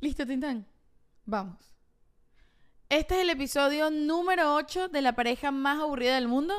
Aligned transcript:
Listo, 0.00 0.24
Tintán. 0.24 0.64
Vamos. 1.24 1.74
Este 2.88 3.16
es 3.16 3.22
el 3.22 3.30
episodio 3.30 3.90
número 3.90 4.54
8 4.54 4.86
de 4.88 5.02
la 5.02 5.14
pareja 5.14 5.50
más 5.50 5.80
aburrida 5.80 6.14
del 6.14 6.28
mundo. 6.28 6.54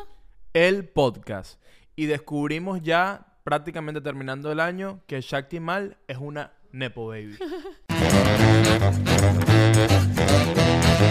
El 0.53 0.89
podcast. 0.89 1.61
Y 1.95 2.07
descubrimos 2.07 2.81
ya, 2.81 3.37
prácticamente 3.45 4.01
terminando 4.01 4.51
el 4.51 4.59
año, 4.59 5.01
que 5.07 5.21
Shakti 5.21 5.61
Mal 5.61 5.97
es 6.07 6.17
una 6.17 6.51
Nepo 6.73 7.07
Baby. 7.07 7.37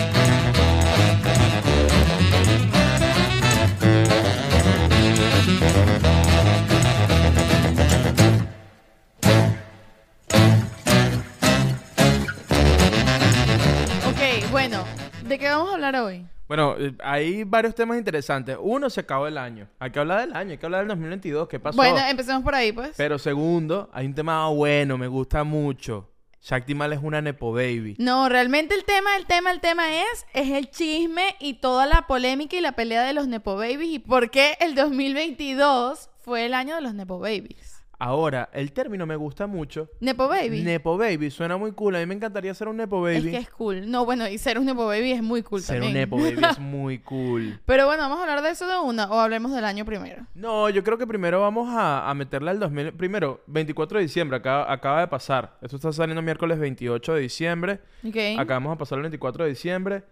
¿de 15.28 15.38
qué 15.38 15.48
vamos 15.48 15.70
a 15.70 15.74
hablar 15.74 15.96
hoy? 15.96 16.26
Bueno, 16.48 16.76
eh, 16.78 16.94
hay 17.04 17.44
varios 17.44 17.74
temas 17.74 17.98
interesantes. 17.98 18.56
Uno, 18.58 18.88
se 18.88 19.00
acabó 19.00 19.26
el 19.26 19.36
año. 19.36 19.68
Hay 19.78 19.90
que 19.90 19.98
hablar 19.98 20.20
del 20.20 20.34
año, 20.34 20.52
hay 20.52 20.58
que 20.58 20.66
hablar 20.66 20.80
del 20.80 20.88
2022. 20.88 21.48
¿Qué 21.48 21.60
pasó? 21.60 21.76
Bueno, 21.76 21.98
empecemos 22.08 22.42
por 22.42 22.54
ahí, 22.54 22.72
pues. 22.72 22.94
Pero 22.96 23.18
segundo, 23.18 23.90
hay 23.92 24.06
un 24.06 24.14
tema 24.14 24.48
bueno, 24.48 24.96
me 24.96 25.08
gusta 25.08 25.44
mucho. 25.44 26.10
Shakti 26.40 26.74
Mal 26.74 26.92
es 26.92 27.00
una 27.02 27.20
Nepo 27.20 27.52
Baby. 27.52 27.96
No, 27.98 28.28
realmente 28.28 28.74
el 28.74 28.84
tema, 28.84 29.16
el 29.16 29.26
tema, 29.26 29.50
el 29.50 29.60
tema 29.60 30.02
es, 30.02 30.26
es 30.32 30.50
el 30.50 30.70
chisme 30.70 31.36
y 31.40 31.54
toda 31.54 31.84
la 31.84 32.06
polémica 32.06 32.56
y 32.56 32.60
la 32.60 32.72
pelea 32.72 33.02
de 33.02 33.12
los 33.12 33.28
Nepo 33.28 33.56
Babies 33.56 33.92
y 33.92 33.98
por 33.98 34.30
qué 34.30 34.56
el 34.60 34.74
2022 34.74 36.08
fue 36.20 36.46
el 36.46 36.54
año 36.54 36.76
de 36.76 36.80
los 36.80 36.94
Nepo 36.94 37.18
Babies. 37.18 37.77
Ahora, 38.00 38.48
el 38.52 38.72
término 38.72 39.06
me 39.06 39.16
gusta 39.16 39.48
mucho. 39.48 39.90
Nepo 39.98 40.28
Baby. 40.28 40.62
Nepo 40.62 40.96
Baby 40.96 41.30
suena 41.32 41.56
muy 41.56 41.72
cool. 41.72 41.96
A 41.96 41.98
mí 41.98 42.06
me 42.06 42.14
encantaría 42.14 42.54
ser 42.54 42.68
un 42.68 42.76
Nepo 42.76 43.00
Baby. 43.00 43.16
Es 43.16 43.24
que 43.24 43.36
es 43.38 43.50
cool. 43.50 43.90
No, 43.90 44.04
bueno, 44.04 44.28
y 44.28 44.38
ser 44.38 44.56
un 44.58 44.66
Nepo 44.66 44.86
Baby 44.86 45.12
es 45.12 45.22
muy 45.22 45.42
cool 45.42 45.62
ser 45.62 45.76
también. 45.80 45.92
un 45.94 45.98
Nepo 46.00 46.16
Baby 46.16 46.44
es 46.48 46.58
muy 46.60 46.98
cool. 47.00 47.58
Pero 47.66 47.86
bueno, 47.86 48.02
vamos 48.04 48.18
a 48.18 48.22
hablar 48.22 48.42
de 48.42 48.50
eso 48.50 48.68
de 48.68 48.78
una 48.78 49.10
o 49.10 49.18
hablemos 49.18 49.52
del 49.52 49.64
año 49.64 49.84
primero. 49.84 50.24
No, 50.34 50.68
yo 50.70 50.84
creo 50.84 50.96
que 50.96 51.08
primero 51.08 51.40
vamos 51.40 51.68
a, 51.70 52.08
a 52.08 52.14
meterle 52.14 52.50
al 52.50 52.60
2000. 52.60 52.92
Primero, 52.92 53.42
24 53.48 53.98
de 53.98 54.04
diciembre, 54.04 54.36
acaba, 54.36 54.72
acaba 54.72 55.00
de 55.00 55.08
pasar. 55.08 55.58
Esto 55.60 55.74
está 55.76 55.92
saliendo 55.92 56.22
miércoles 56.22 56.58
28 56.60 57.14
de 57.14 57.20
diciembre. 57.20 57.80
Ok. 58.06 58.16
Acabamos 58.38 58.74
a 58.74 58.78
pasar 58.78 58.98
el 58.98 59.02
24 59.02 59.42
de 59.42 59.50
diciembre. 59.50 60.04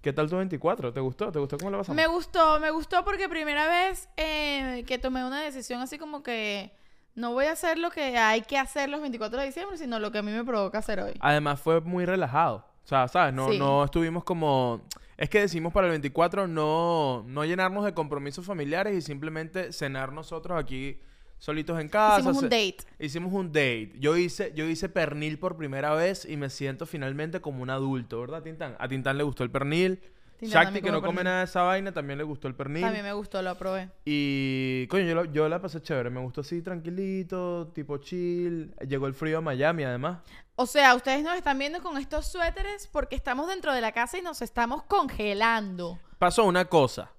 ¿Qué 0.00 0.12
tal 0.12 0.28
tu 0.30 0.36
24? 0.36 0.92
¿Te 0.92 1.00
gustó? 1.00 1.30
¿Te 1.32 1.38
gustó 1.40 1.56
cómo 1.58 1.70
lo 1.72 1.78
pasamos? 1.78 1.96
Me 1.96 2.06
gustó, 2.08 2.58
me 2.60 2.70
gustó 2.70 3.04
porque 3.04 3.28
primera 3.28 3.68
vez 3.68 4.08
eh, 4.16 4.84
que 4.86 4.98
tomé 4.98 5.24
una 5.24 5.42
decisión 5.42 5.80
así 5.80 5.96
como 5.96 6.22
que 6.24 6.72
no 7.14 7.32
voy 7.32 7.46
a 7.46 7.52
hacer 7.52 7.78
lo 7.78 7.90
que 7.90 8.16
hay 8.16 8.42
que 8.42 8.58
hacer 8.58 8.88
los 8.88 9.00
24 9.00 9.40
de 9.40 9.46
diciembre, 9.46 9.76
sino 9.78 9.98
lo 9.98 10.10
que 10.12 10.18
a 10.18 10.22
mí 10.22 10.32
me 10.32 10.44
provoca 10.44 10.78
hacer 10.78 11.00
hoy. 11.00 11.12
Además 11.20 11.60
fue 11.60 11.80
muy 11.80 12.04
relajado. 12.06 12.66
O 12.84 12.86
sea, 12.86 13.06
¿sabes? 13.08 13.32
No, 13.34 13.50
Sí. 13.50 13.58
no 13.58 13.84
estuvimos 13.84 14.24
como... 14.24 14.82
Es 15.16 15.28
que 15.30 15.40
decimos 15.40 15.72
para 15.72 15.86
el 15.86 15.92
24 15.92 16.48
no, 16.48 17.22
no 17.28 17.44
llenarnos 17.44 17.84
de 17.84 17.94
compromisos 17.94 18.44
familiares 18.44 18.96
y 18.96 19.02
simplemente 19.02 19.72
cenar 19.72 20.12
nosotros 20.12 20.58
aquí 20.58 20.98
solitos 21.38 21.78
en 21.80 21.88
casa. 21.88 22.18
Hicimos 22.20 22.38
un 22.42 22.48
date. 22.48 22.76
Hicimos 22.98 23.32
un 23.32 23.48
date. 23.48 23.92
Yo 24.00 24.16
hice, 24.16 24.52
yo 24.56 24.64
hice 24.66 24.88
pernil 24.88 25.38
por 25.38 25.56
primera 25.56 25.94
vez 25.94 26.24
y 26.24 26.36
me 26.36 26.50
siento 26.50 26.86
finalmente 26.86 27.40
como 27.40 27.62
un 27.62 27.70
adulto, 27.70 28.20
¿verdad, 28.20 28.42
Tintán? 28.42 28.74
A 28.80 28.88
Tintán 28.88 29.16
le 29.18 29.22
gustó 29.24 29.44
el 29.44 29.50
pernil. 29.50 30.00
Shakti, 30.46 30.80
que 30.82 30.90
no 30.90 31.00
come 31.02 31.22
nada 31.24 31.38
de 31.38 31.44
esa 31.44 31.62
vaina, 31.62 31.92
también 31.92 32.18
le 32.18 32.24
gustó 32.24 32.48
el 32.48 32.54
pernil. 32.54 32.82
También 32.82 33.04
me 33.04 33.12
gustó, 33.12 33.40
lo 33.42 33.50
aprobé. 33.50 33.90
Y, 34.04 34.86
coño, 34.88 35.04
yo, 35.04 35.14
lo- 35.14 35.24
yo 35.26 35.48
la 35.48 35.60
pasé 35.60 35.80
chévere. 35.80 36.10
Me 36.10 36.20
gustó 36.20 36.40
así, 36.42 36.62
tranquilito, 36.62 37.70
tipo 37.74 37.98
chill. 37.98 38.74
Llegó 38.88 39.06
el 39.06 39.14
frío 39.14 39.38
a 39.38 39.40
Miami, 39.40 39.84
además. 39.84 40.18
O 40.56 40.66
sea, 40.66 40.94
ustedes 40.94 41.22
nos 41.24 41.34
están 41.36 41.58
viendo 41.58 41.82
con 41.82 41.96
estos 41.98 42.26
suéteres 42.26 42.86
porque 42.92 43.16
estamos 43.16 43.48
dentro 43.48 43.72
de 43.72 43.80
la 43.80 43.92
casa 43.92 44.18
y 44.18 44.22
nos 44.22 44.42
estamos 44.42 44.82
congelando. 44.84 45.98
Pasó 46.18 46.44
una 46.44 46.64
cosa. 46.66 47.10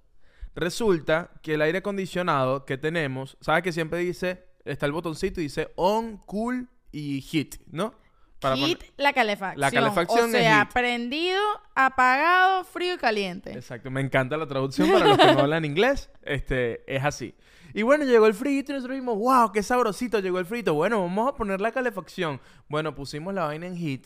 Resulta 0.55 1.31
que 1.41 1.55
el 1.55 1.61
aire 1.61 1.79
acondicionado 1.79 2.65
que 2.65 2.77
tenemos, 2.77 3.37
¿sabes 3.41 3.63
que 3.63 3.71
siempre 3.71 3.99
dice, 3.99 4.45
está 4.65 4.85
el 4.85 4.91
botoncito 4.91 5.39
y 5.39 5.45
dice 5.45 5.71
on, 5.75 6.17
cool 6.25 6.69
y 6.91 7.21
heat, 7.21 7.55
¿no? 7.71 7.95
Para 8.43 8.55
poner- 8.55 8.77
la 8.97 9.13
calefacción. 9.13 9.59
La 9.61 9.71
calefacción 9.71 10.29
O 10.29 10.31
sea, 10.31 10.69
prendido, 10.71 11.39
apagado, 11.73 12.63
frío 12.63 12.93
y 12.93 12.97
caliente. 12.97 13.51
Exacto, 13.53 13.89
me 13.89 14.01
encanta 14.01 14.37
la 14.37 14.45
traducción 14.47 14.91
para 14.91 15.05
los 15.07 15.17
que 15.17 15.33
no 15.33 15.39
hablan 15.41 15.65
inglés. 15.65 16.09
Este, 16.21 16.83
es 16.93 17.03
así. 17.03 17.33
Y 17.73 17.81
bueno, 17.81 18.05
llegó 18.05 18.27
el 18.27 18.35
frito 18.35 18.71
y 18.71 18.75
nosotros 18.75 18.95
dijimos, 18.95 19.17
wow, 19.17 19.51
qué 19.51 19.63
sabrosito 19.63 20.19
llegó 20.19 20.37
el 20.37 20.45
frito. 20.45 20.75
Bueno, 20.75 21.01
vamos 21.01 21.29
a 21.29 21.35
poner 21.35 21.59
la 21.59 21.71
calefacción. 21.71 22.39
Bueno, 22.69 22.93
pusimos 22.93 23.33
la 23.33 23.45
vaina 23.45 23.65
en 23.65 23.75
heat 23.75 24.01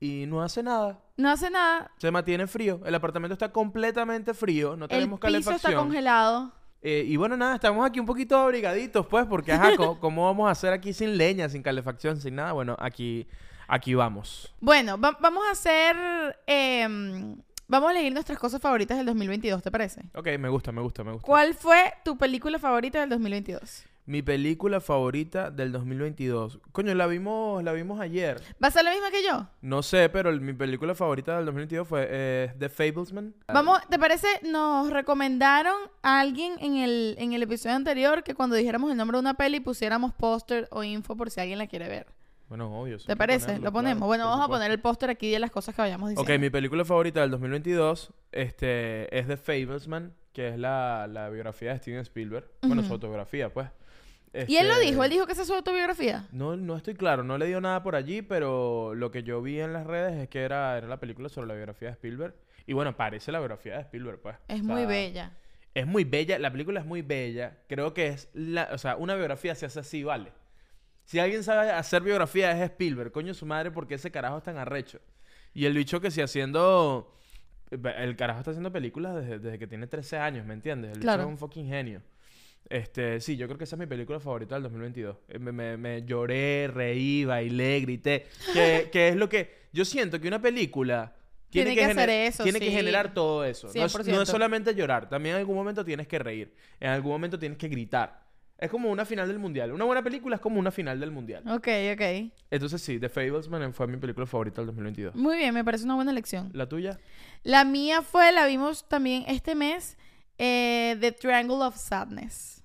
y 0.00 0.26
no 0.26 0.42
hace 0.42 0.64
nada. 0.64 0.98
No 1.16 1.30
hace 1.30 1.48
nada. 1.48 1.92
Se 1.98 2.10
mantiene 2.10 2.48
frío. 2.48 2.80
El 2.84 2.94
apartamento 2.96 3.34
está 3.34 3.52
completamente 3.52 4.34
frío. 4.34 4.74
No 4.76 4.86
El 4.86 4.88
tenemos 4.88 5.20
piso 5.20 5.28
está 5.38 5.44
calefacción. 5.52 5.84
congelado. 5.84 6.52
Eh, 6.82 7.04
y 7.06 7.16
bueno, 7.16 7.36
nada, 7.36 7.54
estamos 7.54 7.86
aquí 7.86 8.00
un 8.00 8.06
poquito 8.06 8.36
abrigaditos, 8.36 9.06
pues, 9.06 9.24
porque, 9.26 9.52
ajá, 9.52 9.70
¿cómo, 10.00 10.24
vamos 10.26 10.48
a 10.48 10.50
hacer 10.50 10.72
aquí 10.72 10.92
sin 10.92 11.16
leña, 11.16 11.48
sin 11.48 11.62
calefacción, 11.62 12.20
sin 12.20 12.34
nada? 12.34 12.52
Bueno, 12.52 12.76
aquí, 12.80 13.26
aquí 13.68 13.94
vamos. 13.94 14.52
Bueno, 14.60 14.98
va- 15.00 15.16
vamos 15.20 15.44
a 15.48 15.52
hacer... 15.52 15.96
em, 16.46 17.36
vamos 17.68 17.88
a 17.88 17.92
elegir 17.92 18.12
nuestras 18.12 18.38
cosas 18.38 18.60
favoritas 18.60 18.96
del 18.98 19.06
2022, 19.06 19.62
¿te 19.62 19.70
parece? 19.70 20.02
Ok, 20.14 20.26
me 20.38 20.48
gusta, 20.48 20.72
me 20.72 20.82
gusta, 20.82 21.04
me 21.04 21.12
gusta. 21.12 21.24
¿Cuál 21.26 21.54
fue 21.54 21.94
tu 22.04 22.18
película 22.18 22.58
favorita 22.58 23.00
del 23.00 23.10
2022? 23.10 23.84
Mi 24.04 24.20
película 24.20 24.80
favorita 24.80 25.52
del 25.52 25.70
2022. 25.70 26.58
Coño, 26.72 26.92
la 26.94 27.06
vimos, 27.06 27.62
la 27.62 27.72
vimos 27.72 28.00
ayer. 28.00 28.40
¿Va 28.62 28.66
a 28.66 28.70
ser 28.72 28.82
la 28.82 28.90
misma 28.90 29.12
que 29.12 29.22
yo? 29.22 29.46
No 29.60 29.82
sé, 29.84 30.08
pero 30.08 30.28
el- 30.30 30.40
mi 30.40 30.52
película 30.54 30.94
favorita 30.96 31.36
del 31.36 31.44
2022 31.46 31.86
fue 31.86 32.08
eh, 32.10 32.52
The 32.58 32.68
Fablesman. 32.68 33.32
Vamos, 33.46 33.78
¿te 33.88 34.00
parece? 34.00 34.26
Nos 34.42 34.90
recomendaron 34.90 35.76
a 36.02 36.18
alguien 36.20 36.54
en 36.58 36.76
el, 36.78 37.14
en 37.18 37.32
el 37.32 37.44
episodio 37.44 37.76
anterior 37.76 38.24
que 38.24 38.34
cuando 38.34 38.56
dijéramos 38.56 38.90
el 38.90 38.96
nombre 38.96 39.16
de 39.18 39.20
una 39.20 39.34
peli 39.34 39.60
pusiéramos 39.60 40.12
póster 40.12 40.66
o 40.72 40.82
info 40.82 41.16
por 41.16 41.30
si 41.30 41.40
alguien 41.40 41.58
la 41.58 41.68
quiere 41.68 41.88
ver. 41.88 42.06
Bueno, 42.48 42.76
obvio. 42.82 42.98
sí 42.98 43.06
¿Te 43.06 43.12
hay 43.12 43.14
que 43.14 43.18
parece? 43.18 43.46
ponerlo, 43.46 43.64
Lo 43.66 43.72
ponemos. 43.72 44.06
bueno, 44.08 44.24
por 44.24 44.30
vamos 44.30 44.40
a 44.42 44.44
supuesto. 44.46 44.60
poner 44.64 44.70
el 44.72 44.80
póster 44.80 45.10
aquí 45.10 45.30
de 45.30 45.38
las 45.38 45.52
cosas 45.52 45.76
que 45.76 45.80
vayamos 45.80 46.10
diciendo. 46.10 46.32
Ok, 46.34 46.40
mi 46.40 46.50
película 46.50 46.84
favorita 46.84 47.20
del 47.20 47.30
2022 47.30 48.12
este, 48.32 49.16
es 49.16 49.28
The 49.28 49.36
Fablesman, 49.36 50.12
que 50.32 50.48
es 50.48 50.58
la, 50.58 51.06
la 51.08 51.28
biografía 51.30 51.70
de 51.72 51.78
Steven 51.78 52.00
Spielberg. 52.00 52.50
Bueno, 52.62 52.82
su 52.82 52.86
Ujú. 52.86 52.94
autografía, 52.94 53.52
pues. 53.52 53.68
Y 54.48 54.56
él 54.56 54.68
lo 54.68 54.74
Este, 54.74 54.86
dijo, 54.86 55.04
él 55.04 55.10
dijo 55.10 55.26
que 55.26 55.32
esa 55.32 55.42
es 55.42 55.48
su 55.48 55.54
autobiografía. 55.54 56.26
No, 56.32 56.56
no 56.56 56.76
estoy 56.76 56.94
claro, 56.94 57.22
no 57.22 57.36
le 57.38 57.46
dio 57.46 57.60
nada 57.60 57.82
por 57.82 57.94
allí, 57.96 58.22
pero 58.22 58.94
lo 58.94 59.10
que 59.10 59.22
yo 59.22 59.42
vi 59.42 59.60
en 59.60 59.72
las 59.72 59.86
redes 59.86 60.14
es 60.18 60.28
que 60.28 60.40
era, 60.42 60.78
era 60.78 60.86
la 60.86 60.98
película 60.98 61.28
sobre 61.28 61.48
la 61.48 61.54
biografía 61.54 61.88
de 61.88 61.92
Spielberg. 61.92 62.34
Y 62.66 62.72
bueno, 62.72 62.96
parece 62.96 63.30
la 63.32 63.38
biografía 63.40 63.74
de 63.76 63.80
Spielberg, 63.82 64.20
pues. 64.20 64.36
Es 64.48 64.60
O 64.60 64.64
muy 64.64 64.86
bella. 64.86 65.32
Es 65.74 65.86
muy 65.86 66.04
bella, 66.04 66.38
la 66.38 66.50
película 66.50 66.80
es 66.80 66.86
muy 66.86 67.02
bella. 67.02 67.58
Creo 67.68 67.92
que 67.94 68.08
es 68.08 68.28
la, 68.34 68.68
o 68.72 68.78
sea, 68.78 68.96
una 68.96 69.14
biografía 69.14 69.54
se 69.54 69.66
hace 69.66 69.80
así, 69.80 70.02
vale. 70.04 70.32
Si 71.04 71.18
alguien 71.18 71.42
sabe 71.42 71.70
hacer 71.70 72.02
biografía 72.02 72.52
es 72.52 72.60
Spielberg, 72.70 73.10
coño 73.12 73.34
su 73.34 73.44
madre, 73.46 73.70
porque 73.70 73.94
ese 73.96 74.10
carajo 74.10 74.38
es 74.38 74.44
tan 74.44 74.56
arrecho. 74.56 75.00
Y 75.52 75.66
el 75.66 75.74
bicho 75.74 76.00
que 76.00 76.10
si 76.10 76.20
haciendo 76.22 77.14
el 77.70 78.16
carajo 78.16 78.40
está 78.40 78.50
haciendo 78.52 78.70
películas 78.70 79.14
desde, 79.16 79.38
desde 79.38 79.58
que 79.58 79.66
tiene 79.66 79.86
13 79.86 80.18
años, 80.18 80.46
¿me 80.46 80.54
entiendes? 80.54 80.90
El 80.92 80.98
bicho 80.98 81.02
Claro. 81.06 81.22
es 81.22 81.28
un 81.28 81.38
fucking 81.38 81.66
genio. 81.66 82.02
Este, 82.68 83.20
sí, 83.20 83.36
yo 83.36 83.46
creo 83.46 83.58
que 83.58 83.64
esa 83.64 83.76
es 83.76 83.80
mi 83.80 83.86
película 83.86 84.18
favorita 84.20 84.54
del 84.54 84.62
2022. 84.64 85.16
Eh, 85.28 85.38
Me, 85.38 85.52
me- 85.52 85.76
me 85.76 86.04
lloré, 86.04 86.68
reí, 86.72 87.24
bailé, 87.24 87.80
grité. 87.80 88.26
Que, 88.52 88.88
que 88.92 89.08
es 89.08 89.16
lo 89.16 89.28
que... 89.28 89.62
Yo 89.72 89.84
siento 89.84 90.20
que 90.20 90.28
una 90.28 90.40
película... 90.40 91.14
Tiene 91.50 91.74
que 91.74 91.84
hacer 91.84 92.08
eso, 92.08 92.44
Tiene 92.44 92.58
que 92.60 92.70
generar 92.70 93.12
todo 93.12 93.44
eso. 93.44 93.66
No 93.74 93.84
es, 93.84 93.94
no 93.94 94.02
100%. 94.04 94.22
es 94.22 94.28
solamente 94.28 94.74
llorar. 94.74 95.10
También 95.10 95.34
en 95.34 95.40
algún 95.40 95.54
momento 95.54 95.84
tienes 95.84 96.08
que 96.08 96.18
reír. 96.18 96.54
En 96.80 96.88
algún 96.88 97.12
momento 97.12 97.38
tienes 97.38 97.58
que 97.58 97.68
gritar. 97.68 98.22
Es 98.56 98.70
como 98.70 98.90
una 98.90 99.04
final 99.04 99.28
del 99.28 99.38
mundial. 99.38 99.70
Una 99.72 99.84
buena 99.84 100.02
película 100.02 100.36
es 100.36 100.40
como 100.40 100.58
una 100.58 100.70
final 100.70 100.98
del 100.98 101.10
mundial. 101.10 101.42
Ok, 101.46 101.68
ok. 101.92 102.32
Entonces 102.50 102.80
sí, 102.80 102.98
The 102.98 103.10
Fablesman 103.10 103.74
fue 103.74 103.86
mi 103.86 103.98
película 103.98 104.24
favorita 104.24 104.62
del 104.62 104.68
2022. 104.68 105.14
Muy 105.14 105.36
bien, 105.36 105.52
me 105.52 105.62
parece 105.62 105.84
una 105.84 105.96
buena 105.96 106.10
elección. 106.10 106.48
¿La 106.54 106.66
tuya? 106.66 106.98
La 107.42 107.64
mía 107.66 108.00
fue, 108.00 108.32
la 108.32 108.46
vimos 108.46 108.88
también 108.88 109.24
este 109.26 109.54
mes, 109.54 109.98
eh, 110.44 110.96
The 111.00 111.12
Triangle 111.12 111.56
of 111.64 111.76
Sadness. 111.76 112.62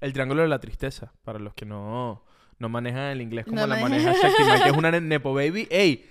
El 0.00 0.12
Triángulo 0.12 0.42
de 0.42 0.48
la 0.48 0.58
Tristeza, 0.58 1.12
para 1.24 1.38
los 1.38 1.54
que 1.54 1.64
no, 1.64 2.22
no 2.58 2.68
manejan 2.68 3.04
el 3.12 3.22
inglés 3.22 3.46
como 3.46 3.58
No 3.58 3.66
la 3.66 3.76
maneja 3.76 4.12
Shakti 4.12 4.42
que 4.62 4.68
es 4.70 4.76
una 4.76 4.90
ne- 4.90 5.00
Nepo 5.00 5.32
Baby. 5.32 5.66
¡Ey! 5.70 6.10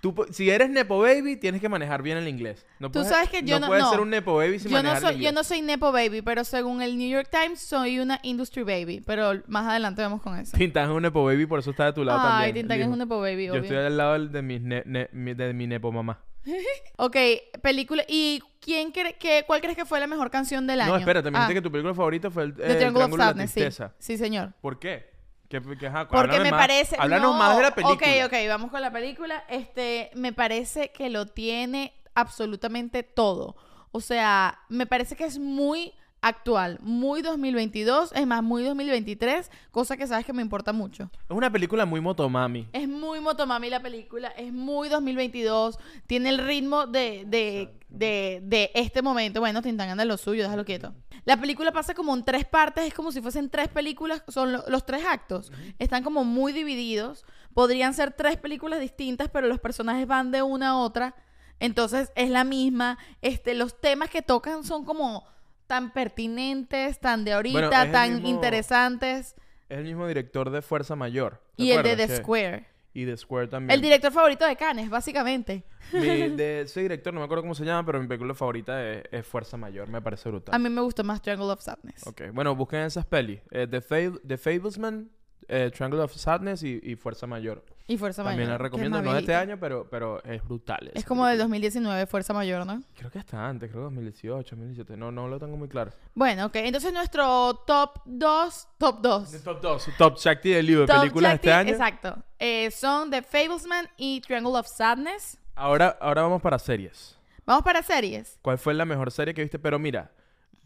Tú, 0.00 0.14
si 0.30 0.48
eres 0.48 0.70
Nepo 0.70 1.00
Baby, 1.00 1.36
tienes 1.36 1.60
que 1.60 1.68
manejar 1.68 2.02
bien 2.02 2.18
el 2.18 2.28
inglés. 2.28 2.64
No 2.78 2.88
Tú 2.88 2.94
puedes- 3.00 3.08
sabes 3.08 3.30
que 3.30 3.42
yo 3.42 3.58
no- 3.60 3.66
puedes 3.66 3.82
no. 3.84 3.90
ser 3.90 4.00
un 4.00 4.10
Nepo 4.10 4.36
Baby 4.36 4.58
sin 4.60 4.70
Yo 4.70 4.76
no, 4.76 4.82
manejar 4.84 5.00
soy, 5.02 5.08
el 5.10 5.14
yo 5.14 5.18
inglés. 5.28 5.34
no 5.34 5.44
soy 5.44 5.62
Nepo 5.62 5.90
Baby, 5.92 6.22
pero 6.22 6.44
según 6.44 6.82
el 6.82 6.96
New 6.98 7.08
York 7.08 7.28
Times 7.30 7.60
soy 7.60 7.98
una 8.00 8.18
Industry 8.22 8.62
Baby. 8.62 9.02
Pero 9.06 9.40
más 9.48 9.66
adelante 9.66 10.02
vemos 10.02 10.20
con 10.22 10.36
eso. 10.38 10.56
Tintán 10.56 10.84
es 10.90 10.96
un 10.96 11.02
Nepo 11.02 11.24
Baby, 11.24 11.46
por 11.46 11.58
eso 11.60 11.70
está 11.72 11.86
de 11.86 11.92
tu 11.92 12.04
lado 12.04 12.20
Ay, 12.20 12.46
también. 12.46 12.54
Tintán 12.66 12.80
es 12.80 12.86
un 12.88 12.98
Nepo 12.98 13.20
Baby, 13.20 13.46
Yo 13.46 13.52
obvio. 13.54 13.62
estoy 13.62 13.76
al 13.78 13.96
lado 13.96 14.18
de, 14.26 14.42
mis 14.42 14.60
ne- 14.62 14.84
ne- 14.86 15.08
de 15.34 15.52
mi 15.52 15.66
Nepo 15.66 15.90
mamá. 15.92 16.20
Ok, 16.96 17.16
película. 17.62 18.04
¿Y 18.08 18.42
quién 18.60 18.90
cree 18.90 19.14
que, 19.14 19.44
cuál 19.46 19.60
crees 19.60 19.76
que 19.76 19.84
fue 19.84 20.00
la 20.00 20.06
mejor 20.06 20.30
canción 20.30 20.66
del 20.66 20.80
año? 20.80 20.92
No, 20.92 20.96
espérate, 20.98 21.30
me 21.30 21.38
Ah, 21.38 21.42
dijiste 21.42 21.54
que 21.54 21.62
tu 21.62 21.70
película 21.70 21.94
favorita 21.94 22.30
fue 22.30 22.44
el, 22.44 22.50
eh, 22.50 22.54
The 22.78 22.84
el 22.86 22.96
of 22.96 23.16
Sadness, 23.16 23.50
sí. 23.52 23.62
Sí, 23.98 24.16
señor. 24.18 24.52
¿Por 24.60 24.78
qué? 24.78 25.10
Que, 25.48 25.62
que, 25.78 25.86
ajá, 25.86 26.08
Porque 26.08 26.38
me 26.40 26.50
más- 26.50 26.60
parece. 26.60 26.96
Háblanos 26.98 27.32
no, 27.32 27.38
más 27.38 27.56
de 27.56 27.62
la 27.62 27.74
película. 27.74 27.96
Ok, 27.96 28.26
ok, 28.26 28.34
vamos 28.48 28.70
con 28.70 28.80
la 28.82 28.92
película. 28.92 29.44
Este, 29.48 30.10
me 30.14 30.32
parece 30.32 30.90
que 30.90 31.08
lo 31.08 31.26
tiene 31.26 31.94
absolutamente 32.14 33.02
todo. 33.02 33.56
O 33.90 34.00
sea, 34.00 34.58
me 34.68 34.86
parece 34.86 35.16
que 35.16 35.24
es 35.24 35.38
muy 35.38 35.94
actual, 36.20 36.78
muy 36.82 37.22
2022, 37.22 38.12
es 38.14 38.26
más, 38.26 38.42
muy 38.42 38.62
2023, 38.64 39.50
cosa 39.70 39.96
que 39.96 40.06
sabes 40.06 40.26
que 40.26 40.32
me 40.32 40.42
importa 40.42 40.72
mucho. 40.72 41.10
Es 41.28 41.36
una 41.36 41.50
película 41.50 41.86
muy 41.86 42.00
motomami. 42.00 42.66
Es 42.72 42.88
muy 42.88 43.20
Motomami 43.20 43.70
la 43.70 43.80
película, 43.80 44.28
es 44.28 44.52
muy 44.52 44.88
2022, 44.88 45.78
tiene 46.06 46.30
el 46.30 46.38
ritmo 46.38 46.86
de, 46.86 47.24
de, 47.26 47.72
de, 47.88 48.40
de 48.42 48.70
este 48.74 49.02
momento. 49.02 49.40
Bueno, 49.40 49.62
Tintán 49.62 49.88
anda 49.90 50.02
en 50.02 50.08
lo 50.08 50.16
suyo, 50.16 50.42
déjalo 50.42 50.64
quieto. 50.64 50.94
La 51.24 51.36
película 51.36 51.72
pasa 51.72 51.94
como 51.94 52.14
en 52.16 52.24
tres 52.24 52.44
partes, 52.46 52.84
es 52.86 52.94
como 52.94 53.12
si 53.12 53.20
fuesen 53.20 53.50
tres 53.50 53.68
películas, 53.68 54.22
son 54.28 54.52
lo- 54.52 54.64
los 54.68 54.86
tres 54.86 55.04
actos. 55.04 55.52
Están 55.78 56.02
como 56.02 56.24
muy 56.24 56.52
divididos. 56.52 57.24
Podrían 57.54 57.92
ser 57.92 58.12
tres 58.12 58.36
películas 58.38 58.80
distintas, 58.80 59.28
pero 59.28 59.46
los 59.46 59.60
personajes 59.60 60.06
van 60.06 60.30
de 60.30 60.42
una 60.42 60.70
a 60.70 60.76
otra. 60.78 61.14
Entonces 61.60 62.12
es 62.14 62.30
la 62.30 62.44
misma. 62.44 62.98
Este, 63.20 63.54
los 63.54 63.78
temas 63.80 64.08
que 64.10 64.22
tocan 64.22 64.64
son 64.64 64.84
como 64.84 65.24
tan 65.68 65.92
pertinentes, 65.92 66.98
tan 66.98 67.24
de 67.24 67.34
ahorita, 67.34 67.68
Bueno, 67.68 67.92
tan 67.92 68.14
mismo- 68.14 68.28
interesantes. 68.28 69.36
Es 69.68 69.78
el 69.78 69.84
mismo 69.84 70.08
director 70.08 70.50
de 70.50 70.62
Fuerza 70.62 70.96
Mayor. 70.96 71.40
¿te 71.56 71.62
Y 71.62 71.70
el 71.72 71.82
de 71.84 71.94
The 71.94 72.16
Square. 72.16 72.66
Y 72.94 73.04
The 73.04 73.16
Square 73.18 73.48
también. 73.48 73.70
El 73.70 73.80
director 73.82 74.10
favorito 74.10 74.46
de 74.46 74.56
Cannes, 74.56 74.88
básicamente. 74.90 75.62
Mi- 75.92 76.30
de 76.30 76.62
ese 76.62 76.80
director, 76.80 77.12
no 77.14 77.20
me 77.20 77.24
acuerdo 77.26 77.42
cómo 77.42 77.54
se 77.54 77.64
llama, 77.64 77.84
pero 77.86 78.00
mi 78.00 78.08
película 78.08 78.34
favorita 78.34 78.82
es, 78.90 79.04
es 79.12 79.26
Fuerza 79.26 79.56
Mayor. 79.56 79.88
Me 79.88 80.00
parece 80.00 80.28
brutal. 80.30 80.54
A 80.54 80.58
mí 80.58 80.68
me 80.70 80.80
gustó 80.80 81.04
más 81.04 81.20
Triangle 81.22 81.52
of 81.52 81.60
Sadness. 81.60 82.06
Ok, 82.06 82.22
bueno, 82.32 82.56
busquen 82.56 82.80
esas 82.80 83.04
pelis. 83.06 83.40
Eh, 83.50 83.66
The, 83.70 83.82
Fab- 83.82 84.20
The 84.26 84.38
Fablesman, 84.38 85.10
eh, 85.46 85.70
Triangle 85.74 86.00
of 86.00 86.14
Sadness 86.14 86.62
y, 86.62 86.80
y 86.82 86.96
Fuerza 86.96 87.26
Mayor. 87.26 87.64
Y 87.86 87.96
Fuerza 87.96 88.22
También 88.22 88.48
Mayor. 88.48 88.52
la 88.52 88.56
que 88.58 88.62
es 88.62 88.62
recomiendo. 88.64 89.02
No 89.02 89.12
de 89.14 89.20
este 89.20 89.34
año, 89.34 89.58
pero, 89.58 89.88
pero 89.88 90.22
es 90.24 90.44
brutal. 90.44 90.90
Es 90.94 91.04
como 91.06 91.24
del 91.26 91.38
película. 91.38 91.44
2019, 91.44 92.06
Fuerza 92.06 92.34
Mayor, 92.34 92.66
¿no? 92.66 92.82
Creo 92.96 93.10
que 93.10 93.18
está 93.18 93.48
antes, 93.48 93.70
creo 93.70 93.82
que 93.88 93.94
2018, 93.94 94.56
2017. 94.56 94.96
No, 94.98 95.10
no 95.10 95.26
lo 95.26 95.38
tengo 95.38 95.56
muy 95.56 95.68
claro. 95.68 95.92
Bueno, 96.14 96.46
ok. 96.46 96.56
Entonces 96.56 96.92
nuestro 96.92 97.54
top 97.66 98.02
2, 98.04 98.68
top 98.76 99.00
2. 99.00 99.42
Top 99.42 99.60
2. 99.62 99.88
Top 99.96 100.18
Shakti 100.18 100.50
del 100.50 100.66
libro 100.66 100.86
de 100.86 100.92
películas 100.92 101.34
este 101.36 101.50
año. 101.52 101.70
Exacto. 101.70 102.22
Eh, 102.38 102.70
son 102.70 103.10
The 103.10 103.22
Fablesman 103.22 103.88
y 103.96 104.20
Triangle 104.20 104.58
of 104.58 104.66
Sadness. 104.66 105.38
Ahora, 105.54 105.96
ahora 106.00 106.22
vamos 106.22 106.42
para 106.42 106.58
series. 106.58 107.18
Vamos 107.46 107.64
para 107.64 107.82
series. 107.82 108.38
¿Cuál 108.42 108.58
fue 108.58 108.74
la 108.74 108.84
mejor 108.84 109.10
serie 109.10 109.32
que 109.32 109.40
viste? 109.40 109.58
Pero 109.58 109.78
mira, 109.78 110.10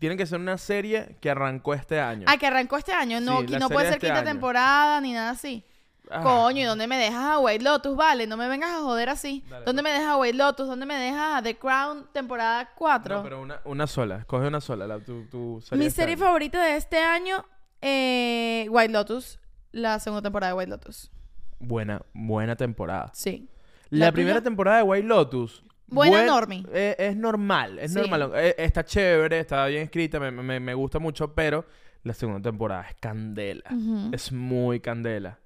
tiene 0.03 0.17
que 0.17 0.27
ser 0.27 0.41
una 0.41 0.59
serie 0.59 1.17
que 1.21 1.31
arrancó 1.31 1.75
este 1.75 2.01
año. 2.01 2.25
Ah, 2.29 2.37
que 2.37 2.49
arrancó 2.49 2.77
este 2.77 2.91
año. 2.93 3.21
No, 3.21 3.43
Sí, 3.43 3.55
no 3.57 3.69
puede 3.69 3.87
de 3.87 3.93
ser 3.93 3.99
este 3.99 4.07
quinta 4.09 4.19
año. 4.23 4.31
temporada 4.31 5.01
ni 5.01 5.13
nada 5.13 5.31
así. 5.31 5.65
Ah, 6.11 6.23
Coño, 6.25 6.61
¿y 6.61 6.65
dónde 6.65 6.89
me 6.89 6.97
dejas 6.99 7.23
a 7.25 7.39
White 7.39 7.63
Lotus? 7.63 7.95
Vale, 7.97 8.27
no 8.27 8.37
me 8.37 8.49
vengas 8.49 8.71
a 8.73 8.81
joder 8.81 9.09
así. 9.11 9.45
Dale, 9.49 9.65
¿Dónde 9.65 9.83
me 9.85 9.91
dejas 9.91 10.09
a 10.09 10.17
White 10.17 10.37
Lotus? 10.37 10.67
¿Dónde 10.67 10.87
me 10.87 10.97
dejas 10.97 11.39
a 11.39 11.43
The 11.45 11.57
Crown 11.57 12.09
temporada 12.13 12.69
4? 12.75 13.15
No, 13.19 13.23
pero 13.23 13.41
una, 13.41 13.61
una 13.65 13.87
sola. 13.87 14.17
Escoge 14.17 14.49
una 14.49 14.61
sola. 14.61 14.89
La, 14.89 14.99
tu, 14.99 15.25
tu 15.31 15.61
serie 15.63 15.79
Mi 15.79 15.87
este 15.87 16.01
serie 16.03 16.17
año. 16.17 16.25
favorita 16.25 16.65
de 16.65 16.75
este 16.77 16.99
año, 16.99 17.45
eh, 17.81 18.67
White 18.71 18.93
Lotus. 18.93 19.39
La 19.71 20.01
segunda 20.01 20.23
temporada 20.23 20.53
de 20.53 20.59
White 20.59 20.71
Lotus. 20.71 21.13
Buena, 21.61 22.03
buena 22.13 22.57
temporada. 22.57 23.11
Sí. 23.15 23.49
La, 23.89 24.07
¿La 24.07 24.13
primera 24.13 24.39
tuya? 24.39 24.45
temporada 24.45 24.77
de 24.79 24.83
White 24.83 25.07
Lotus. 25.07 25.63
Buena 25.87 26.17
buen- 26.19 26.27
normie. 26.27 26.67
eh, 26.73 26.97
es 26.99 27.17
normal, 27.17 27.79
es 27.79 27.93
Sí. 27.93 27.99
normal. 27.99 28.33
Eh, 28.37 28.55
está 28.59 28.85
chévere, 28.85 29.41
está 29.41 29.67
bien 29.67 29.83
escrita, 29.83 30.19
me, 30.21 30.31
me- 30.31 30.61
me 30.61 30.75
gusta 30.75 30.99
mucho, 30.99 31.35
pero 31.35 31.67
la 32.03 32.15
segunda 32.15 32.41
temporada 32.51 32.87
es 32.89 32.95
candela. 33.01 33.71
Es 34.13 34.33
muy 34.33 34.81
candela. 34.81 35.39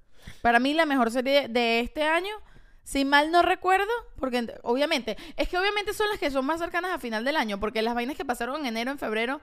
Para 0.43 0.59
mí 0.59 0.75
la 0.75 0.87
mejor 0.87 1.11
serie 1.11 1.49
de 1.49 1.81
este 1.81 2.03
año, 2.05 2.35
si 2.83 3.05
mal 3.05 3.31
no 3.33 3.43
recuerdo, 3.43 3.91
porque 4.19 4.39
ent- 4.43 4.59
obviamente, 4.63 5.17
es 5.37 5.49
que 5.49 5.59
obviamente 5.59 5.93
son 5.93 6.09
las 6.11 6.19
que 6.19 6.31
son 6.31 6.47
más 6.47 6.61
cercanas 6.61 6.93
a 6.93 6.99
final 6.99 7.25
del 7.25 7.37
año, 7.37 7.59
porque 7.61 7.83
las 7.83 7.95
vainas 7.95 8.17
que 8.17 8.25
pasaron 8.25 8.61
en 8.61 8.67
enero, 8.67 8.91
en 8.93 8.99
febrero, 8.99 9.41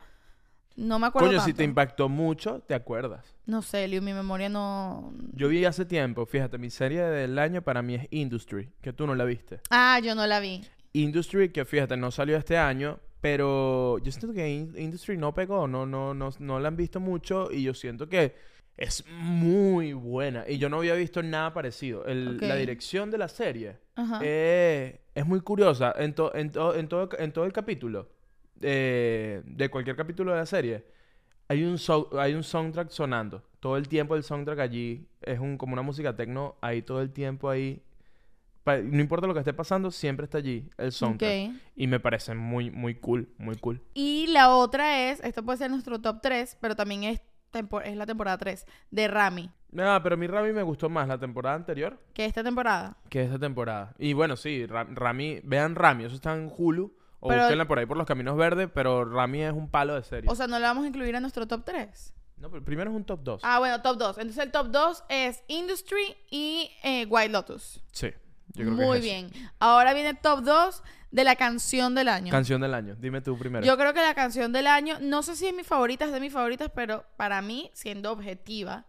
no 0.76 0.98
me 1.00 1.08
acuerdo 1.08 1.28
Coño, 1.28 1.42
si 1.42 1.54
te 1.54 1.64
impactó 1.64 2.10
mucho, 2.10 2.62
te 2.62 2.74
acuerdas. 2.74 3.36
No 3.46 3.62
sé, 3.62 3.88
Liu, 3.88 4.02
mi 4.02 4.14
memoria 4.14 4.50
no... 4.50 5.14
Yo 5.34 5.48
vi 5.50 5.64
hace 5.66 5.86
tiempo, 5.86 6.26
fíjate, 6.26 6.58
mi 6.58 6.70
serie 6.72 7.02
del 7.04 7.38
año 7.38 7.62
para 7.62 7.82
mí 7.82 7.96
es 7.96 8.08
Industry, 8.10 8.72
que 8.82 8.92
tú 8.94 9.06
no 9.06 9.14
la 9.14 9.24
viste. 9.26 9.60
Ah, 9.70 10.00
yo 10.02 10.16
no 10.16 10.26
la 10.26 10.40
vi. 10.40 10.66
Industry, 10.94 11.50
que 11.50 11.66
fíjate, 11.66 11.98
no 11.98 12.12
salió 12.12 12.38
este 12.38 12.58
año, 12.58 13.00
pero 13.20 13.98
yo 14.00 14.12
siento 14.12 14.34
que 14.34 14.48
In- 14.50 14.74
Industry 14.78 15.18
no 15.18 15.34
pegó, 15.34 15.68
no, 15.68 15.86
no, 15.86 16.14
no, 16.14 16.30
no 16.40 16.60
la 16.60 16.68
han 16.68 16.76
visto 16.78 17.00
mucho 17.00 17.50
y 17.52 17.64
yo 17.64 17.74
siento 17.74 18.08
que 18.10 18.36
es 18.78 19.04
muy 19.08 19.94
buena. 19.94 20.46
Y 20.48 20.58
yo 20.58 20.70
no 20.70 20.78
había 20.78 20.94
visto 20.96 21.22
nada 21.24 21.54
parecido. 21.54 22.06
El- 22.06 22.38
La 22.48 22.56
dirección 22.56 23.12
de 23.12 23.18
la 23.18 23.28
serie 23.28 23.78
eh, 24.24 25.00
es 25.16 25.26
muy 25.26 25.42
curiosa. 25.42 25.94
En, 25.98 26.14
to- 26.14 26.34
en, 26.36 26.52
to- 26.52 26.76
en 26.76 26.88
todo, 26.88 27.10
en 27.18 27.32
todo 27.32 27.46
el 27.46 27.54
capítulo, 27.54 28.10
eh, 28.62 29.42
de 29.46 29.70
cualquier 29.70 29.96
capítulo 29.96 30.32
de 30.32 30.38
la 30.40 30.46
serie, 30.46 30.84
hay 31.48 31.64
un, 31.64 31.78
so- 31.78 32.10
hay 32.20 32.34
un 32.34 32.44
soundtrack 32.44 32.90
sonando. 32.90 33.44
Todo 33.60 33.78
el 33.78 33.88
tiempo 33.88 34.16
el 34.16 34.24
soundtrack 34.24 34.60
allí 34.60 35.08
es 35.22 35.40
un, 35.40 35.58
como 35.58 35.74
una 35.74 35.82
música 35.82 36.16
techno, 36.16 36.56
ahí 36.62 36.82
todo 36.82 37.02
el 37.02 37.12
tiempo 37.12 37.50
ahí. 37.50 37.82
No 38.66 39.00
importa 39.02 39.28
lo 39.28 39.34
que 39.34 39.40
esté 39.42 39.54
pasando, 39.54 39.92
siempre 39.92 40.24
está 40.26 40.38
allí 40.38 40.70
el 40.78 40.92
soundtrack. 40.92 41.52
Y 41.76 41.88
me 41.88 42.00
parece 42.00 42.34
muy, 42.34 42.72
muy 42.72 42.96
cool, 42.96 43.30
muy 43.38 43.56
cool. 43.58 43.82
Y 43.94 44.28
la 44.28 44.50
otra 44.56 45.10
es, 45.10 45.20
esto 45.24 45.44
puede 45.44 45.58
ser 45.58 45.70
nuestro 45.72 46.00
top 46.00 46.20
3, 46.22 46.58
pero 46.62 46.76
también 46.76 47.04
es, 47.04 47.22
es 47.84 47.96
la 47.98 48.06
temporada 48.06 48.38
3 48.38 48.66
de 48.92 49.08
Rami, 49.08 49.50
Ah, 49.78 50.00
pero 50.04 50.14
a 50.14 50.18
mí 50.18 50.28
Rami 50.28 50.54
me 50.54 50.62
gustó 50.62 50.88
más 50.88 51.08
la 51.08 51.18
temporada 51.18 51.56
anterior 51.56 52.00
que 52.14 52.26
esta 52.26 52.44
temporada. 52.44 52.96
que 53.10 53.24
esta 53.24 53.40
temporada. 53.40 53.96
Y 53.98 54.14
bueno, 54.14 54.36
sí, 54.38 54.66
Ra- 54.68 54.88
Rami, 54.88 55.40
vean 55.44 55.74
Rami, 55.76 56.06
eso 56.06 56.14
está 56.16 56.34
en 56.36 56.52
Hulu. 56.56 56.96
O 57.20 57.28
Pero- 57.30 57.42
búsquenla 57.42 57.66
por 57.68 57.80
ahí 57.80 57.86
por 57.88 57.98
los 57.98 58.06
caminos 58.06 58.38
verdes, 58.38 58.70
pero 58.74 59.04
Rami 59.06 59.42
es 59.42 59.52
un 59.54 59.70
palo 59.70 59.96
de 59.96 60.04
serie. 60.04 60.30
O 60.30 60.36
sea, 60.36 60.46
no 60.46 60.60
la 60.60 60.68
vamos 60.68 60.84
a 60.86 60.88
incluir 60.90 61.16
en 61.16 61.22
nuestro 61.22 61.48
top 61.48 61.64
3. 61.66 62.14
no, 62.38 62.52
pero 62.52 62.64
primero 62.66 62.92
es 62.92 62.96
un 62.96 63.04
top 63.06 63.22
2. 63.24 63.42
Ah, 63.44 63.58
bueno, 63.60 63.82
top 63.82 63.98
2. 63.98 64.18
Entonces 64.20 64.44
el 64.44 64.52
top 64.52 64.68
2 64.68 65.04
es 65.10 65.42
Industry 65.48 66.16
y 66.30 66.70
eh, 66.84 67.06
White 67.10 67.30
Lotus. 67.32 67.82
Sí, 67.94 68.10
yo 68.54 68.66
creo 68.66 68.72
Muy 68.72 69.02
que 69.02 69.10
es 69.10 69.16
eso. 69.22 69.30
bien. 69.32 69.50
Ahora 69.60 69.94
viene 69.94 70.14
top 70.14 70.42
2 70.42 70.84
de 71.12 71.24
la 71.24 71.36
canción 71.36 71.94
del 71.96 72.08
año. 72.08 72.32
Canción 72.32 72.62
del 72.62 72.74
año, 72.74 72.96
dime 72.98 73.22
tú 73.22 73.38
primero. 73.38 73.66
Yo 73.66 73.78
creo 73.78 73.94
que 73.94 74.02
la 74.02 74.16
canción 74.16 74.52
del 74.52 74.68
año, 74.68 74.98
no 75.00 75.22
sé 75.24 75.36
si 75.36 75.48
es 75.48 75.54
mi 75.54 75.64
favorita, 75.64 76.06
es 76.06 76.12
de 76.12 76.20
mis 76.20 76.34
favoritas, 76.34 76.72
pero 76.74 77.06
para 77.18 77.42
mí, 77.42 77.70
siendo 77.74 78.12
objetiva, 78.12 78.86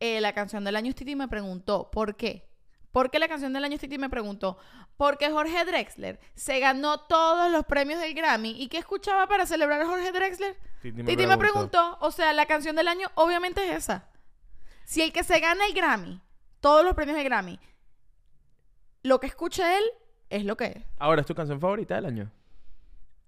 eh, 0.00 0.20
la 0.20 0.32
canción 0.32 0.64
del 0.64 0.76
año 0.76 0.92
Titi 0.92 1.16
me 1.16 1.28
preguntó, 1.28 1.90
¿por 1.90 2.16
qué? 2.16 2.48
¿Por 2.92 3.10
qué 3.10 3.18
la 3.18 3.28
canción 3.28 3.52
del 3.52 3.64
año 3.64 3.78
Titi 3.78 3.98
me 3.98 4.08
preguntó? 4.08 4.58
Porque 4.96 5.30
Jorge 5.30 5.64
Drexler 5.64 6.18
se 6.34 6.58
ganó 6.60 7.00
todos 7.00 7.50
los 7.52 7.64
premios 7.66 8.00
del 8.00 8.14
Grammy. 8.14 8.60
¿Y 8.60 8.68
qué 8.68 8.78
escuchaba 8.78 9.26
para 9.26 9.44
celebrar 9.46 9.82
a 9.82 9.86
Jorge 9.86 10.12
Drexler? 10.12 10.56
Titi 10.82 11.02
Titi 11.02 11.26
me 11.26 11.36
preguntó, 11.36 11.98
o 12.00 12.10
sea, 12.10 12.32
la 12.32 12.46
canción 12.46 12.74
del 12.74 12.88
año 12.88 13.08
obviamente 13.14 13.68
es 13.68 13.76
esa. 13.84 14.08
Si 14.84 15.02
el 15.02 15.12
que 15.12 15.24
se 15.24 15.38
gana 15.40 15.66
el 15.66 15.74
Grammy, 15.74 16.20
todos 16.60 16.84
los 16.84 16.94
premios 16.94 17.16
del 17.16 17.26
Grammy, 17.26 17.58
lo 19.06 19.20
que 19.20 19.26
escucha 19.26 19.78
él 19.78 19.84
es 20.30 20.44
lo 20.44 20.56
que 20.56 20.64
es. 20.66 20.84
Ahora, 20.98 21.20
¿es 21.20 21.26
tu 21.26 21.34
canción 21.34 21.60
favorita 21.60 21.94
del 21.94 22.06
año? 22.06 22.30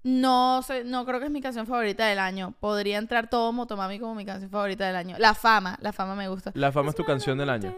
No 0.03 0.63
sé, 0.63 0.85
no 0.85 1.05
creo 1.05 1.19
que 1.21 1.27
es 1.27 1.31
mi 1.31 1.41
canción 1.41 1.67
favorita 1.67 2.07
del 2.07 2.19
año. 2.19 2.55
Podría 2.61 2.99
entrar 2.99 3.31
todo 3.31 3.53
Motomami 3.53 3.99
como 3.99 4.15
mi 4.15 4.25
canción 4.25 4.51
favorita 4.51 4.87
del 4.87 4.97
año. 4.97 5.17
La 5.19 5.35
fama, 5.35 5.79
la 5.81 5.93
fama 5.93 6.15
me 6.15 6.29
gusta. 6.29 6.51
La 6.55 6.73
fama 6.73 6.91
es 6.91 6.97
tu 6.97 7.05
canción 7.05 7.39
del 7.39 7.51
año. 7.51 7.77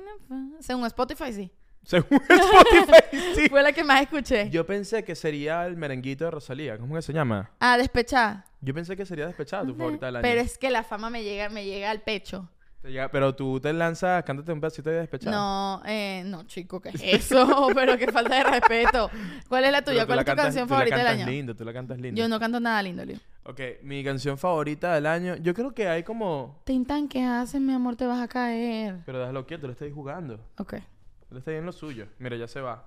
Según 0.60 0.86
Spotify, 0.86 1.32
sí. 1.32 1.50
Según 1.82 2.20
Spotify, 2.28 3.18
sí. 3.34 3.48
Fue 3.48 3.62
la 3.62 3.72
que 3.72 3.84
más 3.84 4.02
escuché. 4.02 4.48
Yo 4.50 4.66
pensé 4.66 5.02
que 5.02 5.14
sería 5.14 5.66
el 5.66 5.76
merenguito 5.76 6.24
de 6.24 6.30
Rosalía. 6.30 6.78
¿Cómo 6.78 6.94
que 6.94 7.02
se 7.02 7.12
llama? 7.12 7.50
Ah, 7.58 7.76
despechada. 7.76 8.46
Yo 8.60 8.74
pensé 8.74 8.96
que 8.96 9.06
sería 9.06 9.26
Despechada 9.26 9.64
tu 9.64 9.74
favorita 9.74 10.06
del 10.06 10.16
año. 10.16 10.22
Pero 10.22 10.40
es 10.40 10.58
que 10.58 10.70
la 10.70 10.84
fama 10.84 11.08
me 11.08 11.22
llega, 11.24 11.48
me 11.48 11.64
llega 11.64 11.90
al 11.90 12.02
pecho. 12.02 12.48
Pero 12.82 13.34
tú 13.34 13.60
te 13.60 13.72
lanzas, 13.74 14.24
cántate 14.24 14.52
un 14.52 14.60
pedacito 14.60 14.88
de 14.88 15.00
Despechada. 15.00 15.36
No, 15.36 15.82
eh, 15.84 16.22
no, 16.24 16.44
chico, 16.44 16.80
¿qué 16.80 16.88
es 16.90 17.02
eso? 17.30 17.68
Pero 17.74 17.98
qué 17.98 18.10
falta 18.10 18.36
de 18.36 18.44
respeto. 18.44 19.10
¿Cuál 19.48 19.64
es 19.66 19.72
la 19.72 19.82
tuya? 19.82 20.06
¿Cuál 20.06 20.16
la 20.16 20.22
es 20.22 20.26
tu 20.26 20.30
cantas- 20.30 20.44
canción 20.46 20.66
tú 20.66 20.72
la 20.72 20.76
favorita 20.78 20.96
del 20.96 21.06
cantas 21.06 21.22
año? 21.26 21.30
lindo, 21.30 21.54
tú 21.56 21.64
la 21.64 21.72
cantas 21.74 21.98
lindo. 21.98 22.18
Yo 22.18 22.28
no 22.28 22.40
canto 22.40 22.58
nada 22.58 22.82
lindo, 22.82 23.04
Leo. 23.04 23.18
Ok, 23.44 23.60
mi 23.82 24.02
canción 24.02 24.38
favorita 24.38 24.94
del 24.94 25.06
año, 25.06 25.36
yo 25.36 25.52
creo 25.54 25.72
que 25.74 25.88
hay 25.88 26.02
como... 26.04 26.60
Tintan, 26.64 27.08
¿qué 27.08 27.22
haces, 27.22 27.60
mi 27.60 27.72
amor? 27.74 27.96
Te 27.96 28.06
vas 28.06 28.20
a 28.22 28.28
caer. 28.28 29.00
Pero 29.04 29.18
déjalo 29.20 29.46
quieto, 29.46 29.66
le 29.66 29.72
estoy 29.74 29.90
jugando. 29.90 30.40
Ok. 30.56 30.74
Él 30.74 31.36
está 31.36 31.50
ahí 31.50 31.58
en 31.58 31.66
lo 31.66 31.72
suyo. 31.72 32.06
Mira, 32.18 32.36
ya 32.36 32.48
se 32.48 32.60
va. 32.60 32.86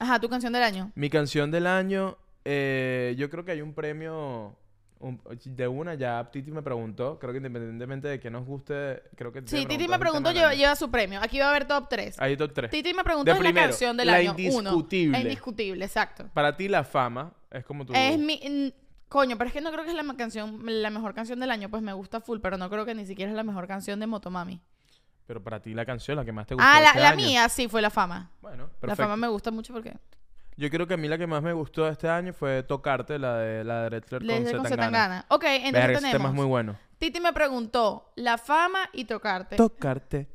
Ajá, 0.00 0.18
tu 0.20 0.28
canción 0.28 0.52
del 0.52 0.62
año. 0.62 0.92
Mi 0.94 1.10
canción 1.10 1.50
del 1.50 1.66
año, 1.66 2.16
eh, 2.44 3.14
yo 3.18 3.28
creo 3.30 3.44
que 3.44 3.52
hay 3.52 3.60
un 3.62 3.74
premio 3.74 4.56
un- 5.00 5.20
de 5.44 5.68
una, 5.68 5.94
ya 5.94 6.28
Titi 6.30 6.50
me 6.50 6.62
preguntó, 6.62 7.18
creo 7.18 7.32
que 7.32 7.38
independientemente 7.38 8.08
de 8.08 8.18
que 8.20 8.30
nos 8.30 8.44
guste, 8.46 9.02
creo 9.16 9.32
que... 9.32 9.42
Sí, 9.46 9.64
Titi 9.66 9.86
me 9.88 9.98
preguntó, 9.98 10.32
lleva, 10.32 10.54
lleva 10.54 10.74
su 10.76 10.90
premio. 10.90 11.20
Aquí 11.22 11.38
va 11.38 11.46
a 11.46 11.50
haber 11.50 11.66
top 11.66 11.88
3. 11.88 12.20
Ahí 12.20 12.36
top 12.36 12.52
3. 12.52 12.70
Titi 12.70 12.92
me 12.94 13.04
preguntó 13.04 13.32
De 13.32 13.40
la 13.40 13.52
canción 13.52 13.96
del 13.96 14.06
la 14.08 14.14
año. 14.14 14.32
Uno. 14.32 14.40
indiscutible. 14.42 15.12
La 15.18 15.20
indiscutible, 15.22 15.84
exacto. 15.84 16.28
Para 16.34 16.56
ti 16.56 16.68
la 16.68 16.84
fama 16.84 17.32
es 17.50 17.64
como 17.64 17.84
tu... 17.86 17.92
Es 17.94 18.18
mi... 18.18 18.72
Coño, 19.08 19.38
pero 19.38 19.48
es 19.48 19.54
que 19.54 19.62
no 19.62 19.72
creo 19.72 19.84
que 19.84 19.90
es 19.90 19.96
la 19.96 20.04
canción, 20.16 20.60
la 20.64 20.90
mejor 20.90 21.14
canción 21.14 21.40
del 21.40 21.50
año. 21.50 21.70
Pues 21.70 21.82
me 21.82 21.94
gusta 21.94 22.20
full, 22.20 22.40
pero 22.42 22.58
no 22.58 22.68
creo 22.68 22.84
que 22.84 22.94
ni 22.94 23.06
siquiera 23.06 23.30
es 23.30 23.36
la 23.36 23.42
mejor 23.42 23.66
canción 23.66 23.98
de 24.00 24.06
Motomami. 24.06 24.60
Pero 25.26 25.42
para 25.42 25.60
ti 25.62 25.72
la 25.72 25.86
canción, 25.86 26.16
la 26.16 26.24
que 26.26 26.32
más 26.32 26.46
te 26.46 26.54
gustó 26.54 26.66
Ah, 26.68 26.80
la, 26.80 26.88
este 26.88 27.00
la 27.00 27.08
año. 27.10 27.16
mía 27.16 27.48
sí 27.48 27.68
fue 27.68 27.80
La 27.80 27.88
Fama. 27.90 28.30
Bueno, 28.42 28.64
La 28.64 28.70
perfecto. 28.80 29.02
Fama 29.04 29.16
me 29.16 29.28
gusta 29.28 29.50
mucho 29.50 29.72
porque... 29.72 29.94
Yo 30.58 30.68
creo 30.70 30.88
que 30.88 30.94
a 30.94 30.96
mí 30.96 31.06
la 31.06 31.16
que 31.16 31.28
más 31.28 31.40
me 31.40 31.52
gustó 31.52 31.84
de 31.84 31.92
este 31.92 32.08
año 32.08 32.32
fue 32.32 32.64
Tocarte, 32.64 33.16
la 33.16 33.36
de 33.38 33.62
la 33.62 33.88
de 33.88 33.90
Le 33.90 34.00
con 34.00 34.18
dije 34.20 34.26
con 34.56 34.66
Zetangana. 34.66 34.68
Zetangana. 34.68 35.26
Ok, 35.28 35.44
entonces 35.44 35.72
Verga, 35.72 35.92
ese 35.92 36.00
tema 36.00 36.10
tenemos... 36.10 36.30
es 36.30 36.34
muy 36.34 36.46
bueno. 36.46 36.76
Titi 36.98 37.20
me 37.20 37.32
preguntó 37.32 38.10
La 38.16 38.38
Fama 38.38 38.90
y 38.92 39.04
Tocarte. 39.04 39.54
Tocarte. 39.54 40.26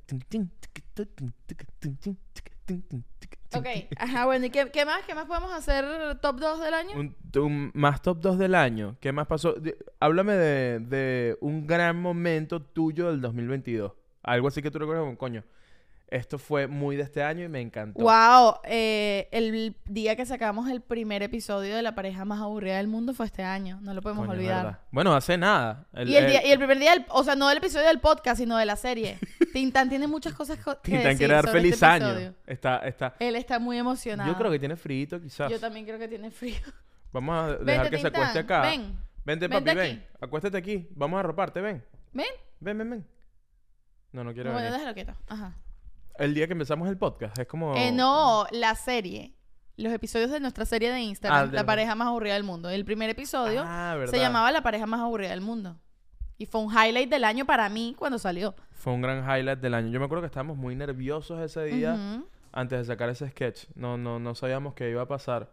ok, 3.53 3.67
ajá, 3.97 4.25
bueno, 4.25 4.45
¿y 4.45 4.49
qué, 4.49 4.71
qué 4.71 4.85
más? 4.85 5.01
¿Qué 5.05 5.13
más 5.13 5.25
podemos 5.25 5.51
hacer 5.51 5.85
top 6.21 6.39
2 6.39 6.61
del 6.61 6.73
año? 6.73 6.97
Un, 6.97 7.15
un- 7.41 7.71
más 7.73 8.01
top 8.01 8.19
2 8.21 8.37
del 8.37 8.55
año. 8.55 8.95
¿Qué 9.01 9.11
más 9.11 9.27
pasó? 9.27 9.51
De- 9.53 9.77
háblame 9.99 10.33
de, 10.35 10.79
de 10.79 11.37
un 11.41 11.67
gran 11.67 12.01
momento 12.01 12.61
tuyo 12.61 13.11
del 13.11 13.19
2022. 13.19 13.91
Algo 14.23 14.47
así 14.47 14.61
que 14.61 14.71
tú 14.71 14.79
recuerdas 14.79 15.17
coño, 15.17 15.43
esto 16.15 16.37
fue 16.37 16.67
muy 16.67 16.95
de 16.95 17.03
este 17.03 17.23
año 17.23 17.43
y 17.43 17.49
me 17.49 17.59
encantó. 17.59 18.01
Wow, 18.01 18.55
eh, 18.65 19.27
el 19.31 19.75
día 19.85 20.15
que 20.15 20.25
sacamos 20.25 20.69
el 20.69 20.81
primer 20.81 21.23
episodio 21.23 21.75
de 21.75 21.81
la 21.81 21.95
pareja 21.95 22.23
más 22.25 22.39
aburrida 22.41 22.77
del 22.77 22.87
mundo 22.87 23.13
fue 23.13 23.25
este 23.25 23.43
año, 23.43 23.79
no 23.81 23.93
lo 23.93 24.01
podemos 24.01 24.25
Coño, 24.27 24.37
olvidar. 24.37 24.63
verdad. 24.65 24.79
Bueno, 24.91 25.15
hace 25.15 25.37
nada. 25.37 25.87
El- 25.93 26.09
y, 26.09 26.15
el 26.15 26.25
el- 26.25 26.29
día- 26.31 26.45
y 26.47 26.51
el 26.51 26.57
primer 26.59 26.79
día, 26.79 26.91
del, 26.91 27.05
o 27.09 27.23
sea, 27.23 27.35
no 27.35 27.47
del 27.49 27.57
episodio 27.57 27.87
del 27.87 27.99
podcast, 27.99 28.39
sino 28.39 28.57
de 28.57 28.65
la 28.65 28.75
serie. 28.75 29.17
Tintán 29.53 29.89
tiene 29.89 30.07
muchas 30.07 30.33
cosas 30.33 30.57
co- 30.59 30.79
que 30.81 30.91
Tintán 30.91 31.17
quiere 31.17 31.33
dar 31.33 31.45
sobre 31.45 31.59
feliz 31.61 31.73
este 31.73 31.85
año. 31.85 32.33
Está, 32.45 32.77
está. 32.87 33.15
Él 33.19 33.35
está 33.35 33.59
muy 33.59 33.77
emocionado. 33.77 34.31
Yo 34.31 34.37
creo 34.37 34.51
que 34.51 34.59
tiene 34.59 34.75
frío, 34.75 35.21
quizás. 35.21 35.49
Yo 35.51 35.59
también 35.59 35.85
creo 35.85 35.97
que 35.99 36.07
tiene 36.07 36.29
frío. 36.31 36.55
Vamos 37.11 37.35
a 37.35 37.47
dejar 37.57 37.65
Vente, 37.65 37.89
que 37.89 37.97
se 37.99 38.07
acueste 38.07 38.39
acá. 38.39 38.61
ven. 38.61 38.97
Vente, 39.25 39.47
Vente 39.47 39.49
papi, 39.71 39.77
ven. 39.77 39.97
aquí. 39.97 40.05
Acuéstate 40.21 40.57
aquí. 40.57 40.87
Vamos 40.95 41.17
a 41.17 41.19
arroparte, 41.21 41.61
ven. 41.61 41.83
¿Ven? 42.11 42.25
Ven, 42.59 42.77
ven, 42.77 42.89
ven. 42.89 43.07
No, 44.11 44.23
no 44.23 44.33
quiero 44.33 44.51
bueno, 44.53 44.71
déjalo 44.71 44.93
quieto. 44.93 45.13
Ajá. 45.27 45.55
El 46.17 46.33
día 46.33 46.47
que 46.47 46.53
empezamos 46.53 46.87
el 46.89 46.97
podcast 46.97 47.37
es 47.39 47.47
como... 47.47 47.75
Eh, 47.75 47.91
no, 47.91 48.45
la 48.51 48.75
serie. 48.75 49.33
Los 49.77 49.91
episodios 49.91 50.29
de 50.29 50.39
nuestra 50.39 50.65
serie 50.65 50.91
de 50.91 50.99
Instagram, 51.01 51.39
Ah, 51.39 51.47
de 51.47 51.53
La 51.53 51.65
pareja 51.65 51.95
más 51.95 52.07
aburrida 52.07 52.35
del 52.35 52.43
mundo. 52.43 52.69
El 52.69 52.85
primer 52.85 53.09
episodio 53.09 53.63
Ah, 53.65 53.95
verdad. 53.97 54.11
se 54.11 54.19
llamaba 54.19 54.51
La 54.51 54.61
pareja 54.61 54.85
más 54.85 54.99
aburrida 55.01 55.31
del 55.31 55.41
mundo. 55.41 55.79
Y 56.37 56.45
fue 56.45 56.61
un 56.61 56.71
highlight 56.71 57.09
del 57.09 57.23
año 57.23 57.45
para 57.45 57.67
mí 57.69 57.95
cuando 57.97 58.19
salió. 58.19 58.53
Fue 58.71 58.93
un 58.93 59.01
gran 59.01 59.19
highlight 59.23 59.59
del 59.59 59.73
año. 59.73 59.89
Yo 59.89 59.99
me 59.99 60.05
acuerdo 60.05 60.21
que 60.21 60.27
estábamos 60.27 60.57
muy 60.57 60.75
nerviosos 60.75 61.41
ese 61.41 61.63
día 61.65 61.93
Ujú. 61.93 62.27
antes 62.51 62.79
de 62.79 62.85
sacar 62.85 63.09
ese 63.09 63.29
sketch. 63.29 63.65
No, 63.75 63.97
no, 63.97 64.19
no 64.19 64.35
sabíamos 64.35 64.73
qué 64.75 64.89
iba 64.89 65.01
a 65.01 65.07
pasar. 65.07 65.51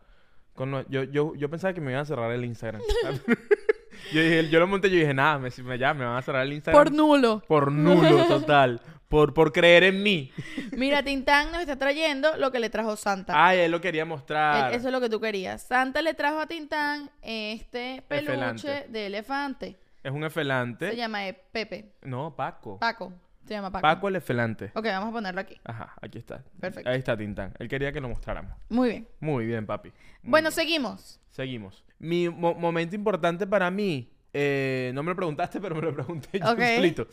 Con 0.54 0.70
no- 0.70 0.86
yo, 0.90 1.04
yo, 1.04 1.34
yo 1.36 1.48
pensaba 1.48 1.72
que 1.72 1.80
me 1.80 1.90
iban 1.92 2.02
a 2.02 2.06
cerrar 2.06 2.30
el 2.32 2.44
Instagram. 2.44 2.82
yo, 4.12 4.20
dije, 4.20 4.48
yo 4.50 4.58
lo 4.58 4.66
monté 4.66 4.88
y 4.88 4.92
yo 4.92 4.98
dije, 4.98 5.14
nada, 5.14 5.38
me, 5.38 5.48
me- 5.64 5.78
ya 5.78 5.94
me 5.94 6.04
van 6.04 6.16
a 6.16 6.22
cerrar 6.22 6.42
el 6.46 6.52
Instagram. 6.52 6.82
Por 6.84 6.92
nulo. 6.92 7.42
Por 7.46 7.72
nulo, 7.72 8.24
total. 8.28 8.80
Por, 9.10 9.34
por 9.34 9.52
creer 9.52 9.82
en 9.82 10.02
mí. 10.02 10.32
Mira, 10.72 11.02
Tintán 11.02 11.50
nos 11.52 11.60
está 11.60 11.76
trayendo 11.76 12.36
lo 12.38 12.50
que 12.52 12.60
le 12.60 12.70
trajo 12.70 12.94
Santa. 12.96 13.34
Ay, 13.36 13.58
él 13.58 13.70
lo 13.72 13.80
quería 13.80 14.02
Él- 14.04 14.08
mostrar. 14.08 14.72
Eso 14.72 14.86
es 14.86 14.92
lo 14.92 15.00
que 15.00 15.10
tú 15.10 15.20
querías. 15.20 15.60
Santa 15.62 16.00
le 16.00 16.14
trajo 16.14 16.38
a 16.40 16.46
Tintán 16.46 17.10
este 17.20 18.02
peluche 18.08 18.32
Efelante. 18.32 18.86
de 18.88 19.06
elefante. 19.06 19.76
Es 20.04 20.12
un 20.12 20.22
efelante. 20.24 20.90
Se 20.90 20.96
llama 20.96 21.26
eh, 21.26 21.34
Pepe. 21.52 21.92
No, 22.02 22.34
Paco. 22.36 22.78
Paco. 22.78 23.12
Se 23.46 23.54
llama 23.54 23.70
Paco. 23.72 23.82
Paco 23.82 24.06
el 24.08 24.14
efelante. 24.16 24.70
Ok, 24.74 24.84
vamos 24.84 25.08
a 25.08 25.12
ponerlo 25.12 25.40
aquí. 25.40 25.56
Ajá, 25.64 25.92
aquí 26.00 26.18
está. 26.18 26.44
Perfecto. 26.60 26.88
Ahí 26.88 26.98
está 26.98 27.16
Tintán. 27.16 27.52
Él 27.58 27.68
quería 27.68 27.90
que 27.92 28.00
lo 28.00 28.08
mostráramos. 28.08 28.56
Muy 28.68 28.88
bien. 28.90 29.08
Muy 29.18 29.44
bien, 29.44 29.66
papi. 29.66 29.88
Muy 30.22 30.30
Bueno, 30.30 30.52
seguimos. 30.52 31.20
Seguimos. 31.32 31.82
Mi 31.98 32.28
mo- 32.28 32.54
momento 32.54 32.94
importante 32.94 33.44
para 33.46 33.72
mí, 33.72 34.08
eh, 34.32 34.92
no 34.94 35.02
me 35.02 35.10
lo 35.10 35.16
preguntaste, 35.16 35.60
pero 35.60 35.74
me 35.74 35.82
lo 35.82 35.92
pregunté 35.92 36.38
yo 36.38 36.48
Ok. 36.52 36.60
solito. 36.76 37.08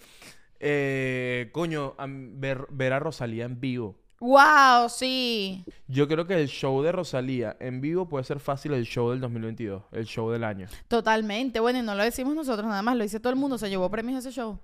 Eh, 0.59 1.49
coño, 1.51 1.95
ver, 2.07 2.65
ver 2.69 2.93
a 2.93 2.99
Rosalía 2.99 3.45
en 3.45 3.59
vivo. 3.59 3.95
¡Wow! 4.19 4.89
Sí. 4.89 5.63
Yo 5.87 6.07
creo 6.07 6.25
que 6.25 6.33
el 6.41 6.47
show 6.47 6.81
de 6.81 6.91
Rosalía 6.91 7.55
en 7.59 7.81
vivo 7.81 8.09
puede 8.09 8.23
ser 8.23 8.39
fácil 8.39 8.73
el 8.73 8.85
show 8.85 9.11
del 9.11 9.19
2022, 9.21 9.83
el 9.91 10.05
show 10.05 10.31
del 10.31 10.43
año. 10.43 10.67
Totalmente. 10.87 11.59
Bueno, 11.59 11.79
y 11.79 11.81
no 11.83 11.93
lo 11.93 12.03
decimos 12.03 12.35
nosotros 12.35 12.65
nada 12.67 12.81
más, 12.81 12.95
lo 12.97 13.03
dice 13.03 13.19
todo 13.19 13.31
el 13.31 13.37
mundo. 13.39 13.57
Se 13.59 13.69
llevó 13.69 13.91
premios 13.91 14.25
ese 14.25 14.35
show. 14.35 14.59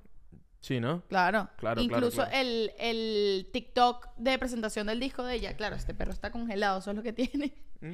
Sí, 0.59 0.79
¿no? 0.79 1.03
Claro. 1.09 1.49
Claro, 1.57 1.81
Incluso 1.81 2.23
claro. 2.23 2.31
El, 2.33 2.71
el 2.79 3.49
TikTok 3.51 4.07
de 4.17 4.39
presentación 4.39 4.87
del 4.87 4.99
disco 4.99 5.23
de 5.23 5.35
ella. 5.35 5.55
Claro, 5.55 5.75
este 5.75 5.93
perro 5.93 6.13
está 6.13 6.31
congelado, 6.31 6.79
eso 6.79 6.89
es 6.91 6.97
lo 6.97 7.03
que 7.03 7.13
tiene. 7.13 7.53
Mm. 7.81 7.91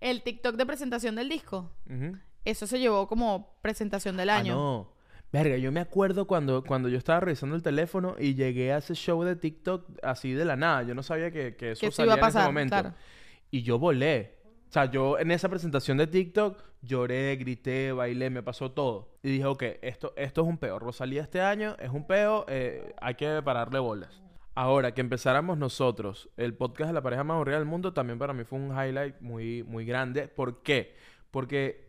El 0.00 0.22
TikTok 0.22 0.54
de 0.56 0.64
presentación 0.66 1.16
del 1.16 1.28
disco. 1.28 1.72
Eso 2.44 2.66
se 2.66 2.78
llevó 2.78 3.06
como 3.08 3.58
presentación 3.60 4.16
del 4.16 4.30
Ah, 4.30 4.36
año. 4.38 4.54
no. 4.54 4.95
Verga, 5.32 5.56
yo 5.56 5.72
me 5.72 5.80
acuerdo 5.80 6.26
cuando, 6.26 6.62
cuando 6.64 6.88
yo 6.88 6.98
estaba 6.98 7.20
revisando 7.20 7.56
el 7.56 7.62
teléfono 7.62 8.16
y 8.18 8.34
llegué 8.34 8.72
a 8.72 8.78
ese 8.78 8.94
show 8.94 9.22
de 9.24 9.36
TikTok 9.36 9.84
así 10.02 10.32
de 10.32 10.44
la 10.44 10.56
nada. 10.56 10.82
Yo 10.84 10.94
no 10.94 11.02
sabía 11.02 11.30
que, 11.30 11.56
que 11.56 11.72
eso 11.72 11.80
Que 11.80 11.90
salía 11.90 12.14
iba 12.14 12.14
a 12.14 12.26
pasar, 12.26 12.42
en 12.42 12.44
ese 12.44 12.48
momento. 12.52 12.74
claro. 12.74 12.94
Y 13.50 13.62
yo 13.62 13.78
volé. 13.78 14.36
O 14.68 14.72
sea, 14.72 14.86
yo 14.86 15.18
en 15.18 15.30
esa 15.30 15.48
presentación 15.48 15.98
de 15.98 16.06
TikTok 16.06 16.62
lloré, 16.82 17.36
grité, 17.36 17.92
bailé, 17.92 18.30
me 18.30 18.42
pasó 18.42 18.70
todo. 18.72 19.16
Y 19.22 19.30
dije, 19.30 19.44
ok, 19.44 19.62
esto, 19.82 20.12
esto 20.16 20.42
es 20.42 20.46
un 20.46 20.58
peo. 20.58 20.78
Rosalía 20.78 21.22
este 21.22 21.40
año 21.40 21.76
es 21.78 21.90
un 21.90 22.06
peo, 22.06 22.44
eh, 22.48 22.94
hay 23.00 23.14
que 23.14 23.42
pararle 23.44 23.78
bolas. 23.78 24.22
Ahora, 24.54 24.94
que 24.94 25.02
empezáramos 25.02 25.58
nosotros 25.58 26.30
el 26.38 26.54
podcast 26.54 26.88
de 26.88 26.94
la 26.94 27.02
pareja 27.02 27.24
más 27.24 27.34
aburrida 27.34 27.58
del 27.58 27.66
mundo, 27.66 27.92
también 27.92 28.18
para 28.18 28.32
mí 28.32 28.44
fue 28.44 28.58
un 28.58 28.70
highlight 28.70 29.20
muy, 29.20 29.62
muy 29.64 29.84
grande. 29.84 30.28
¿Por 30.28 30.62
qué? 30.62 30.96
Porque 31.30 31.85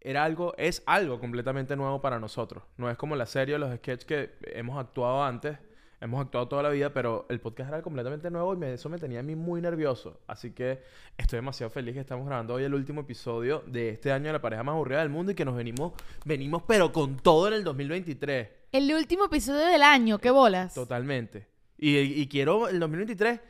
era 0.00 0.24
algo, 0.24 0.54
es 0.56 0.82
algo 0.86 1.20
completamente 1.20 1.76
nuevo 1.76 2.00
para 2.00 2.18
nosotros. 2.18 2.62
No 2.76 2.90
es 2.90 2.96
como 2.96 3.16
la 3.16 3.26
serie 3.26 3.54
o 3.56 3.58
los 3.58 3.74
sketches 3.76 4.04
que 4.04 4.30
hemos 4.54 4.78
actuado 4.78 5.22
antes, 5.22 5.58
hemos 6.00 6.20
actuado 6.24 6.48
toda 6.48 6.62
la 6.62 6.70
vida, 6.70 6.94
pero 6.94 7.26
el 7.28 7.40
podcast 7.40 7.68
era 7.68 7.82
completamente 7.82 8.30
nuevo 8.30 8.54
y 8.54 8.56
me- 8.56 8.72
eso 8.72 8.88
me 8.88 8.96
tenía 8.98 9.20
a 9.20 9.22
mí 9.22 9.36
muy 9.36 9.60
nervioso. 9.60 10.18
Así 10.26 10.52
que 10.52 10.80
estoy 11.18 11.36
demasiado 11.36 11.68
feliz 11.70 11.92
que 11.94 12.00
estamos 12.00 12.26
grabando 12.26 12.54
hoy 12.54 12.64
el 12.64 12.72
último 12.74 13.02
episodio 13.02 13.62
de 13.66 13.90
este 13.90 14.10
año 14.10 14.28
de 14.28 14.32
la 14.32 14.40
pareja 14.40 14.62
más 14.62 14.72
aburrida 14.74 15.00
del 15.00 15.10
mundo 15.10 15.32
y 15.32 15.34
que 15.34 15.44
nos 15.44 15.54
venimos, 15.56 15.92
venimos 16.24 16.62
pero 16.66 16.90
con 16.92 17.16
todo 17.18 17.48
en 17.48 17.54
el 17.54 17.64
2023. 17.64 18.48
El 18.72 18.90
último 18.94 19.26
episodio 19.26 19.66
del 19.66 19.82
año, 19.82 20.18
qué 20.18 20.30
bolas. 20.30 20.72
Totalmente. 20.72 21.46
Y, 21.76 21.98
y 21.98 22.26
quiero 22.28 22.68
el 22.68 22.80
2023. 22.80 23.40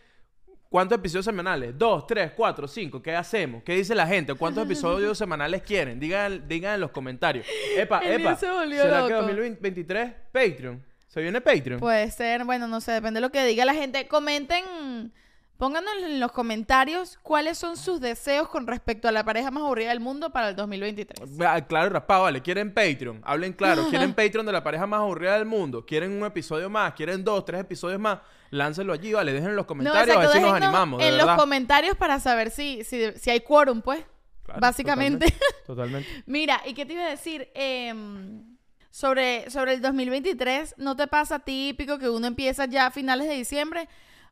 ¿Cuántos 0.71 0.99
episodios 0.99 1.25
semanales? 1.25 1.77
¿Dos, 1.77 2.07
tres, 2.07 2.31
cuatro, 2.37 2.69
cinco? 2.69 3.03
¿Qué 3.03 3.13
hacemos? 3.13 3.61
¿Qué 3.65 3.75
dice 3.75 3.93
la 3.93 4.07
gente? 4.07 4.35
¿Cuántos 4.35 4.63
episodios 4.67 5.19
semanales 5.19 5.63
quieren? 5.63 5.99
Digan, 5.99 6.47
digan 6.47 6.75
en 6.77 6.81
los 6.81 6.93
comentarios. 6.93 7.45
Epa, 7.77 7.99
El 7.99 8.21
epa. 8.21 8.31
mío 8.31 8.39
se 8.39 8.49
volvió 8.49 8.83
¿Será 8.83 9.03
que 9.05 9.13
loco. 9.15 9.23
2023? 9.27 10.13
Patreon. 10.33 10.85
¿Se 11.09 11.21
viene 11.23 11.41
Patreon? 11.41 11.81
Puede 11.81 12.09
ser, 12.13 12.45
bueno, 12.45 12.69
no 12.69 12.81
sé, 12.81 12.93
depende 12.93 13.19
de 13.19 13.23
lo 13.23 13.33
que 13.33 13.45
diga 13.45 13.65
la 13.65 13.75
gente. 13.75 14.07
Comenten, 14.07 15.13
pónganos 15.57 15.93
en 16.05 16.21
los 16.21 16.31
comentarios 16.31 17.19
cuáles 17.21 17.59
son 17.59 17.77
sus 17.77 18.01
deseos 18.01 18.49
con 18.49 18.69
respecto 18.69 19.09
a 19.09 19.13
la 19.13 19.25
pareja 19.25 19.51
más 19.51 19.65
aburrida 19.65 19.89
del 19.89 19.99
mundo 19.99 20.31
para 20.31 20.51
el 20.51 20.55
2023. 20.55 21.31
Ah, 21.45 21.61
Claro 21.67 21.91
raspado, 21.91 22.23
vale. 22.23 22.43
¿Quieren 22.43 22.73
Patreon? 22.73 23.21
Hablen 23.25 23.55
claro. 23.55 23.87
¿Quieren 23.91 24.15
Patreon 24.15 24.47
de 24.47 24.53
la 24.53 24.63
pareja 24.63 24.87
más 24.87 25.01
aburrida 25.01 25.35
del 25.35 25.47
mundo? 25.47 25.85
¿Quieren 25.85 26.13
un 26.13 26.25
episodio 26.25 26.71
más? 26.71 26.93
¿Quieren 26.95 27.25
dos, 27.25 27.45
tres 27.45 27.63
episodios 27.63 27.99
más? 27.99 28.21
Láncenlo 28.51 28.93
allí, 28.93 29.13
vale. 29.13 29.33
Dejen 29.33 29.51
en 29.51 29.57
los 29.57 29.67
comentarios 29.67 30.17
a 30.17 30.21
ver 30.21 30.29
si 30.31 30.41
nos 30.41 30.53
animamos. 30.53 31.03
En 31.03 31.17
los 31.17 31.31
comentarios 31.37 31.97
para 31.97 32.19
saber 32.21 32.51
si, 32.51 32.85
si, 32.85 33.13
si 33.13 33.31
hay 33.31 33.41
quórum, 33.41 33.81
pues. 33.81 34.05
Claro, 34.43 34.61
básicamente. 34.61 35.27
Totalmente. 35.27 35.57
totalmente. 35.67 36.23
Mira, 36.27 36.61
¿y 36.67 36.75
qué 36.75 36.85
te 36.85 36.95
iba 36.95 37.05
a 37.05 37.11
decir? 37.11 37.49
Em, 37.55 38.57
sobre, 38.91 39.49
sobre 39.51 39.75
el 39.75 39.83
2023, 39.83 40.75
¿no 40.79 40.97
te 40.97 41.07
pasa 41.07 41.39
típico 41.39 41.99
que 41.99 42.11
uno 42.11 42.27
empieza 42.27 42.67
ya 42.67 42.87
a 42.87 42.91
finales 42.91 43.29
de 43.29 43.35
diciembre? 43.35 43.89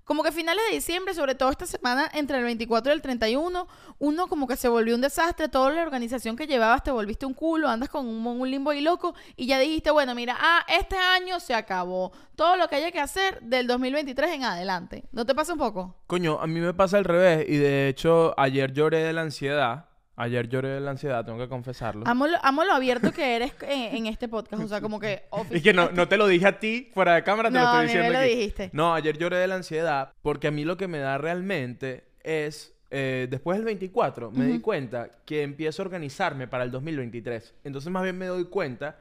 Como 0.08 0.22
que 0.22 0.32
finales 0.32 0.64
de 0.70 0.74
diciembre, 0.74 1.12
sobre 1.12 1.34
todo 1.34 1.50
esta 1.50 1.66
semana, 1.66 2.10
entre 2.14 2.38
el 2.38 2.44
24 2.44 2.90
y 2.90 2.94
el 2.94 3.02
31, 3.02 3.68
uno 3.98 4.26
como 4.26 4.48
que 4.48 4.56
se 4.56 4.66
volvió 4.66 4.94
un 4.94 5.02
desastre, 5.02 5.50
toda 5.50 5.70
la 5.70 5.82
organización 5.82 6.34
que 6.34 6.46
llevabas 6.46 6.82
te 6.82 6.90
volviste 6.90 7.26
un 7.26 7.34
culo, 7.34 7.68
andas 7.68 7.90
con 7.90 8.06
un, 8.08 8.26
un 8.26 8.50
limbo 8.50 8.72
y 8.72 8.80
loco 8.80 9.14
y 9.36 9.46
ya 9.46 9.58
dijiste, 9.58 9.90
bueno, 9.90 10.14
mira, 10.14 10.34
ah, 10.40 10.64
este 10.66 10.96
año 10.96 11.38
se 11.40 11.54
acabó. 11.54 12.10
Todo 12.36 12.56
lo 12.56 12.68
que 12.68 12.76
haya 12.76 12.90
que 12.90 13.00
hacer 13.00 13.38
del 13.42 13.66
2023 13.66 14.30
en 14.30 14.44
adelante. 14.44 15.04
¿No 15.12 15.26
te 15.26 15.34
pasa 15.34 15.52
un 15.52 15.58
poco? 15.58 15.94
Coño, 16.06 16.40
a 16.40 16.46
mí 16.46 16.58
me 16.58 16.72
pasa 16.72 16.96
al 16.96 17.04
revés. 17.04 17.44
Y 17.46 17.58
de 17.58 17.88
hecho, 17.88 18.32
ayer 18.38 18.72
lloré 18.72 19.00
de 19.00 19.12
la 19.12 19.20
ansiedad. 19.20 19.88
Ayer 20.20 20.48
lloré 20.48 20.68
de 20.68 20.80
la 20.80 20.90
ansiedad, 20.90 21.24
tengo 21.24 21.38
que 21.38 21.48
confesarlo. 21.48 22.02
Amo 22.06 22.26
lo, 22.26 22.36
amo 22.42 22.64
lo 22.64 22.72
abierto 22.72 23.12
que 23.12 23.36
eres 23.36 23.52
en, 23.62 23.96
en 23.96 24.06
este 24.06 24.28
podcast, 24.28 24.62
o 24.62 24.66
sea, 24.68 24.80
como 24.80 24.98
que... 24.98 25.22
Es 25.50 25.62
que 25.62 25.72
no, 25.72 25.90
no 25.92 26.08
te 26.08 26.16
lo 26.16 26.26
dije 26.26 26.46
a 26.46 26.58
ti, 26.58 26.90
fuera 26.92 27.14
de 27.14 27.22
cámara 27.22 27.50
te 27.50 27.54
No, 27.54 27.60
lo 27.60 27.66
estoy 27.66 27.78
me 27.78 27.86
diciendo 27.86 28.12
lo 28.12 28.18
aquí. 28.18 28.34
dijiste. 28.34 28.70
No, 28.72 28.94
ayer 28.94 29.16
lloré 29.16 29.36
de 29.36 29.46
la 29.46 29.54
ansiedad 29.54 30.12
porque 30.20 30.48
a 30.48 30.50
mí 30.50 30.64
lo 30.64 30.76
que 30.76 30.88
me 30.88 30.98
da 30.98 31.18
realmente 31.18 32.08
es, 32.24 32.74
eh, 32.90 33.28
después 33.30 33.58
del 33.58 33.64
24, 33.66 34.32
me 34.32 34.46
di 34.46 34.58
cuenta 34.60 35.08
que 35.24 35.42
empiezo 35.42 35.82
a 35.82 35.84
organizarme 35.84 36.48
para 36.48 36.64
el 36.64 36.70
2023. 36.72 37.54
Entonces 37.62 37.92
más 37.92 38.02
bien 38.02 38.18
me 38.18 38.26
doy 38.26 38.46
cuenta 38.46 38.96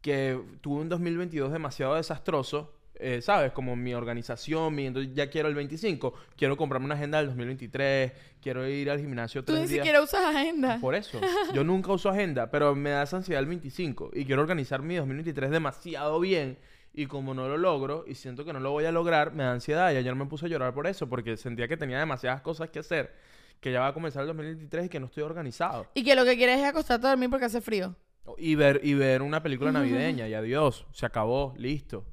que 0.00 0.40
tuve 0.60 0.80
un 0.82 0.88
2022 0.88 1.52
demasiado 1.52 1.96
desastroso. 1.96 2.72
Eh, 3.02 3.20
¿Sabes? 3.22 3.52
Como 3.52 3.74
mi 3.76 3.94
organización, 3.94 4.74
mi, 4.74 4.86
entonces 4.86 5.12
ya 5.14 5.28
quiero 5.28 5.48
el 5.48 5.54
25. 5.54 6.14
Quiero 6.36 6.56
comprarme 6.56 6.86
una 6.86 6.94
agenda 6.94 7.18
del 7.18 7.26
2023. 7.28 8.12
Quiero 8.40 8.66
ir 8.68 8.90
al 8.90 9.00
gimnasio 9.00 9.44
Tú 9.44 9.52
tres 9.52 9.62
ni 9.62 9.66
días. 9.68 9.84
siquiera 9.84 10.02
usas 10.02 10.24
agenda. 10.24 10.78
Por 10.80 10.94
eso. 10.94 11.20
Yo 11.52 11.64
nunca 11.64 11.92
uso 11.92 12.08
agenda, 12.10 12.50
pero 12.50 12.74
me 12.74 12.90
da 12.90 13.02
esa 13.02 13.16
ansiedad 13.18 13.40
el 13.42 13.48
25 13.48 14.10
y 14.14 14.24
quiero 14.24 14.42
organizar 14.42 14.82
mi 14.82 14.96
2023 14.96 15.50
demasiado 15.50 16.18
bien. 16.20 16.58
Y 16.94 17.06
como 17.06 17.32
no 17.32 17.48
lo 17.48 17.56
logro 17.56 18.04
y 18.06 18.14
siento 18.14 18.44
que 18.44 18.52
no 18.52 18.60
lo 18.60 18.70
voy 18.70 18.84
a 18.84 18.92
lograr, 18.92 19.32
me 19.32 19.42
da 19.44 19.52
ansiedad. 19.52 19.92
Y 19.92 19.96
ayer 19.96 20.14
me 20.14 20.26
puse 20.26 20.46
a 20.46 20.48
llorar 20.48 20.74
por 20.74 20.86
eso, 20.86 21.08
porque 21.08 21.36
sentía 21.38 21.66
que 21.66 21.76
tenía 21.78 21.98
demasiadas 21.98 22.42
cosas 22.42 22.68
que 22.68 22.80
hacer, 22.80 23.14
que 23.60 23.72
ya 23.72 23.80
va 23.80 23.88
a 23.88 23.94
comenzar 23.94 24.22
el 24.22 24.28
2023 24.28 24.86
y 24.86 24.88
que 24.90 25.00
no 25.00 25.06
estoy 25.06 25.22
organizado. 25.22 25.86
Y 25.94 26.04
que 26.04 26.14
lo 26.14 26.24
que 26.24 26.36
quieres 26.36 26.58
es 26.60 26.66
acostarte 26.66 27.06
a 27.06 27.10
dormir 27.10 27.30
porque 27.30 27.46
hace 27.46 27.62
frío. 27.62 27.96
Y 28.36 28.54
ver, 28.56 28.80
y 28.84 28.94
ver 28.94 29.22
una 29.22 29.42
película 29.42 29.72
navideña 29.72 30.28
y 30.28 30.34
adiós, 30.34 30.86
se 30.92 31.06
acabó, 31.06 31.54
listo. 31.56 32.04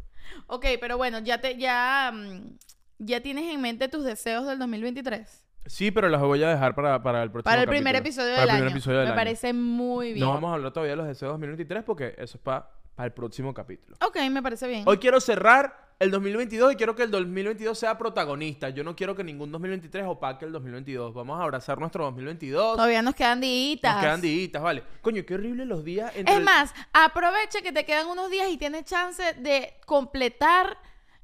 Ok, 0.48 0.66
pero 0.80 0.98
bueno, 0.98 1.20
ya 1.20 1.40
te, 1.42 1.58
ya, 1.58 2.12
mm, 2.14 2.58
ya 3.00 3.22
tienes 3.22 3.54
en 3.54 3.62
mente 3.62 3.88
tus 3.88 4.04
deseos 4.04 4.46
del 4.48 4.60
2023. 4.60 5.46
Sí, 5.66 5.92
pero 5.92 6.10
los 6.10 6.22
voy 6.22 6.42
a 6.44 6.50
dejar 6.50 6.74
para, 6.74 7.04
para 7.04 7.22
el 7.22 7.30
próximo 7.32 7.50
Para 7.52 7.62
el 7.64 7.68
primer 7.68 7.96
episodio 7.96 8.34
Para 8.36 8.42
del 8.42 8.50
el 8.50 8.50
primer 8.56 8.68
año. 8.68 8.76
episodio 8.76 8.98
del 9.00 9.08
Me 9.08 9.12
año. 9.12 9.20
parece 9.20 9.54
muy 9.54 10.14
bien. 10.14 10.26
No 10.26 10.34
vamos 10.34 10.52
a 10.52 10.54
hablar 10.56 10.72
todavía 10.74 10.92
de 10.94 10.98
los 10.98 11.08
deseos 11.08 11.32
2023 11.34 11.84
porque 11.84 12.16
eso 12.18 12.38
es 12.38 12.44
para 12.44 12.70
el 13.06 13.14
próximo 13.14 13.54
capítulo. 13.54 13.98
Ok, 14.06 14.18
me 14.32 14.42
parece 14.42 14.68
bien. 14.68 14.84
Hoy 14.88 14.98
quiero 14.98 15.20
cerrar 15.20 15.90
el 16.00 16.12
2022 16.12 16.74
y 16.74 16.76
quiero 16.78 16.96
que 16.96 17.04
el 17.04 17.12
2022 17.12 17.78
sea 17.78 17.98
protagonista. 17.98 18.70
Yo 18.70 18.84
no 18.86 18.96
quiero 18.96 19.16
que 19.16 19.24
ningún 19.24 19.52
2023 19.52 20.06
opaque 20.08 20.46
el 20.46 20.52
2022. 20.54 21.14
Vamos 21.14 21.40
a 21.40 21.44
abrazar 21.44 21.78
nuestro 21.78 22.06
2022. 22.06 22.76
Todavía 22.78 23.02
nos 23.02 23.16
quedan 23.16 23.42
días. 23.42 23.82
Nos 23.84 24.02
quedan 24.02 24.22
días, 24.22 24.62
vale. 24.62 24.84
Coño, 25.02 25.26
qué 25.26 25.34
horrible 25.36 25.66
los 25.66 25.84
días 25.84 26.12
entre 26.16 26.34
Es 26.34 26.40
el- 26.40 26.46
más, 26.46 26.74
aprovecha 26.94 27.62
que 27.62 27.74
te 27.74 27.86
quedan 27.86 28.08
unos 28.08 28.30
días 28.32 28.50
y 28.50 28.58
tienes 28.58 28.86
chance 28.86 29.22
de 29.40 29.74
completar 29.86 30.78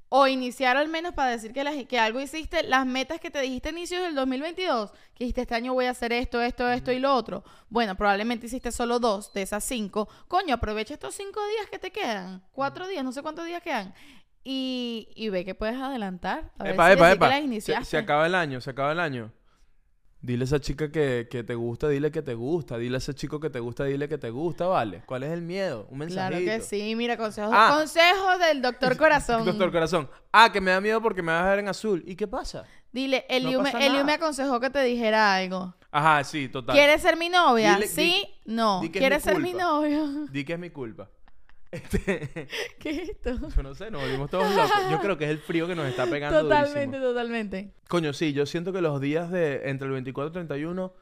o 0.09 0.27
iniciar 0.27 0.77
al 0.77 0.87
menos 0.87 1.13
para 1.13 1.31
decir 1.31 1.51
que, 1.51 1.63
las- 1.63 1.85
que 1.85 1.99
algo 1.99 2.19
hiciste, 2.21 2.63
las 2.63 2.85
metas 2.85 3.19
que 3.19 3.31
te 3.31 3.41
dijiste 3.41 3.69
a 3.69 3.71
inicios 3.71 4.01
del 4.01 4.15
2022, 4.15 4.91
que 5.15 5.23
dijiste 5.25 5.41
este 5.41 5.55
año 5.55 5.73
voy 5.73 5.85
a 5.85 5.91
hacer 5.91 6.13
esto, 6.13 6.41
esto, 6.41 6.69
esto 6.69 6.91
y 6.91 6.99
lo 6.99 7.13
otro. 7.13 7.43
Bueno, 7.69 7.95
probablemente 7.95 8.45
hiciste 8.45 8.71
solo 8.71 8.99
dos 8.99 9.33
de 9.33 9.41
esas 9.41 9.63
cinco. 9.63 10.07
Coño, 10.27 10.53
aprovecha 10.55 10.93
estos 10.93 11.15
cinco 11.15 11.39
días 11.47 11.69
que 11.69 11.79
te 11.79 11.91
quedan, 11.91 12.43
cuatro 12.51 12.87
días, 12.87 13.03
no 13.03 13.11
sé 13.11 13.21
cuántos 13.23 13.45
días 13.45 13.61
quedan. 13.63 13.93
Y, 14.43 15.09
y 15.15 15.29
ve 15.29 15.43
que 15.43 15.55
puedes 15.55 15.75
adelantar. 15.75 16.51
A 16.59 16.63
ver 16.65 16.73
Epa, 16.75 16.87
si 16.87 16.93
epa, 16.93 17.07
que 17.07 17.13
epa. 17.15 17.27
las 17.29 17.37
Se, 17.39 17.43
iniciaste. 17.45 17.85
se 17.85 17.97
acaba 17.97 18.27
el 18.27 18.35
año, 18.35 18.61
se 18.61 18.69
acaba 18.69 18.91
el 18.91 18.99
año. 18.99 19.31
Dile 20.25 20.41
a 20.41 20.45
esa 20.45 20.59
chica 20.59 20.91
que, 20.91 21.27
que 21.29 21.43
te 21.43 21.53
gusta, 21.53 21.87
dile 21.87 22.09
que 22.09 22.23
te 22.23 22.33
gusta. 22.33 22.79
Dile 22.79 22.95
a 22.95 22.97
ese 22.97 23.13
chico 23.13 23.39
que 23.39 23.51
te 23.51 23.59
gusta, 23.59 23.83
dile 23.83 24.09
que 24.09 24.17
te 24.17 24.31
gusta, 24.31 24.65
vale. 24.65 25.03
¿Cuál 25.05 25.21
es 25.21 25.31
el 25.31 25.43
miedo? 25.43 25.85
Un 25.91 25.99
mensajito. 25.99 26.39
Claro 26.41 26.43
que 26.43 26.61
sí, 26.65 26.95
mira, 26.95 27.15
consejos, 27.15 27.51
Ah. 27.55 27.75
consejos 27.77 28.39
del 28.39 28.59
doctor 28.63 28.97
Corazón. 28.97 29.45
Doctor 29.45 29.71
Corazón. 29.71 30.09
Ah, 30.31 30.51
que 30.51 30.59
me 30.61 30.71
da 30.71 30.81
miedo 30.81 30.99
porque 30.99 31.21
me 31.21 31.31
vas 31.31 31.43
a 31.43 31.49
ver 31.51 31.59
en 31.59 31.67
azul. 31.67 32.03
¿Y 32.07 32.15
qué 32.15 32.27
pasa? 32.27 32.63
Dile, 32.91 33.23
Eliu, 33.29 33.61
me, 33.61 33.69
Eliu 33.69 33.89
nada. 33.91 34.03
me 34.03 34.13
aconsejó 34.13 34.59
que 34.59 34.71
te 34.71 34.81
dijera 34.83 35.35
algo. 35.35 35.75
Ajá, 35.91 36.23
sí, 36.23 36.49
total. 36.49 36.75
¿Quieres 36.75 37.03
ser 37.03 37.17
mi 37.17 37.29
novia? 37.29 37.75
Dile- 37.77 37.87
¿Sí? 37.87 38.01
di- 38.45 38.53
no. 38.53 38.81
di 38.81 38.89
¿Quieres 38.89 39.21
ser 39.21 39.39
mi 39.39 39.53
novio? 39.53 40.25
Di 40.31 40.43
que 40.43 40.53
es 40.53 40.59
mi 40.59 40.71
culpa. 40.71 41.07
Este, 41.75 42.47
¿Qué 42.79 42.89
es 42.89 43.09
esto? 43.09 43.37
yo 43.55 43.63
no 43.63 43.75
sé, 43.75 43.91
nos 43.91 44.01
volvimos 44.01 44.29
todos 44.29 44.49
locos. 44.55 44.71
Yo 44.89 44.99
creo 44.99 45.17
que 45.17 45.25
es 45.25 45.31
el 45.31 45.39
frío 45.39 45.67
que 45.67 45.75
nos 45.75 45.87
está 45.87 46.05
pegando 46.05 46.41
Totalmente, 46.41 46.97
durísimo. 46.97 47.07
totalmente. 47.07 47.71
Coño, 47.87 48.13
sí, 48.13 48.33
yo 48.33 48.45
siento 48.45 48.71
que 48.73 48.81
los 48.81 49.01
días 49.01 49.31
de 49.31 49.69
entre 49.69 49.87
el 49.87 49.93
24 49.93 50.29
y 50.29 50.33
31 50.45 50.93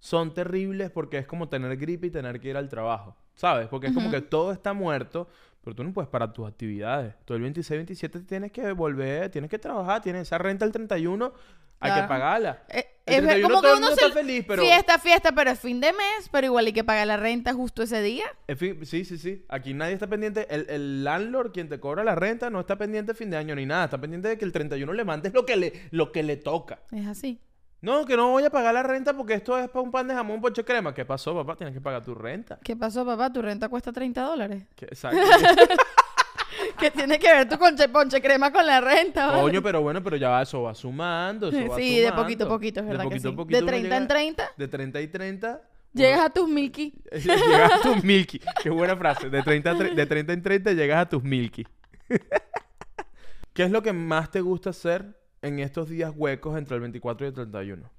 son 0.00 0.34
terribles 0.34 0.90
porque 0.90 1.18
es 1.18 1.26
como 1.26 1.48
tener 1.48 1.76
gripe 1.76 2.08
y 2.08 2.10
tener 2.10 2.40
que 2.40 2.48
ir 2.48 2.56
al 2.56 2.68
trabajo, 2.68 3.16
¿sabes? 3.34 3.68
Porque 3.68 3.86
es 3.88 3.94
como 3.94 4.10
que 4.10 4.20
todo 4.22 4.50
está 4.50 4.72
muerto, 4.72 5.28
pero 5.62 5.76
tú 5.76 5.84
no 5.84 5.92
puedes 5.92 6.08
parar 6.08 6.32
tus 6.32 6.48
actividades. 6.48 7.14
Todo 7.24 7.36
el 7.36 7.42
26, 7.42 7.78
27 7.78 8.20
tienes 8.20 8.50
que 8.50 8.72
volver, 8.72 9.30
tienes 9.30 9.50
que 9.50 9.58
trabajar, 9.58 10.02
tienes 10.02 10.22
esa 10.22 10.38
renta 10.38 10.64
el 10.64 10.72
31, 10.72 11.32
hay 11.80 12.00
que 12.02 12.08
pagarla. 12.08 12.62
Eh, 12.68 12.86
El 13.06 13.14
es 13.14 13.22
31 13.24 13.48
como 13.48 13.62
que 13.62 13.68
el 13.68 13.76
uno 13.76 13.86
mundo 13.86 13.96
se... 13.96 14.06
está 14.06 14.18
feliz, 14.18 14.44
pero... 14.46 14.62
Fiesta, 14.62 14.98
fiesta, 14.98 15.32
pero 15.32 15.50
es 15.50 15.58
fin 15.60 15.80
de 15.80 15.92
mes, 15.92 16.28
pero 16.30 16.46
igual 16.46 16.66
hay 16.66 16.72
que 16.72 16.84
pagar 16.84 17.06
la 17.06 17.16
renta 17.16 17.52
justo 17.54 17.82
ese 17.82 18.00
día. 18.02 18.24
En 18.48 18.56
fin, 18.56 18.86
sí, 18.86 19.04
sí, 19.04 19.18
sí. 19.18 19.44
Aquí 19.48 19.74
nadie 19.74 19.94
está 19.94 20.06
pendiente. 20.06 20.46
El, 20.50 20.66
el 20.68 21.04
landlord, 21.04 21.52
quien 21.52 21.68
te 21.68 21.80
cobra 21.80 22.04
la 22.04 22.14
renta, 22.14 22.50
no 22.50 22.60
está 22.60 22.76
pendiente 22.76 23.14
fin 23.14 23.30
de 23.30 23.36
año 23.38 23.54
ni 23.54 23.64
nada. 23.66 23.84
Está 23.86 23.98
pendiente 24.00 24.28
de 24.28 24.38
que 24.38 24.44
el 24.44 24.52
31 24.52 24.92
le 24.92 25.04
mandes 25.04 25.32
lo 25.34 25.44
que 25.46 25.56
le, 25.56 25.72
lo 25.90 26.12
que 26.12 26.22
le 26.22 26.36
toca. 26.36 26.80
Es 26.92 27.06
así. 27.06 27.40
No, 27.82 28.04
que 28.04 28.14
no 28.16 28.28
voy 28.30 28.44
a 28.44 28.50
pagar 28.50 28.74
la 28.74 28.82
renta 28.82 29.16
porque 29.16 29.34
esto 29.34 29.56
es 29.58 29.68
para 29.70 29.80
un 29.82 29.90
pan 29.90 30.06
de 30.06 30.14
jamón 30.14 30.40
poche 30.40 30.62
crema. 30.64 30.92
¿Qué 30.92 31.04
pasó, 31.06 31.34
papá? 31.34 31.56
Tienes 31.56 31.74
que 31.74 31.80
pagar 31.80 32.04
tu 32.04 32.14
renta. 32.14 32.58
¿Qué 32.62 32.76
pasó, 32.76 33.06
papá? 33.06 33.32
Tu 33.32 33.40
renta 33.40 33.68
cuesta 33.70 33.90
30 33.92 34.20
dólares. 34.22 34.64
¿Qué- 34.76 34.84
Exacto. 34.86 35.18
¿Qué 36.78 36.90
tiene 36.90 37.18
que 37.18 37.26
ver 37.32 37.48
tu 37.48 37.58
conche, 37.58 37.88
ponche 37.88 38.20
crema 38.20 38.52
con 38.52 38.66
la 38.66 38.80
renta? 38.80 39.26
vale? 39.26 39.40
Coño, 39.42 39.62
pero 39.62 39.80
bueno, 39.82 40.02
pero 40.02 40.16
ya 40.16 40.28
va, 40.28 40.42
eso 40.42 40.62
va 40.62 40.74
sumando. 40.74 41.48
Eso 41.48 41.68
va 41.70 41.76
Sí, 41.76 42.00
de 42.00 42.12
poquito 42.12 42.44
a 42.44 42.48
poquito, 42.48 42.80
es 42.80 42.86
verdad 42.86 43.04
de 43.04 43.08
que 43.08 43.14
poquito 43.16 43.28
sí. 43.28 43.34
a 43.34 43.36
poquito 43.36 43.56
De 43.58 43.62
uno 43.62 43.70
30 43.72 43.96
en 43.96 44.02
llega- 44.02 44.08
30, 44.08 44.50
De 44.56 44.68
30 44.68 45.00
y 45.00 45.08
30. 45.08 45.60
llegas 45.94 46.20
a 46.20 46.30
tus 46.30 46.48
milky. 46.48 46.94
Llegas 47.12 47.72
a 47.72 47.80
tus 47.82 48.04
milky. 48.04 48.40
Qué 48.62 48.70
buena 48.70 48.96
frase. 48.96 49.30
De 49.30 49.42
30, 49.42 49.70
a 49.70 49.74
tre- 49.74 49.94
de 49.94 50.06
30 50.06 50.32
en 50.34 50.42
30 50.42 50.72
llegas 50.72 50.98
a 51.00 51.08
tus 51.08 51.22
milky. 51.22 51.66
¿Qué 53.52 53.64
es 53.64 53.70
lo 53.70 53.82
que 53.82 53.92
más 53.92 54.30
te 54.30 54.40
gusta 54.40 54.70
hacer 54.70 55.18
en 55.42 55.58
estos 55.58 55.88
días 55.88 56.12
huecos 56.14 56.56
entre 56.58 56.76
el 56.76 56.80
24 56.82 57.26
y 57.26 57.28
el 57.28 57.34
31? 57.34 57.90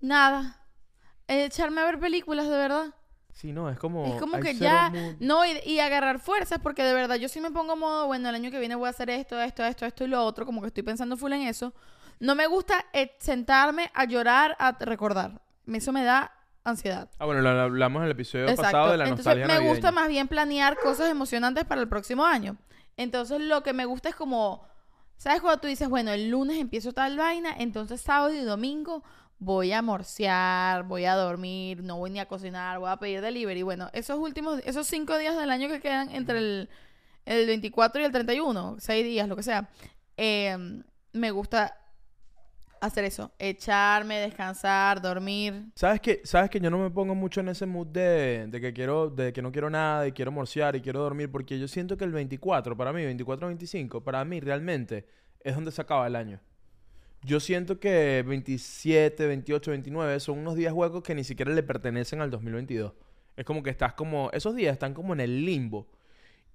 Nada. 0.00 0.64
Echarme 1.28 1.80
a 1.80 1.84
ver 1.84 1.98
películas, 2.00 2.48
de 2.48 2.56
verdad. 2.56 2.94
Sí, 3.32 3.52
no, 3.52 3.70
es 3.70 3.78
como... 3.78 4.06
Es 4.06 4.20
como 4.20 4.40
que 4.40 4.54
ya, 4.54 4.90
mood. 4.90 5.14
no, 5.20 5.46
y, 5.46 5.58
y 5.64 5.78
agarrar 5.78 6.18
fuerzas, 6.18 6.58
porque 6.60 6.82
de 6.82 6.92
verdad 6.92 7.16
yo 7.16 7.28
sí 7.28 7.40
me 7.40 7.50
pongo 7.50 7.76
modo, 7.76 8.06
bueno, 8.06 8.28
el 8.28 8.34
año 8.34 8.50
que 8.50 8.58
viene 8.58 8.74
voy 8.74 8.88
a 8.88 8.90
hacer 8.90 9.08
esto, 9.08 9.40
esto, 9.40 9.64
esto, 9.64 9.86
esto 9.86 10.04
y 10.04 10.08
lo 10.08 10.24
otro, 10.24 10.44
como 10.44 10.60
que 10.60 10.66
estoy 10.66 10.82
pensando 10.82 11.16
full 11.16 11.32
en 11.32 11.42
eso. 11.42 11.72
No 12.18 12.34
me 12.34 12.46
gusta 12.46 12.84
eh, 12.92 13.16
sentarme 13.18 13.90
a 13.94 14.04
llorar, 14.04 14.56
a 14.58 14.72
recordar. 14.72 15.40
Eso 15.66 15.92
me 15.92 16.04
da 16.04 16.32
ansiedad. 16.64 17.08
Ah, 17.18 17.24
bueno, 17.24 17.40
lo 17.40 17.48
hablamos 17.48 18.00
en 18.00 18.06
el 18.06 18.12
episodio 18.12 18.44
Exacto. 18.44 18.62
pasado 18.62 18.90
de 18.92 18.98
la 18.98 19.04
Entonces 19.04 19.26
nostalgia 19.26 19.60
me 19.60 19.68
gusta 19.68 19.92
más 19.92 20.08
bien 20.08 20.28
planear 20.28 20.76
cosas 20.78 21.10
emocionantes 21.10 21.64
para 21.64 21.80
el 21.80 21.88
próximo 21.88 22.24
año. 22.24 22.56
Entonces 22.96 23.40
lo 23.40 23.62
que 23.62 23.72
me 23.72 23.86
gusta 23.86 24.10
es 24.10 24.14
como, 24.14 24.66
¿sabes? 25.20 25.42
Cuando 25.42 25.60
tú 25.60 25.68
dices, 25.68 25.86
bueno, 25.88 26.12
el 26.12 26.30
lunes 26.30 26.56
empiezo 26.56 26.92
tal 26.94 27.18
vaina, 27.18 27.54
entonces 27.58 28.00
sábado 28.00 28.32
y 28.32 28.40
domingo 28.40 29.04
voy 29.38 29.70
a 29.70 29.82
morsear, 29.82 30.84
voy 30.84 31.04
a 31.04 31.14
dormir, 31.14 31.82
no 31.82 31.98
voy 31.98 32.08
ni 32.08 32.20
a 32.20 32.26
cocinar, 32.26 32.78
voy 32.78 32.88
a 32.88 32.96
pedir 32.96 33.20
delivery. 33.20 33.62
Bueno, 33.62 33.90
esos 33.92 34.18
últimos, 34.18 34.62
esos 34.64 34.86
cinco 34.86 35.18
días 35.18 35.36
del 35.36 35.50
año 35.50 35.68
que 35.68 35.80
quedan 35.80 36.10
entre 36.14 36.38
el, 36.38 36.70
el 37.26 37.46
24 37.46 38.00
y 38.00 38.04
el 38.06 38.12
31, 38.12 38.76
seis 38.80 39.04
días, 39.04 39.28
lo 39.28 39.36
que 39.36 39.42
sea, 39.42 39.68
eh, 40.16 40.56
me 41.12 41.30
gusta 41.32 41.76
hacer 42.80 43.04
eso, 43.04 43.32
echarme, 43.38 44.18
descansar, 44.18 45.00
dormir. 45.00 45.66
¿Sabes 45.74 46.00
que 46.00 46.20
¿Sabes 46.24 46.50
que 46.50 46.60
yo 46.60 46.70
no 46.70 46.78
me 46.78 46.90
pongo 46.90 47.14
mucho 47.14 47.40
en 47.40 47.48
ese 47.48 47.66
mood 47.66 47.88
de, 47.88 48.46
de 48.48 48.60
que 48.60 48.72
quiero, 48.72 49.10
de 49.10 49.32
que 49.32 49.42
no 49.42 49.52
quiero 49.52 49.70
nada 49.70 50.06
y 50.06 50.12
quiero 50.12 50.32
morsear 50.32 50.76
y 50.76 50.80
quiero 50.80 51.00
dormir? 51.00 51.30
Porque 51.30 51.58
yo 51.58 51.68
siento 51.68 51.96
que 51.96 52.04
el 52.04 52.12
24, 52.12 52.76
para 52.76 52.92
mí, 52.92 53.02
24-25, 53.02 54.02
para 54.02 54.24
mí 54.24 54.40
realmente 54.40 55.06
es 55.40 55.54
donde 55.54 55.70
se 55.70 55.82
acaba 55.82 56.06
el 56.06 56.16
año. 56.16 56.40
Yo 57.22 57.38
siento 57.38 57.78
que 57.78 58.24
27, 58.26 59.26
28, 59.26 59.70
29 59.72 60.20
son 60.20 60.38
unos 60.38 60.54
días 60.54 60.72
huecos 60.72 61.02
que 61.02 61.14
ni 61.14 61.22
siquiera 61.22 61.52
le 61.52 61.62
pertenecen 61.62 62.22
al 62.22 62.30
2022. 62.30 62.94
Es 63.36 63.44
como 63.44 63.62
que 63.62 63.70
estás 63.70 63.92
como... 63.92 64.30
Esos 64.32 64.54
días 64.54 64.72
están 64.72 64.94
como 64.94 65.12
en 65.12 65.20
el 65.20 65.44
limbo. 65.44 65.86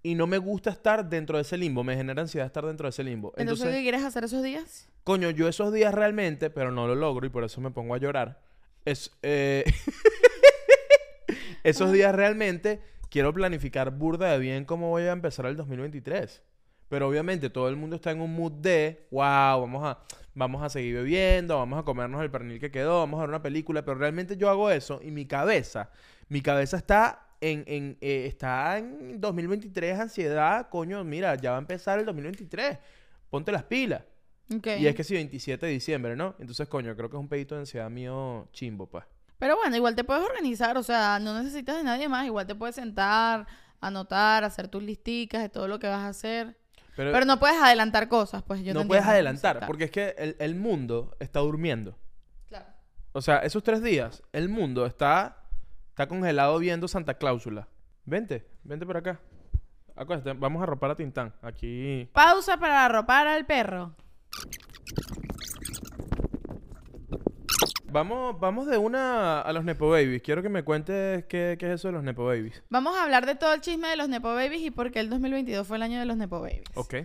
Y 0.06 0.14
no 0.14 0.28
me 0.28 0.38
gusta 0.38 0.70
estar 0.70 1.10
dentro 1.10 1.38
de 1.38 1.42
ese 1.42 1.58
limbo. 1.58 1.84
Me 1.84 1.96
genera 1.96 2.22
ansiedad 2.22 2.46
estar 2.46 2.64
dentro 2.64 2.86
de 2.86 2.92
ese 2.92 3.04
limbo. 3.04 3.30
Entonces, 3.38 3.66
Entonces, 3.66 3.76
¿qué 3.76 3.82
quieres 3.82 4.04
hacer 4.04 4.24
esos 4.24 4.44
días? 4.44 4.88
coño, 5.04 5.32
yo 5.32 5.48
esos 5.48 5.74
días 5.74 5.96
realmente, 5.96 6.52
pero 6.52 6.70
no 6.70 6.86
lo 6.86 6.94
logro 6.94 7.26
y 7.26 7.30
por 7.30 7.44
eso 7.44 7.60
me 7.60 7.72
pongo 7.72 7.96
a 7.96 7.98
llorar. 7.98 8.40
Es... 8.86 9.18
eh, 9.24 9.64
esos 11.64 11.92
días 11.92 12.14
realmente 12.14 12.84
quiero 13.10 13.34
planificar 13.34 13.90
burda 13.90 14.32
de 14.32 14.38
bien 14.38 14.66
cómo 14.66 14.90
voy 14.90 15.04
a 15.04 15.12
empezar 15.12 15.48
el 15.48 15.58
2023. 15.58 16.44
Pero 16.88 17.08
obviamente 17.08 17.50
todo 17.50 17.68
el 17.68 17.76
mundo 17.76 17.96
está 17.96 18.12
en 18.12 18.22
un 18.22 18.36
mood 18.36 18.52
de, 18.52 19.08
wow, 19.10 19.60
vamos 19.62 19.84
a, 19.84 20.04
vamos 20.36 20.62
a 20.62 20.70
seguir 20.70 20.94
bebiendo, 20.94 21.58
vamos 21.58 21.80
a 21.80 21.84
comernos 21.84 22.22
el 22.22 22.30
pernil 22.30 22.60
que 22.60 22.70
quedó, 22.70 23.00
vamos 23.00 23.18
a 23.18 23.22
ver 23.22 23.30
una 23.30 23.42
película, 23.42 23.84
pero 23.84 23.98
realmente 23.98 24.38
yo 24.38 24.52
hago 24.52 24.70
eso 24.70 25.00
y 25.02 25.10
mi 25.10 25.26
cabeza, 25.26 25.90
mi 26.30 26.42
cabeza 26.42 26.78
está 26.78 27.25
en, 27.42 27.64
en 27.68 27.98
eh, 28.02 28.26
está 28.28 28.78
en 28.78 29.20
2023, 29.20 30.00
ansiedad, 30.00 30.70
coño, 30.70 31.04
mira, 31.04 31.36
ya 31.36 31.52
va 31.52 31.58
a 31.58 31.60
empezar 31.60 32.00
el 32.00 32.06
2023, 32.06 32.78
ponte 33.30 33.52
las 33.52 33.64
pilas. 33.64 34.04
Y 34.50 34.86
es 34.86 34.96
que 34.96 35.04
sí, 35.04 35.16
27 35.16 35.66
de 35.66 35.72
diciembre, 35.72 36.16
¿no? 36.16 36.36
Entonces, 36.40 36.68
coño, 36.68 36.96
creo 36.96 37.10
que 37.10 37.16
es 37.16 37.20
un 37.20 37.28
pedito 37.28 37.56
de 37.56 37.62
ansiedad 37.62 37.90
mío 37.90 38.48
chimbo, 38.54 38.88
pues. 38.88 39.04
Pero 39.40 39.58
bueno, 39.58 39.76
igual 39.76 39.96
te 39.96 40.04
puedes 40.04 40.24
organizar, 40.24 40.78
o 40.78 40.84
sea, 40.84 41.20
no 41.20 41.38
necesitas 41.38 41.78
de 41.78 41.84
nadie 41.84 42.08
más, 42.08 42.26
igual 42.26 42.46
te 42.46 42.56
puedes 42.56 42.76
sentar, 42.76 43.48
anotar, 43.82 44.44
hacer 44.44 44.68
tus 44.68 44.84
listicas 44.84 45.42
de 45.42 45.50
todo 45.50 45.68
lo 45.68 45.80
que 45.80 45.88
vas 45.88 46.02
a 46.02 46.10
hacer. 46.10 46.58
Pero, 46.96 47.12
Pero 47.12 47.26
no 47.26 47.40
puedes 47.40 47.58
adelantar 47.58 48.08
cosas, 48.08 48.44
pues 48.44 48.64
yo 48.64 48.74
no 48.74 48.88
puedes 48.88 49.06
adelantar, 49.06 49.66
porque 49.68 49.86
es 49.86 49.92
que 49.92 50.16
el, 50.18 50.36
el 50.40 50.56
mundo 50.56 51.18
está 51.20 51.42
durmiendo. 51.42 51.98
Claro. 52.48 52.68
O 53.12 53.22
sea, 53.22 53.40
esos 53.40 53.64
tres 53.64 53.84
días, 53.84 54.24
el 54.32 54.48
mundo 54.48 54.86
está, 54.86 55.45
está 55.96 56.10
congelado 56.10 56.60
viendo 56.60 56.90
Santa 56.90 57.14
Cláusula. 57.14 57.70
Vente, 58.04 58.46
vente 58.66 58.86
por 58.86 58.98
acá. 58.98 59.22
Acuéstate, 59.96 60.38
vamos 60.38 60.62
a 60.62 60.66
ropar 60.66 60.92
a 60.92 60.96
Tintán. 60.96 61.34
Aquí. 61.42 62.10
Pausa 62.12 62.58
para 62.58 62.84
arropar 62.84 63.28
al 63.28 63.46
perro. 63.46 63.96
vamos, 67.88 68.38
vamos 68.42 68.68
de 68.68 68.78
una 68.78 69.40
a 69.40 69.54
los 69.54 69.64
Nepo 69.64 69.90
Babies. 69.90 70.22
Quiero 70.22 70.42
que 70.42 70.50
me 70.50 70.64
cuentes 70.64 71.24
qué, 71.30 71.56
qué 71.58 71.68
es 71.68 71.76
eso 71.76 71.88
de 71.88 71.94
los 71.94 72.04
Nepo 72.04 72.26
Babies. 72.26 72.62
Vamos 72.70 72.98
a 72.98 73.04
hablar 73.04 73.26
de 73.26 73.36
todo 73.36 73.54
el 73.54 73.62
chisme 73.62 73.88
de 73.88 73.96
los 73.96 74.10
Nepo 74.10 74.34
Babies 74.34 74.64
y 74.64 74.72
por 74.72 74.92
qué 74.92 75.00
el 75.00 75.10
2022 75.10 75.66
fue 75.66 75.78
el 75.78 75.84
año 75.84 75.98
de 75.98 76.06
los 76.06 76.18
Nepo 76.18 76.42
Babies. 76.42 76.64
Ok. 76.74 76.96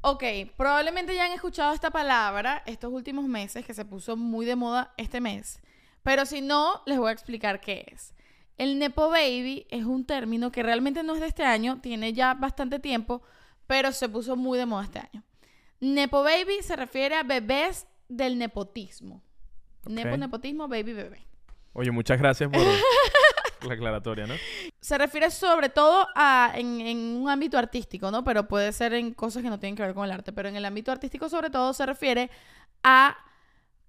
Ok, 0.00 0.24
probablemente 0.56 1.14
ya 1.14 1.26
han 1.26 1.32
escuchado 1.32 1.74
esta 1.74 1.90
palabra 1.90 2.62
estos 2.64 2.90
últimos 2.90 3.26
meses, 3.26 3.66
que 3.66 3.74
se 3.74 3.84
puso 3.84 4.16
muy 4.16 4.46
de 4.46 4.56
moda 4.56 4.94
este 4.96 5.20
mes. 5.20 5.60
Pero 6.06 6.24
si 6.24 6.40
no, 6.40 6.82
les 6.86 6.98
voy 6.98 7.08
a 7.08 7.12
explicar 7.12 7.60
qué 7.60 7.84
es. 7.92 8.14
El 8.58 8.78
Nepo 8.78 9.10
Baby 9.10 9.66
es 9.70 9.84
un 9.84 10.06
término 10.06 10.52
que 10.52 10.62
realmente 10.62 11.02
no 11.02 11.16
es 11.16 11.20
de 11.20 11.26
este 11.26 11.42
año, 11.42 11.80
tiene 11.82 12.12
ya 12.12 12.34
bastante 12.34 12.78
tiempo, 12.78 13.22
pero 13.66 13.90
se 13.90 14.08
puso 14.08 14.36
muy 14.36 14.56
de 14.56 14.66
moda 14.66 14.84
este 14.84 15.00
año. 15.00 15.24
Nepo 15.80 16.22
Baby 16.22 16.62
se 16.62 16.76
refiere 16.76 17.16
a 17.16 17.24
bebés 17.24 17.88
del 18.08 18.38
nepotismo. 18.38 19.20
Nepo, 19.84 20.16
nepotismo, 20.16 20.68
baby, 20.68 20.92
bebé. 20.92 21.26
Oye, 21.72 21.90
muchas 21.90 22.20
gracias 22.20 22.50
por 22.50 22.62
la 23.68 23.74
aclaratoria, 23.74 24.28
¿no? 24.28 24.34
Se 24.80 24.96
refiere 24.98 25.32
sobre 25.32 25.70
todo 25.70 26.06
a 26.14 26.52
en, 26.54 26.82
en 26.82 26.98
un 27.16 27.28
ámbito 27.28 27.58
artístico, 27.58 28.12
¿no? 28.12 28.22
Pero 28.22 28.46
puede 28.46 28.70
ser 28.70 28.94
en 28.94 29.12
cosas 29.12 29.42
que 29.42 29.50
no 29.50 29.58
tienen 29.58 29.74
que 29.74 29.82
ver 29.82 29.92
con 29.92 30.04
el 30.04 30.12
arte. 30.12 30.32
Pero 30.32 30.48
en 30.48 30.54
el 30.54 30.66
ámbito 30.66 30.92
artístico, 30.92 31.28
sobre 31.28 31.50
todo, 31.50 31.74
se 31.74 31.84
refiere 31.84 32.30
a 32.84 33.25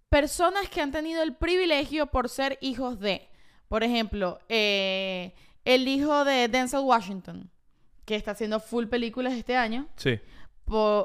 personas 0.09 0.69
que 0.69 0.81
han 0.81 0.91
tenido 0.91 1.23
el 1.23 1.35
privilegio 1.35 2.07
por 2.07 2.29
ser 2.29 2.57
hijos 2.61 2.99
de. 2.99 3.27
Por 3.67 3.83
ejemplo, 3.83 4.39
eh, 4.47 5.33
el 5.65 5.87
hijo 5.87 6.23
de 6.23 6.47
Denzel 6.47 6.79
Washington, 6.81 7.49
que 8.05 8.15
está 8.15 8.31
haciendo 8.31 8.59
full 8.59 8.85
películas 8.85 9.33
este 9.33 9.57
año. 9.57 9.87
Sí. 9.97 10.19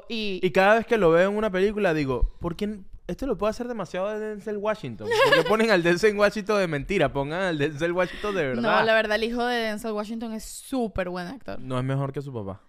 y, 0.08 0.40
Y 0.42 0.50
cada 0.52 0.76
vez 0.76 0.86
que 0.86 0.96
lo 0.96 1.10
veo 1.10 1.30
en 1.30 1.36
una 1.36 1.50
película 1.50 1.92
digo, 1.92 2.36
¿por 2.40 2.54
qué 2.56 2.78
esto 3.08 3.26
lo 3.26 3.36
puede 3.36 3.50
hacer 3.50 3.66
demasiado 3.66 4.10
de 4.10 4.20
Denzel 4.20 4.58
Washington? 4.58 5.08
¿Por 5.24 5.34
qué 5.34 5.48
ponen 5.48 5.72
al 5.72 5.82
Denzel 5.82 6.16
Washington 6.16 6.60
de 6.60 6.68
mentira? 6.68 7.12
Pongan 7.12 7.42
al 7.42 7.58
Denzel 7.58 7.92
Washington 7.92 8.34
de 8.36 8.46
verdad. 8.46 8.62
no, 8.62 8.82
la 8.82 8.94
verdad, 8.94 9.16
el 9.16 9.24
hijo 9.24 9.44
de 9.44 9.56
Denzel 9.56 9.92
Washington 9.92 10.32
es 10.34 10.44
súper 10.44 11.08
buen 11.08 11.26
actor. 11.26 11.58
No 11.58 11.76
es 11.78 11.84
mejor 11.84 12.12
que 12.12 12.22
su 12.22 12.32
papá. 12.32 12.60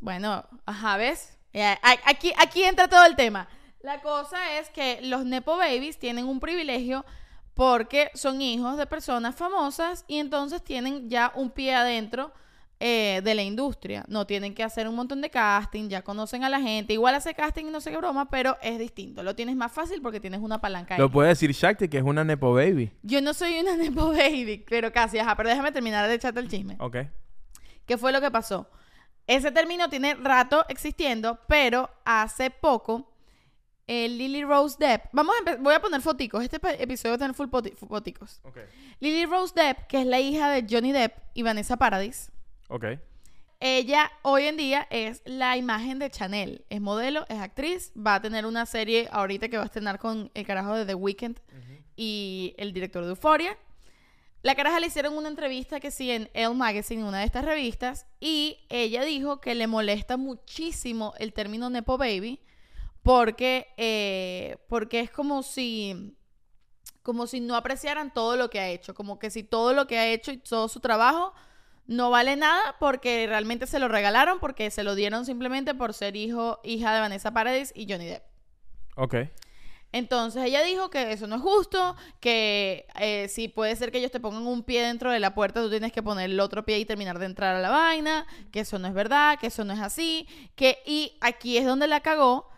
Bueno, 0.00 0.44
ajá, 0.64 0.96
¿ves? 0.96 1.36
Eh, 1.52 1.74
aquí 1.82 2.62
entra 2.62 2.86
todo 2.86 3.04
el 3.04 3.16
tema. 3.16 3.48
La 3.80 4.00
cosa 4.00 4.58
es 4.58 4.70
que 4.70 5.00
los 5.02 5.24
Nepo 5.24 5.56
Babies 5.56 5.98
tienen 5.98 6.26
un 6.26 6.40
privilegio 6.40 7.04
porque 7.54 8.10
son 8.14 8.40
hijos 8.40 8.76
de 8.76 8.86
personas 8.86 9.34
famosas 9.34 10.04
y 10.06 10.18
entonces 10.18 10.62
tienen 10.62 11.08
ya 11.10 11.32
un 11.34 11.50
pie 11.50 11.74
adentro 11.74 12.32
eh, 12.80 13.20
de 13.24 13.34
la 13.34 13.42
industria. 13.42 14.04
No 14.06 14.26
tienen 14.26 14.54
que 14.54 14.62
hacer 14.62 14.88
un 14.88 14.94
montón 14.94 15.20
de 15.20 15.30
casting, 15.30 15.88
ya 15.88 16.02
conocen 16.02 16.44
a 16.44 16.48
la 16.48 16.60
gente. 16.60 16.92
Igual 16.92 17.16
hace 17.16 17.34
casting 17.34 17.66
y 17.66 17.70
no 17.70 17.80
sé 17.80 17.90
qué 17.90 17.96
broma, 17.96 18.30
pero 18.30 18.56
es 18.62 18.78
distinto. 18.78 19.24
Lo 19.24 19.34
tienes 19.34 19.56
más 19.56 19.72
fácil 19.72 20.00
porque 20.00 20.20
tienes 20.20 20.40
una 20.40 20.60
palanca 20.60 20.94
ahí. 20.94 21.00
Lo 21.00 21.10
puede 21.10 21.30
decir 21.30 21.50
Shakti, 21.50 21.88
que 21.88 21.98
es 21.98 22.04
una 22.04 22.22
Nepo 22.22 22.54
Baby. 22.54 22.92
Yo 23.02 23.20
no 23.20 23.34
soy 23.34 23.58
una 23.58 23.76
Nepo 23.82 24.12
Baby, 24.12 24.64
pero 24.68 24.92
casi, 24.92 25.18
ajá. 25.18 25.34
Pero 25.36 25.48
déjame 25.48 25.72
terminar 25.72 26.08
de 26.08 26.14
echarte 26.14 26.38
el 26.38 26.48
chisme. 26.48 26.76
Ok. 26.78 26.98
¿Qué 27.86 27.98
fue 27.98 28.12
lo 28.12 28.20
que 28.20 28.30
pasó? 28.30 28.70
Ese 29.26 29.50
término 29.50 29.88
tiene 29.88 30.14
rato 30.14 30.64
existiendo, 30.68 31.40
pero 31.48 31.90
hace 32.04 32.50
poco 32.50 33.12
eh, 33.88 34.08
Lily 34.08 34.44
Rose 34.44 34.76
Depp, 34.78 35.06
vamos 35.12 35.34
a 35.46 35.56
voy 35.56 35.74
a 35.74 35.80
poner 35.80 36.00
foticos, 36.00 36.42
este 36.44 36.58
episodio 36.80 37.12
va 37.12 37.16
a 37.16 37.18
tener 37.18 37.34
full 37.34 37.48
foticos. 37.88 38.40
Ok. 38.44 38.58
Lily 39.00 39.26
Rose 39.26 39.52
Depp, 39.56 39.86
que 39.88 40.00
es 40.02 40.06
la 40.06 40.20
hija 40.20 40.50
de 40.50 40.66
Johnny 40.68 40.92
Depp 40.92 41.16
y 41.34 41.42
Vanessa 41.42 41.76
Paradis, 41.76 42.30
Ok. 42.68 42.84
ella 43.60 44.12
hoy 44.22 44.44
en 44.44 44.56
día 44.56 44.86
es 44.90 45.22
la 45.24 45.56
imagen 45.56 45.98
de 45.98 46.10
Chanel, 46.10 46.64
es 46.70 46.80
modelo, 46.80 47.24
es 47.28 47.38
actriz, 47.38 47.92
va 47.96 48.16
a 48.16 48.20
tener 48.22 48.46
una 48.46 48.66
serie 48.66 49.08
ahorita 49.10 49.48
que 49.48 49.56
va 49.56 49.64
a 49.64 49.66
estrenar 49.66 49.98
con 49.98 50.30
el 50.34 50.46
carajo 50.46 50.74
de 50.74 50.84
The 50.86 50.94
Weeknd 50.94 51.38
y 51.96 52.54
el 52.58 52.72
director 52.72 53.02
de 53.04 53.10
Euphoria. 53.10 53.56
La 54.42 54.54
caraja 54.54 54.78
le 54.78 54.86
hicieron 54.86 55.16
una 55.16 55.28
entrevista 55.28 55.80
que 55.80 55.90
sí 55.90 56.12
en 56.12 56.30
Elle 56.32 56.54
Magazine, 56.54 57.02
una 57.02 57.18
de 57.18 57.24
estas 57.24 57.44
revistas, 57.44 58.06
y 58.20 58.58
ella 58.68 59.02
dijo 59.02 59.40
que 59.40 59.56
le 59.56 59.66
molesta 59.66 60.16
muchísimo 60.16 61.12
el 61.18 61.32
término 61.32 61.70
Nepo 61.70 61.98
Baby 61.98 62.38
porque, 63.02 63.68
eh, 63.76 64.58
porque 64.68 65.00
es 65.00 65.10
como 65.10 65.42
si, 65.42 66.16
como 67.02 67.26
si 67.26 67.40
no 67.40 67.56
apreciaran 67.56 68.12
todo 68.12 68.36
lo 68.36 68.50
que 68.50 68.60
ha 68.60 68.68
hecho, 68.68 68.94
como 68.94 69.18
que 69.18 69.30
si 69.30 69.42
todo 69.42 69.72
lo 69.72 69.86
que 69.86 69.98
ha 69.98 70.06
hecho 70.08 70.30
y 70.32 70.38
todo 70.38 70.68
su 70.68 70.80
trabajo 70.80 71.32
no 71.86 72.10
vale 72.10 72.36
nada 72.36 72.76
porque 72.78 73.26
realmente 73.26 73.66
se 73.66 73.78
lo 73.78 73.88
regalaron, 73.88 74.38
porque 74.40 74.70
se 74.70 74.84
lo 74.84 74.94
dieron 74.94 75.24
simplemente 75.24 75.74
por 75.74 75.94
ser 75.94 76.16
hijo, 76.16 76.60
hija 76.62 76.94
de 76.94 77.00
Vanessa 77.00 77.32
Paradis 77.32 77.72
y 77.74 77.90
Johnny 77.90 78.06
Depp. 78.06 78.24
Ok. 78.96 79.14
Entonces 79.90 80.44
ella 80.44 80.62
dijo 80.62 80.90
que 80.90 81.12
eso 81.12 81.26
no 81.26 81.36
es 81.36 81.42
justo, 81.42 81.96
que 82.20 82.86
eh, 83.00 83.26
si 83.28 83.48
puede 83.48 83.74
ser 83.74 83.90
que 83.90 83.98
ellos 83.98 84.10
te 84.10 84.20
pongan 84.20 84.46
un 84.46 84.62
pie 84.62 84.82
dentro 84.82 85.10
de 85.10 85.18
la 85.18 85.34
puerta, 85.34 85.62
tú 85.62 85.70
tienes 85.70 85.92
que 85.92 86.02
poner 86.02 86.28
el 86.30 86.40
otro 86.40 86.64
pie 86.64 86.78
y 86.78 86.84
terminar 86.84 87.18
de 87.18 87.24
entrar 87.24 87.56
a 87.56 87.60
la 87.60 87.70
vaina, 87.70 88.26
que 88.52 88.60
eso 88.60 88.78
no 88.78 88.86
es 88.86 88.92
verdad, 88.92 89.38
que 89.38 89.46
eso 89.46 89.64
no 89.64 89.72
es 89.72 89.80
así, 89.80 90.28
que 90.56 90.82
y 90.84 91.16
aquí 91.22 91.56
es 91.56 91.64
donde 91.64 91.86
la 91.86 92.00
cagó, 92.00 92.50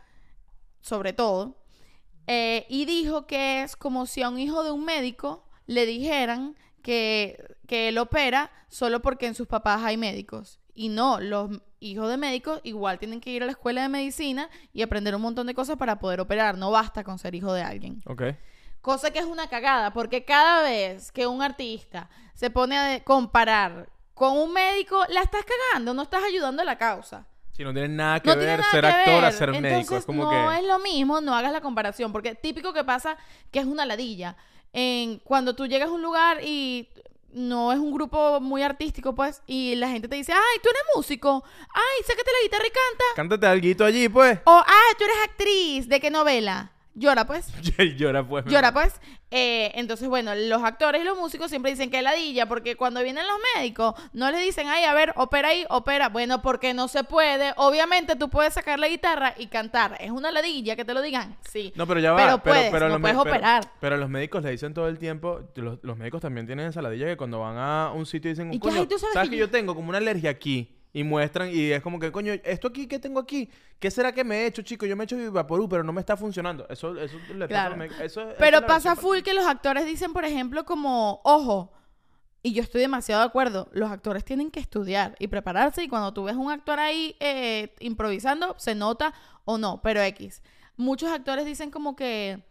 sobre 0.81 1.13
todo, 1.13 1.57
eh, 2.27 2.67
y 2.69 2.85
dijo 2.85 3.27
que 3.27 3.63
es 3.63 3.77
como 3.77 4.07
si 4.07 4.23
a 4.23 4.29
un 4.29 4.39
hijo 4.39 4.63
de 4.63 4.71
un 4.71 4.85
médico 4.85 5.45
le 5.67 5.87
dijeran 5.87 6.57
que, 6.83 7.57
que 7.67 7.89
él 7.89 7.99
opera 7.99 8.51
solo 8.69 9.01
porque 9.01 9.27
en 9.27 9.35
sus 9.35 9.47
papás 9.47 9.83
hay 9.83 9.97
médicos. 9.97 10.61
Y 10.75 10.89
no, 10.89 11.21
los 11.21 11.51
hijos 11.81 12.09
de 12.09 12.17
médicos 12.17 12.61
igual 12.63 12.99
tienen 12.99 13.21
que 13.21 13.31
ir 13.31 13.43
a 13.43 13.47
la 13.47 13.53
escuela 13.53 13.83
de 13.83 13.89
medicina 13.89 14.49
y 14.73 14.83
aprender 14.83 15.15
un 15.15 15.23
montón 15.23 15.47
de 15.47 15.55
cosas 15.55 15.77
para 15.77 15.99
poder 15.99 16.21
operar. 16.21 16.57
No 16.57 16.71
basta 16.71 17.03
con 17.05 17.19
ser 17.19 17.35
hijo 17.35 17.53
de 17.53 17.63
alguien. 17.63 18.01
Ok. 18.07 18.23
Cosa 18.81 19.11
que 19.11 19.19
es 19.19 19.27
una 19.27 19.49
cagada, 19.49 19.93
porque 19.93 20.25
cada 20.25 20.63
vez 20.63 21.13
que 21.13 21.27
un 21.27 21.43
artista 21.43 22.09
se 22.35 22.49
pone 22.49 22.79
a 22.79 23.05
comparar 23.05 23.91
con 24.15 24.39
un 24.39 24.53
médico, 24.53 25.03
la 25.09 25.21
estás 25.23 25.45
cagando, 25.45 25.93
no 25.93 26.03
estás 26.03 26.23
ayudando 26.25 26.63
a 26.63 26.65
la 26.65 26.79
causa. 26.79 27.27
Si 27.61 27.65
no 27.65 27.75
tiene 27.75 27.89
nada 27.89 28.21
que 28.21 28.31
No 28.31 28.37
ver 28.37 28.59
nada 28.59 28.71
ser 28.71 28.81
que 28.81 28.87
actor 28.87 29.23
ver. 29.23 29.33
ser 29.35 29.51
médico. 29.51 29.69
Es 29.69 29.81
Entonces, 29.83 30.07
como 30.07 30.25
no 30.25 30.31
que. 30.31 30.57
es 30.57 30.65
lo 30.65 30.79
mismo, 30.79 31.21
no 31.21 31.35
hagas 31.35 31.53
la 31.53 31.61
comparación, 31.61 32.11
porque 32.11 32.35
típico 32.35 32.73
que 32.73 32.85
pasa 32.85 33.19
que 33.51 33.59
es 33.59 33.67
una 33.67 33.85
ladilla. 33.85 34.35
En, 34.73 35.19
cuando 35.19 35.55
tú 35.55 35.67
llegas 35.67 35.91
a 35.91 35.93
un 35.93 36.01
lugar 36.01 36.43
y 36.43 36.89
no 37.35 37.71
es 37.71 37.79
un 37.79 37.93
grupo 37.93 38.41
muy 38.41 38.63
artístico, 38.63 39.15
pues, 39.15 39.43
y 39.47 39.75
la 39.75 39.91
gente 39.91 40.09
te 40.09 40.17
dice, 40.17 40.33
ay, 40.33 40.59
tú 40.63 40.71
eres 40.71 40.83
músico, 40.97 41.45
ay, 41.75 42.03
sácate 42.07 42.31
la 42.31 42.45
guitarra 42.45 42.67
y 42.67 42.71
canta, 42.71 43.05
Cántate 43.15 43.47
algo 43.47 43.85
allí, 43.85 44.09
pues. 44.09 44.39
o 44.47 44.63
ay, 44.67 44.95
tú 44.97 45.05
eres 45.05 45.17
actriz, 45.25 45.87
¿de 45.87 46.01
qué 46.01 46.11
novela? 46.11 46.73
Llora, 47.01 47.27
pues. 47.27 47.47
Llora, 47.97 48.23
pues. 48.29 48.45
Llora, 48.45 48.73
pues. 48.75 49.01
Eh, 49.31 49.71
entonces, 49.77 50.07
bueno, 50.09 50.35
los 50.35 50.63
actores 50.63 51.01
y 51.01 51.05
los 51.05 51.17
músicos 51.17 51.49
siempre 51.49 51.71
dicen 51.71 51.91
que 51.91 52.03
ladilla, 52.03 52.47
porque 52.47 52.77
cuando 52.77 53.03
vienen 53.03 53.25
los 53.27 53.37
médicos, 53.57 53.95
no 54.13 54.31
les 54.31 54.43
dicen, 54.45 54.67
ay, 54.69 54.85
a 54.85 54.93
ver, 54.93 55.13
opera 55.17 55.49
ahí, 55.49 55.65
opera. 55.71 56.11
Bueno, 56.11 56.43
porque 56.43 56.75
no 56.75 56.89
se 56.89 57.03
puede. 57.05 57.55
Obviamente 57.57 58.17
tú 58.17 58.29
puedes 58.29 58.53
sacar 58.53 58.79
la 58.79 58.89
guitarra 58.89 59.35
y 59.39 59.47
cantar. 59.47 59.97
Es 59.99 60.11
una 60.11 60.31
ladilla 60.31 60.77
que 60.77 60.85
te 60.85 60.93
lo 60.93 61.01
digan. 61.01 61.37
Sí. 61.49 61.73
No, 61.75 61.87
pero 61.87 62.01
ya 62.01 62.13
va. 62.13 62.19
Pero 62.19 62.43
puedes, 62.43 62.73
no 62.73 62.89
los 62.89 63.01
puedes 63.01 63.17
pero- 63.17 63.31
operar. 63.31 63.73
Pero 63.81 63.97
los 63.97 64.11
médicos 64.11 64.43
le 64.43 64.51
dicen 64.51 64.75
todo 64.75 64.87
el 64.89 64.99
tiempo, 64.99 65.41
los, 65.55 65.79
los 65.83 65.97
médicos 65.97 66.21
también 66.21 66.47
tienen 66.47 66.67
esa 66.67 66.83
ladilla 66.83 67.07
que 67.07 67.17
cuando 67.17 67.41
van 67.41 67.57
a 67.57 67.93
un 67.95 68.05
sitio 68.05 68.31
dicen, 68.31 68.53
Y 68.53 68.59
coño, 68.59 68.81
"Ay, 68.81 68.87
tú 68.87 68.99
sabes 68.99 69.15
¿sabes 69.15 69.31
que 69.31 69.37
que 69.37 69.41
yo-" 69.41 69.47
yo 69.47 69.51
tengo 69.51 69.75
como 69.75 69.89
una 69.89 69.99
alergia 69.99 70.29
aquí? 70.29 70.77
Y 70.93 71.05
muestran, 71.05 71.51
y 71.53 71.71
es 71.71 71.83
como 71.83 72.01
que, 72.01 72.11
coño, 72.11 72.33
esto 72.43 72.67
aquí 72.69 72.89
que 72.89 72.99
tengo 72.99 73.21
aquí, 73.21 73.49
¿qué 73.79 73.91
será 73.93 74.13
que 74.13 74.25
me 74.25 74.39
he 74.41 74.47
hecho, 74.47 74.63
chico? 74.63 74.87
Yo 74.87 74.97
me 74.97 75.05
he 75.05 75.07
hecho 75.07 75.33
Vaporú, 75.33 75.69
pero 75.69 75.85
no 75.85 75.93
me 75.93 76.01
está 76.01 76.17
funcionando. 76.17 76.67
Eso, 76.69 77.01
eso 77.01 77.17
le 77.35 77.47
pasa 77.47 77.67
a 77.67 77.75
Claro. 77.77 77.85
Eso- 78.03 78.29
Pero 78.39 78.67
pasa 78.67 78.97
full 78.97 79.21
que 79.21 79.33
los 79.33 79.47
actores 79.47 79.87
dicen, 79.87 80.13
por 80.13 80.25
ejemplo, 80.25 80.65
como, 80.65 81.21
ojo, 81.23 81.73
y 82.43 82.55
yo 82.55 82.63
estoy 82.63 82.81
demasiado 82.81 83.21
de 83.21 83.29
acuerdo, 83.29 83.69
los 83.73 83.89
actores 83.91 84.25
tienen 84.25 84.51
que 84.51 84.59
estudiar 84.59 85.15
y 85.21 85.29
prepararse 85.29 85.85
y 85.85 85.89
cuando 85.89 86.13
tú 86.13 86.25
ves 86.25 86.35
un 86.35 86.51
actor 86.51 86.81
ahí 86.81 87.15
eh, 87.21 87.73
improvisando, 87.79 88.57
se 88.59 88.75
nota 88.75 89.15
o 89.45 89.59
no, 89.59 89.81
pero 89.83 90.03
X. 90.03 90.43
Muchos 90.77 91.11
actores 91.13 91.45
dicen 91.47 91.71
como 91.71 91.95
que 91.95 92.43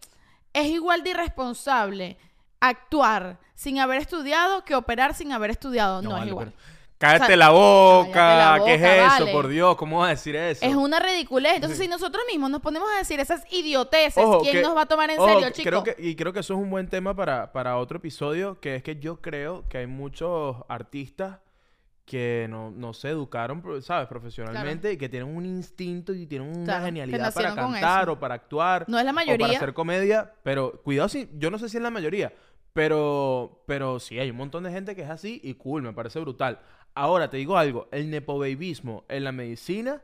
es 0.54 0.68
igual 0.68 1.04
de 1.04 1.10
irresponsable 1.10 2.18
actuar 2.62 3.40
sin 3.56 3.80
haber 3.80 4.00
estudiado 4.00 4.64
que 4.64 4.76
operar 4.76 5.14
sin 5.14 5.32
haber 5.32 5.50
estudiado. 5.52 6.02
No, 6.02 6.12
es 6.12 6.16
vale, 6.20 6.32
igual. 6.32 6.54
pero- 6.56 6.79
Cállate 7.00 7.24
O 7.24 7.28
sea, 7.28 7.38
la 7.38 7.50
boca. 7.52 8.12
cállate 8.12 8.60
la 8.60 8.66
¿Qué 8.66 8.74
es 8.76 9.14
eso? 9.22 9.32
Por 9.32 9.48
Dios, 9.48 9.76
¿cómo 9.78 10.00
vas 10.00 10.08
a 10.08 10.10
decir 10.12 10.36
eso? 10.36 10.66
Es 10.66 10.76
una 10.76 11.00
ridiculez. 11.00 11.54
Entonces, 11.56 11.80
si 11.80 11.88
nosotros 11.88 12.24
mismos 12.30 12.50
nos 12.52 12.60
ponemos 12.62 12.90
a 12.94 12.98
decir 12.98 13.20
esas 13.22 13.44
idioteces, 13.52 14.22
Ojo, 14.24 14.42
¿quién 14.42 14.58
que- 14.58 14.62
nos 14.62 14.76
va 14.76 14.82
a 14.82 14.86
tomar 14.86 15.10
en 15.10 15.18
ojo, 15.18 15.30
serio, 15.30 15.50
chicos? 15.52 15.64
creo 15.64 15.84
que- 15.84 15.96
y 15.98 16.16
creo 16.18 16.34
que 16.34 16.42
eso 16.42 16.54
es 16.56 16.60
un 16.60 16.70
buen 16.70 16.90
tema 16.90 17.16
para, 17.16 17.54
para 17.54 17.78
otro 17.78 18.00
episodio, 18.00 18.60
que 18.60 18.76
es 18.76 18.84
que 18.84 18.98
yo 19.00 19.22
creo 19.22 19.64
que 19.70 19.78
hay 19.78 19.88
muchos 19.88 20.58
artistas 20.68 21.40
que 22.06 22.48
no, 22.50 22.70
no 22.72 22.94
se 22.94 23.08
educaron, 23.10 23.64
¿sabes? 23.82 24.08
Profesionalmente 24.10 24.92
y 24.92 24.98
que 24.98 25.08
tienen 25.08 25.34
un 25.34 25.46
instinto 25.46 26.12
y 26.14 26.26
tienen 26.26 26.50
una 26.50 26.66
Claro, 26.66 26.86
genialidad 26.86 27.34
para 27.34 27.56
cantar 27.56 28.10
o 28.10 28.20
para 28.20 28.34
actuar. 28.36 28.84
No 28.90 28.98
es 29.00 29.06
la 29.06 29.12
O 29.12 29.14
para 29.16 29.26
mayoría. 29.26 29.58
hacer 29.58 29.74
comedia, 29.74 30.34
pero 30.44 30.82
cuidado 30.84 31.08
si, 31.08 31.30
yo 31.38 31.50
no 31.50 31.60
sé 31.60 31.70
si 31.70 31.78
es 31.78 31.84
la 31.84 31.92
mayoría, 31.92 32.34
pero, 32.74 33.64
pero 33.68 34.00
sí, 34.00 34.18
hay 34.20 34.32
un 34.32 34.38
montón 34.38 34.64
de 34.64 34.72
gente 34.72 34.96
que 34.96 35.04
es 35.04 35.10
así 35.10 35.40
y 35.44 35.54
cool, 35.54 35.82
me 35.84 35.94
parece 35.94 36.20
brutal. 36.20 36.60
Ahora, 37.00 37.30
te 37.30 37.38
digo 37.38 37.58
algo, 37.58 37.88
el 37.94 38.10
nepobabyismo 38.10 39.06
en 39.08 39.24
la 39.24 39.32
medicina 39.32 40.02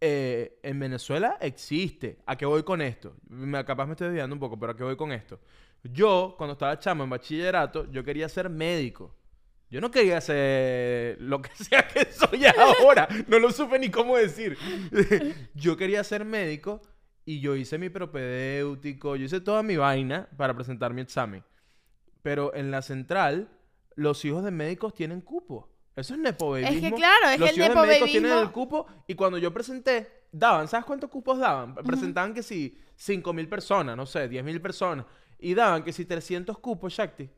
eh, 0.00 0.60
en 0.62 0.78
Venezuela 0.78 1.36
existe. 1.40 2.20
¿A 2.26 2.36
qué 2.36 2.46
voy 2.46 2.62
con 2.62 2.80
esto? 2.80 3.16
Me, 3.28 3.64
capaz 3.64 3.86
me 3.86 3.94
estoy 3.94 4.06
desviando 4.06 4.36
un 4.36 4.38
poco, 4.38 4.56
pero 4.56 4.70
¿a 4.70 4.76
qué 4.76 4.84
voy 4.84 4.96
con 4.96 5.10
esto? 5.10 5.40
Yo, 5.82 6.36
cuando 6.38 6.52
estaba 6.52 6.78
chamo 6.78 7.02
en 7.02 7.10
bachillerato, 7.10 7.90
yo 7.90 8.04
quería 8.04 8.28
ser 8.28 8.48
médico. 8.50 9.16
Yo 9.68 9.80
no 9.80 9.90
quería 9.90 10.20
ser 10.20 11.20
lo 11.20 11.42
que 11.42 11.50
sea 11.56 11.88
que 11.88 12.04
soy 12.04 12.44
ahora. 12.46 13.08
No 13.26 13.40
lo 13.40 13.50
supe 13.50 13.76
ni 13.80 13.90
cómo 13.90 14.16
decir. 14.16 14.56
yo 15.54 15.76
quería 15.76 16.04
ser 16.04 16.24
médico 16.24 16.80
y 17.24 17.40
yo 17.40 17.56
hice 17.56 17.78
mi 17.78 17.88
propedéutico, 17.88 19.16
yo 19.16 19.24
hice 19.24 19.40
toda 19.40 19.64
mi 19.64 19.76
vaina 19.76 20.28
para 20.36 20.54
presentar 20.54 20.94
mi 20.94 21.00
examen. 21.00 21.42
Pero 22.22 22.54
en 22.54 22.70
la 22.70 22.82
central, 22.82 23.48
los 23.96 24.24
hijos 24.24 24.44
de 24.44 24.52
médicos 24.52 24.94
tienen 24.94 25.20
cupo. 25.20 25.68
Eso 25.98 26.14
es 26.14 26.20
nepobabyismo. 26.20 26.74
Es 26.76 26.80
que 26.80 26.92
claro, 26.92 27.28
es 27.30 27.40
los 27.40 27.50
el 27.50 27.58
médicos 27.58 28.10
tienen 28.10 28.32
el 28.38 28.52
cupo 28.52 28.86
y 29.06 29.14
cuando 29.14 29.38
yo 29.38 29.52
presenté, 29.52 30.26
daban, 30.30 30.68
¿sabes 30.68 30.86
cuántos 30.86 31.10
cupos 31.10 31.38
daban? 31.38 31.74
Presentaban 31.74 32.34
que 32.34 32.42
si 32.42 32.78
5 32.96 33.32
mil 33.32 33.48
personas, 33.48 33.96
no 33.96 34.06
sé, 34.06 34.28
10 34.28 34.44
mil 34.44 34.60
personas. 34.60 35.06
Y 35.38 35.54
daban 35.54 35.82
que 35.82 35.92
si 35.92 36.04
300 36.04 36.58
cupos, 36.58 36.92
Shakti. 36.92 37.28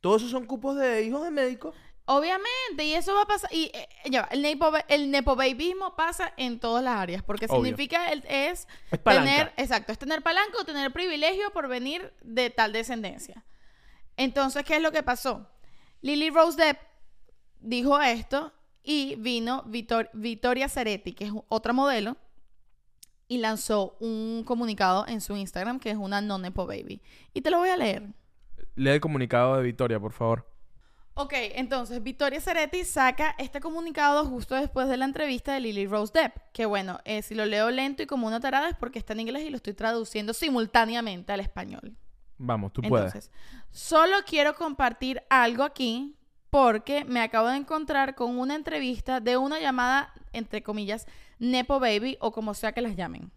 Todos 0.00 0.22
esos 0.22 0.30
son 0.30 0.44
cupos 0.44 0.76
de 0.76 1.02
hijos 1.02 1.24
de 1.24 1.30
médicos. 1.30 1.74
Obviamente, 2.06 2.84
y 2.84 2.92
eso 2.92 3.14
va 3.14 3.22
a 3.22 3.26
pasar. 3.26 3.50
Y 3.52 3.70
eh, 3.72 3.88
ya 4.10 4.22
va, 4.22 4.28
el, 4.28 4.42
nepo, 4.42 4.70
el 4.88 5.10
nepobabyismo 5.10 5.96
pasa 5.96 6.34
en 6.36 6.60
todas 6.60 6.84
las 6.84 6.96
áreas, 6.96 7.22
porque 7.22 7.46
Obvio. 7.46 7.64
significa 7.64 8.12
el- 8.12 8.24
es, 8.28 8.68
tener, 9.02 9.52
exacto, 9.56 9.90
es 9.92 9.98
tener 9.98 10.22
palanca 10.22 10.58
o 10.60 10.64
tener 10.64 10.92
privilegio 10.92 11.50
por 11.52 11.66
venir 11.68 12.12
de 12.22 12.50
tal 12.50 12.72
descendencia. 12.72 13.42
Entonces, 14.16 14.64
¿qué 14.64 14.76
es 14.76 14.82
lo 14.82 14.92
que 14.92 15.02
pasó? 15.02 15.48
Lily 16.02 16.28
Rose 16.28 16.62
Depp 16.62 16.78
dijo 17.64 18.00
esto 18.00 18.52
y 18.82 19.16
vino 19.16 19.64
Vitor- 19.64 20.10
Vittoria 20.12 20.68
Ceretti, 20.68 21.12
que 21.14 21.24
es 21.24 21.32
otra 21.48 21.72
modelo, 21.72 22.16
y 23.26 23.38
lanzó 23.38 23.96
un 24.00 24.44
comunicado 24.44 25.06
en 25.08 25.20
su 25.20 25.36
Instagram 25.36 25.80
que 25.80 25.90
es 25.90 25.96
una 25.96 26.20
no 26.20 26.38
nepo 26.38 26.66
baby. 26.66 27.00
Y 27.32 27.40
te 27.40 27.50
lo 27.50 27.58
voy 27.58 27.70
a 27.70 27.76
leer. 27.76 28.12
Lee 28.76 28.90
el 28.90 29.00
comunicado 29.00 29.56
de 29.56 29.62
Victoria, 29.62 29.98
por 29.98 30.12
favor. 30.12 30.50
Ok, 31.16 31.32
entonces 31.54 32.02
Victoria 32.02 32.40
Ceretti 32.40 32.84
saca 32.84 33.36
este 33.38 33.60
comunicado 33.60 34.26
justo 34.26 34.56
después 34.56 34.88
de 34.88 34.96
la 34.96 35.04
entrevista 35.04 35.54
de 35.54 35.60
Lily 35.60 35.86
Rose 35.86 36.12
Depp. 36.12 36.36
Que 36.52 36.66
bueno, 36.66 36.98
eh, 37.04 37.22
si 37.22 37.34
lo 37.36 37.46
leo 37.46 37.70
lento 37.70 38.02
y 38.02 38.06
como 38.06 38.26
una 38.26 38.40
tarada 38.40 38.68
es 38.68 38.76
porque 38.76 38.98
está 38.98 39.12
en 39.12 39.20
inglés 39.20 39.44
y 39.44 39.50
lo 39.50 39.56
estoy 39.56 39.74
traduciendo 39.74 40.34
simultáneamente 40.34 41.32
al 41.32 41.40
español. 41.40 41.96
Vamos, 42.36 42.72
tú 42.72 42.82
puedes. 42.82 43.14
Entonces, 43.14 43.30
solo 43.70 44.16
quiero 44.26 44.54
compartir 44.56 45.22
algo 45.30 45.62
aquí 45.62 46.16
porque 46.54 47.04
me 47.04 47.20
acabo 47.20 47.48
de 47.48 47.56
encontrar 47.56 48.14
con 48.14 48.38
una 48.38 48.54
entrevista 48.54 49.18
de 49.18 49.36
una 49.36 49.58
llamada, 49.58 50.14
entre 50.32 50.62
comillas, 50.62 51.08
Nepo 51.40 51.80
Baby 51.80 52.16
o 52.20 52.30
como 52.30 52.54
sea 52.54 52.70
que 52.70 52.80
las 52.80 52.94
llamen. 52.94 53.32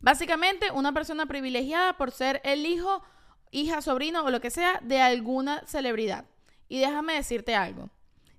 Básicamente, 0.00 0.70
una 0.70 0.90
persona 0.94 1.26
privilegiada 1.26 1.98
por 1.98 2.10
ser 2.10 2.40
el 2.42 2.64
hijo, 2.64 3.02
hija, 3.50 3.82
sobrino 3.82 4.24
o 4.24 4.30
lo 4.30 4.40
que 4.40 4.48
sea 4.48 4.80
de 4.82 5.02
alguna 5.02 5.62
celebridad. 5.66 6.24
Y 6.66 6.78
déjame 6.78 7.12
decirte 7.12 7.54
algo. 7.54 7.90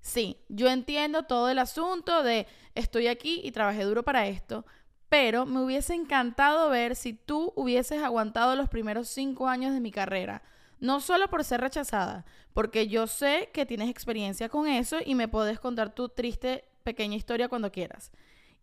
Sí, 0.01 0.39
yo 0.49 0.69
entiendo 0.69 1.27
todo 1.27 1.49
el 1.49 1.59
asunto 1.59 2.23
de 2.23 2.47
estoy 2.73 3.05
aquí 3.05 3.41
y 3.43 3.51
trabajé 3.51 3.83
duro 3.83 4.01
para 4.01 4.25
esto, 4.25 4.65
pero 5.07 5.45
me 5.45 5.61
hubiese 5.61 5.93
encantado 5.93 6.71
ver 6.71 6.95
si 6.95 7.13
tú 7.13 7.53
hubieses 7.55 8.01
aguantado 8.01 8.55
los 8.55 8.69
primeros 8.69 9.07
cinco 9.07 9.47
años 9.47 9.71
de 9.75 9.81
mi 9.81 9.91
carrera. 9.91 10.41
No 10.79 10.99
solo 10.99 11.29
por 11.29 11.43
ser 11.43 11.61
rechazada, 11.61 12.25
porque 12.53 12.88
yo 12.88 13.07
sé 13.07 13.49
que 13.53 13.65
tienes 13.65 13.89
experiencia 13.89 14.49
con 14.49 14.67
eso 14.67 14.97
y 15.05 15.15
me 15.15 15.27
puedes 15.27 15.59
contar 15.59 15.93
tu 15.93 16.09
triste 16.09 16.65
pequeña 16.83 17.15
historia 17.15 17.49
cuando 17.49 17.71
quieras. 17.71 18.11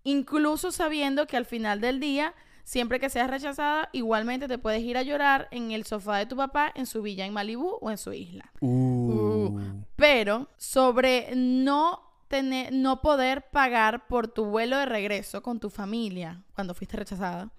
Incluso 0.05 0.72
sabiendo 0.72 1.27
que 1.27 1.37
al 1.37 1.44
final 1.44 1.81
del 1.81 2.01
día, 2.01 2.35
siempre 2.64 2.98
que 2.98 3.11
seas 3.11 3.31
rechazada, 3.31 3.88
igualmente 3.92 4.48
te 4.48 4.59
puedes 4.59 4.83
ir 4.83 4.96
a 4.96 5.03
llorar 5.03 5.48
en 5.51 5.70
el 5.72 5.85
sofá 5.85 6.18
de 6.18 6.27
tu 6.27 6.37
papá 6.37 6.72
en 6.75 6.87
su 6.87 7.03
villa 7.03 7.27
en 7.27 7.33
Malibú 7.33 7.79
o 7.81 7.90
en 7.90 7.98
su 7.98 8.12
isla. 8.12 8.51
Uh. 8.61 9.59
Pero 9.96 10.48
sobre 10.57 11.35
no 11.37 12.01
tener, 12.29 12.72
no 12.72 13.01
poder 13.03 13.51
pagar 13.51 14.07
por 14.07 14.27
tu 14.29 14.46
vuelo 14.46 14.79
de 14.79 14.87
regreso 14.87 15.42
con 15.42 15.61
tu 15.61 15.70
familia 15.70 16.42
cuando 16.55 16.75
fuiste 16.75 16.96
rechazada, 16.96 17.51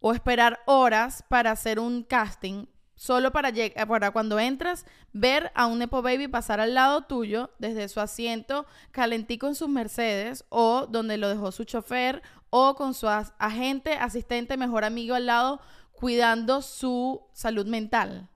o 0.00 0.12
esperar 0.12 0.60
horas 0.66 1.24
para 1.28 1.50
hacer 1.50 1.78
un 1.78 2.02
casting 2.02 2.66
solo 2.94 3.32
para, 3.32 3.48
eh, 3.50 3.74
para 3.88 4.10
cuando 4.10 4.38
entras 4.38 4.86
ver 5.12 5.50
a 5.54 5.66
un 5.66 5.78
Nepo 5.78 6.02
Baby 6.02 6.28
pasar 6.28 6.60
al 6.60 6.74
lado 6.74 7.02
tuyo 7.02 7.50
desde 7.58 7.88
su 7.88 8.00
asiento 8.00 8.66
calentico 8.90 9.46
en 9.46 9.54
sus 9.54 9.68
Mercedes 9.68 10.44
o 10.48 10.86
donde 10.86 11.16
lo 11.16 11.28
dejó 11.28 11.52
su 11.52 11.64
chofer 11.64 12.22
o 12.50 12.74
con 12.74 12.94
su 12.94 13.08
agente, 13.08 13.94
asistente, 13.94 14.56
mejor 14.56 14.84
amigo 14.84 15.14
al 15.14 15.26
lado 15.26 15.60
cuidando 15.92 16.62
su 16.62 17.22
salud 17.32 17.66
mental. 17.66 18.28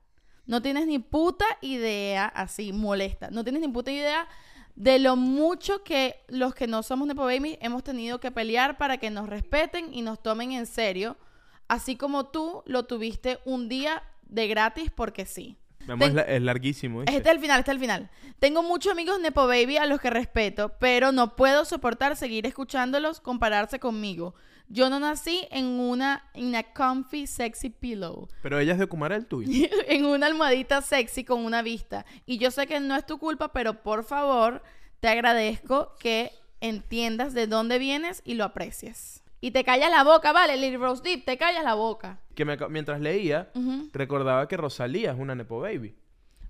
No 0.45 0.61
tienes 0.61 0.87
ni 0.87 0.99
puta 0.99 1.45
idea, 1.61 2.25
así 2.25 2.71
molesta, 2.71 3.29
no 3.29 3.43
tienes 3.43 3.61
ni 3.61 3.67
puta 3.67 3.91
idea 3.91 4.27
de 4.75 4.99
lo 4.99 5.15
mucho 5.15 5.83
que 5.83 6.23
los 6.27 6.53
que 6.53 6.67
no 6.67 6.83
somos 6.83 7.07
Nepo 7.07 7.23
Baby 7.23 7.57
hemos 7.61 7.83
tenido 7.83 8.19
que 8.19 8.31
pelear 8.31 8.77
para 8.77 8.97
que 8.97 9.09
nos 9.09 9.27
respeten 9.27 9.93
y 9.93 10.03
nos 10.03 10.21
tomen 10.21 10.51
en 10.51 10.67
serio, 10.67 11.17
así 11.67 11.95
como 11.95 12.27
tú 12.27 12.63
lo 12.65 12.85
tuviste 12.85 13.39
un 13.43 13.69
día 13.69 14.03
de 14.29 14.47
gratis 14.47 14.91
porque 14.93 15.25
sí. 15.25 15.57
Vamos, 15.85 16.07
Ten- 16.09 16.09
es, 16.09 16.25
la- 16.27 16.33
es 16.35 16.41
larguísimo. 16.41 16.99
¿viste? 16.99 17.15
Este 17.15 17.29
es 17.29 17.35
el 17.35 17.41
final, 17.41 17.59
este 17.59 17.71
es 17.71 17.75
el 17.75 17.79
final. 17.81 18.09
Tengo 18.39 18.61
muchos 18.61 18.91
amigos 18.91 19.19
Nepo 19.21 19.47
Baby 19.47 19.77
a 19.77 19.85
los 19.85 20.01
que 20.01 20.09
respeto, 20.09 20.73
pero 20.79 21.11
no 21.11 21.35
puedo 21.35 21.63
soportar 21.65 22.15
seguir 22.17 22.45
escuchándolos 22.45 23.21
compararse 23.21 23.79
conmigo. 23.79 24.35
Yo 24.69 24.89
no 24.89 24.99
nací 24.99 25.47
en 25.49 25.65
una, 25.79 26.29
en 26.33 26.47
una 26.47 26.63
comfy, 26.63 27.25
sexy 27.25 27.69
pillow. 27.69 28.27
Pero 28.43 28.59
ella 28.59 28.73
es 28.73 28.79
de 28.79 28.87
Kumara 28.87 29.15
el 29.15 29.25
tuyo. 29.25 29.49
en 29.87 30.03
una 30.03 30.25
almohadita 30.27 30.81
sexy 30.81 31.23
con 31.23 31.45
una 31.45 31.61
vista. 31.61 32.05
Y 32.25 32.37
yo 32.37 32.51
sé 32.51 32.67
que 32.67 32.81
no 32.81 32.97
es 32.97 33.05
tu 33.05 33.17
culpa, 33.17 33.53
pero 33.53 33.81
por 33.81 34.03
favor, 34.03 34.61
te 34.99 35.07
agradezco 35.07 35.95
que 36.01 36.33
entiendas 36.59 37.33
de 37.33 37.47
dónde 37.47 37.79
vienes 37.79 38.21
y 38.25 38.33
lo 38.33 38.43
aprecies. 38.43 39.23
Y 39.39 39.51
te 39.51 39.63
callas 39.63 39.91
la 39.91 40.03
boca, 40.03 40.31
vale, 40.31 40.57
Lily 40.57 40.77
Rose 40.77 41.03
Deep, 41.03 41.25
te 41.25 41.37
callas 41.37 41.63
la 41.63 41.75
boca. 41.75 42.19
Que 42.35 42.43
me 42.45 42.57
mientras 42.69 42.99
leía, 42.99 43.51
recordaba 43.93 44.47
que 44.47 44.57
Rosalía 44.57 45.11
es 45.11 45.17
una 45.19 45.35
Nepo 45.35 45.59
Baby. 45.59 45.95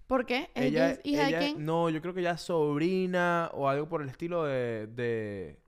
¿Por 0.07 0.25
qué? 0.25 0.49
Ella, 0.55 0.91
¿Es 0.91 1.01
hija 1.03 1.27
ella- 1.27 1.39
de 1.39 1.45
quién? 1.53 1.65
No, 1.65 1.89
yo 1.89 2.01
creo 2.01 2.13
que 2.13 2.21
ella 2.21 2.31
es 2.31 2.41
sobrina 2.41 3.49
o 3.53 3.67
algo 3.67 3.89
por 3.89 4.01
el 4.01 4.07
estilo 4.07 4.45
de, 4.45 4.87
de, 4.87 5.59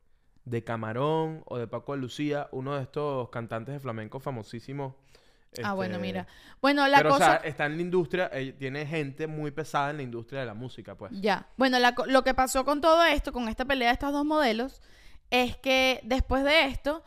de 0.45 0.63
Camarón 0.63 1.43
o 1.45 1.58
de 1.58 1.67
Paco 1.67 1.91
de 1.93 1.99
Lucía, 1.99 2.47
uno 2.53 2.75
de 2.75 2.84
estos 2.84 3.29
cantantes 3.29 3.73
de 3.73 3.79
flamenco 3.82 4.21
famosísimos. 4.21 4.93
Ah, 5.63 5.73
bueno, 5.73 5.95
este, 5.95 6.08
mira. 6.08 6.27
Bueno, 6.62 6.88
la 6.88 6.97
Pero, 6.99 7.10
cosa... 7.10 7.25
o 7.25 7.27
sea, 7.41 7.49
está 7.49 7.65
en 7.65 7.75
la 7.75 7.82
industria, 7.82 8.29
eh, 8.32 8.53
tiene 8.53 8.86
gente 8.86 9.27
muy 9.27 9.51
pesada 9.51 9.89
en 9.89 9.97
la 9.97 10.03
industria 10.03 10.39
de 10.41 10.45
la 10.45 10.53
música, 10.53 10.95
pues. 10.95 11.12
Ya. 11.19 11.47
Bueno, 11.58 11.77
la 11.79 11.93
lo 12.08 12.23
que 12.23 12.34
pasó 12.34 12.63
con 12.63 12.79
todo 12.79 13.03
esto, 13.03 13.34
con 13.34 13.49
esta 13.49 13.65
pelea 13.65 13.89
de 13.89 13.93
estas 13.93 14.13
dos 14.13 14.23
modelos, 14.25 14.82
es 15.31 15.57
que 15.57 15.99
después 16.03 16.43
de 16.43 16.65
esto, 16.65 17.03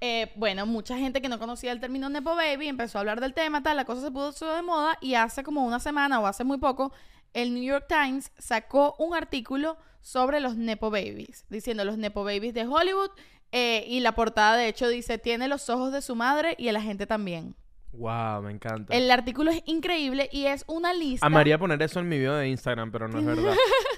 eh, 0.00 0.32
bueno, 0.36 0.66
mucha 0.66 0.96
gente 0.98 1.22
que 1.22 1.28
no 1.28 1.38
conocía 1.38 1.72
el 1.72 1.80
término 1.80 2.08
Nepo 2.08 2.34
Baby 2.34 2.68
empezó 2.68 2.98
a 2.98 3.00
hablar 3.00 3.20
del 3.20 3.34
tema, 3.34 3.62
tal, 3.62 3.76
la 3.76 3.84
cosa 3.84 4.02
se 4.02 4.10
puso 4.10 4.52
de 4.52 4.62
moda 4.62 4.98
y 5.00 5.14
hace 5.14 5.42
como 5.42 5.64
una 5.64 5.80
semana 5.80 6.20
o 6.20 6.26
hace 6.26 6.44
muy 6.44 6.58
poco, 6.58 6.92
el 7.32 7.54
New 7.54 7.62
York 7.62 7.86
Times 7.88 8.32
sacó 8.38 8.94
un 8.98 9.14
artículo 9.14 9.76
sobre 10.00 10.40
los 10.40 10.56
Nepo 10.56 10.90
Babies, 10.90 11.46
diciendo 11.48 11.84
los 11.84 11.96
Nepo 11.96 12.24
Babies 12.24 12.54
de 12.54 12.66
Hollywood 12.66 13.10
eh, 13.52 13.84
y 13.88 14.00
la 14.00 14.14
portada 14.14 14.56
de 14.56 14.68
hecho 14.68 14.88
dice, 14.88 15.18
tiene 15.18 15.48
los 15.48 15.70
ojos 15.70 15.92
de 15.92 16.02
su 16.02 16.14
madre 16.16 16.54
y 16.58 16.68
el 16.68 16.76
agente 16.76 17.06
también. 17.06 17.54
Wow, 17.92 18.42
me 18.42 18.50
encanta. 18.50 18.92
El 18.92 19.10
artículo 19.10 19.52
es 19.52 19.62
increíble 19.66 20.28
y 20.32 20.46
es 20.46 20.64
una 20.66 20.92
lista... 20.92 21.24
Amaría 21.24 21.58
poner 21.58 21.80
eso 21.80 22.00
en 22.00 22.08
mi 22.08 22.18
video 22.18 22.34
de 22.34 22.48
Instagram, 22.48 22.90
pero 22.90 23.06
no 23.06 23.20
es 23.20 23.24
verdad. 23.24 23.54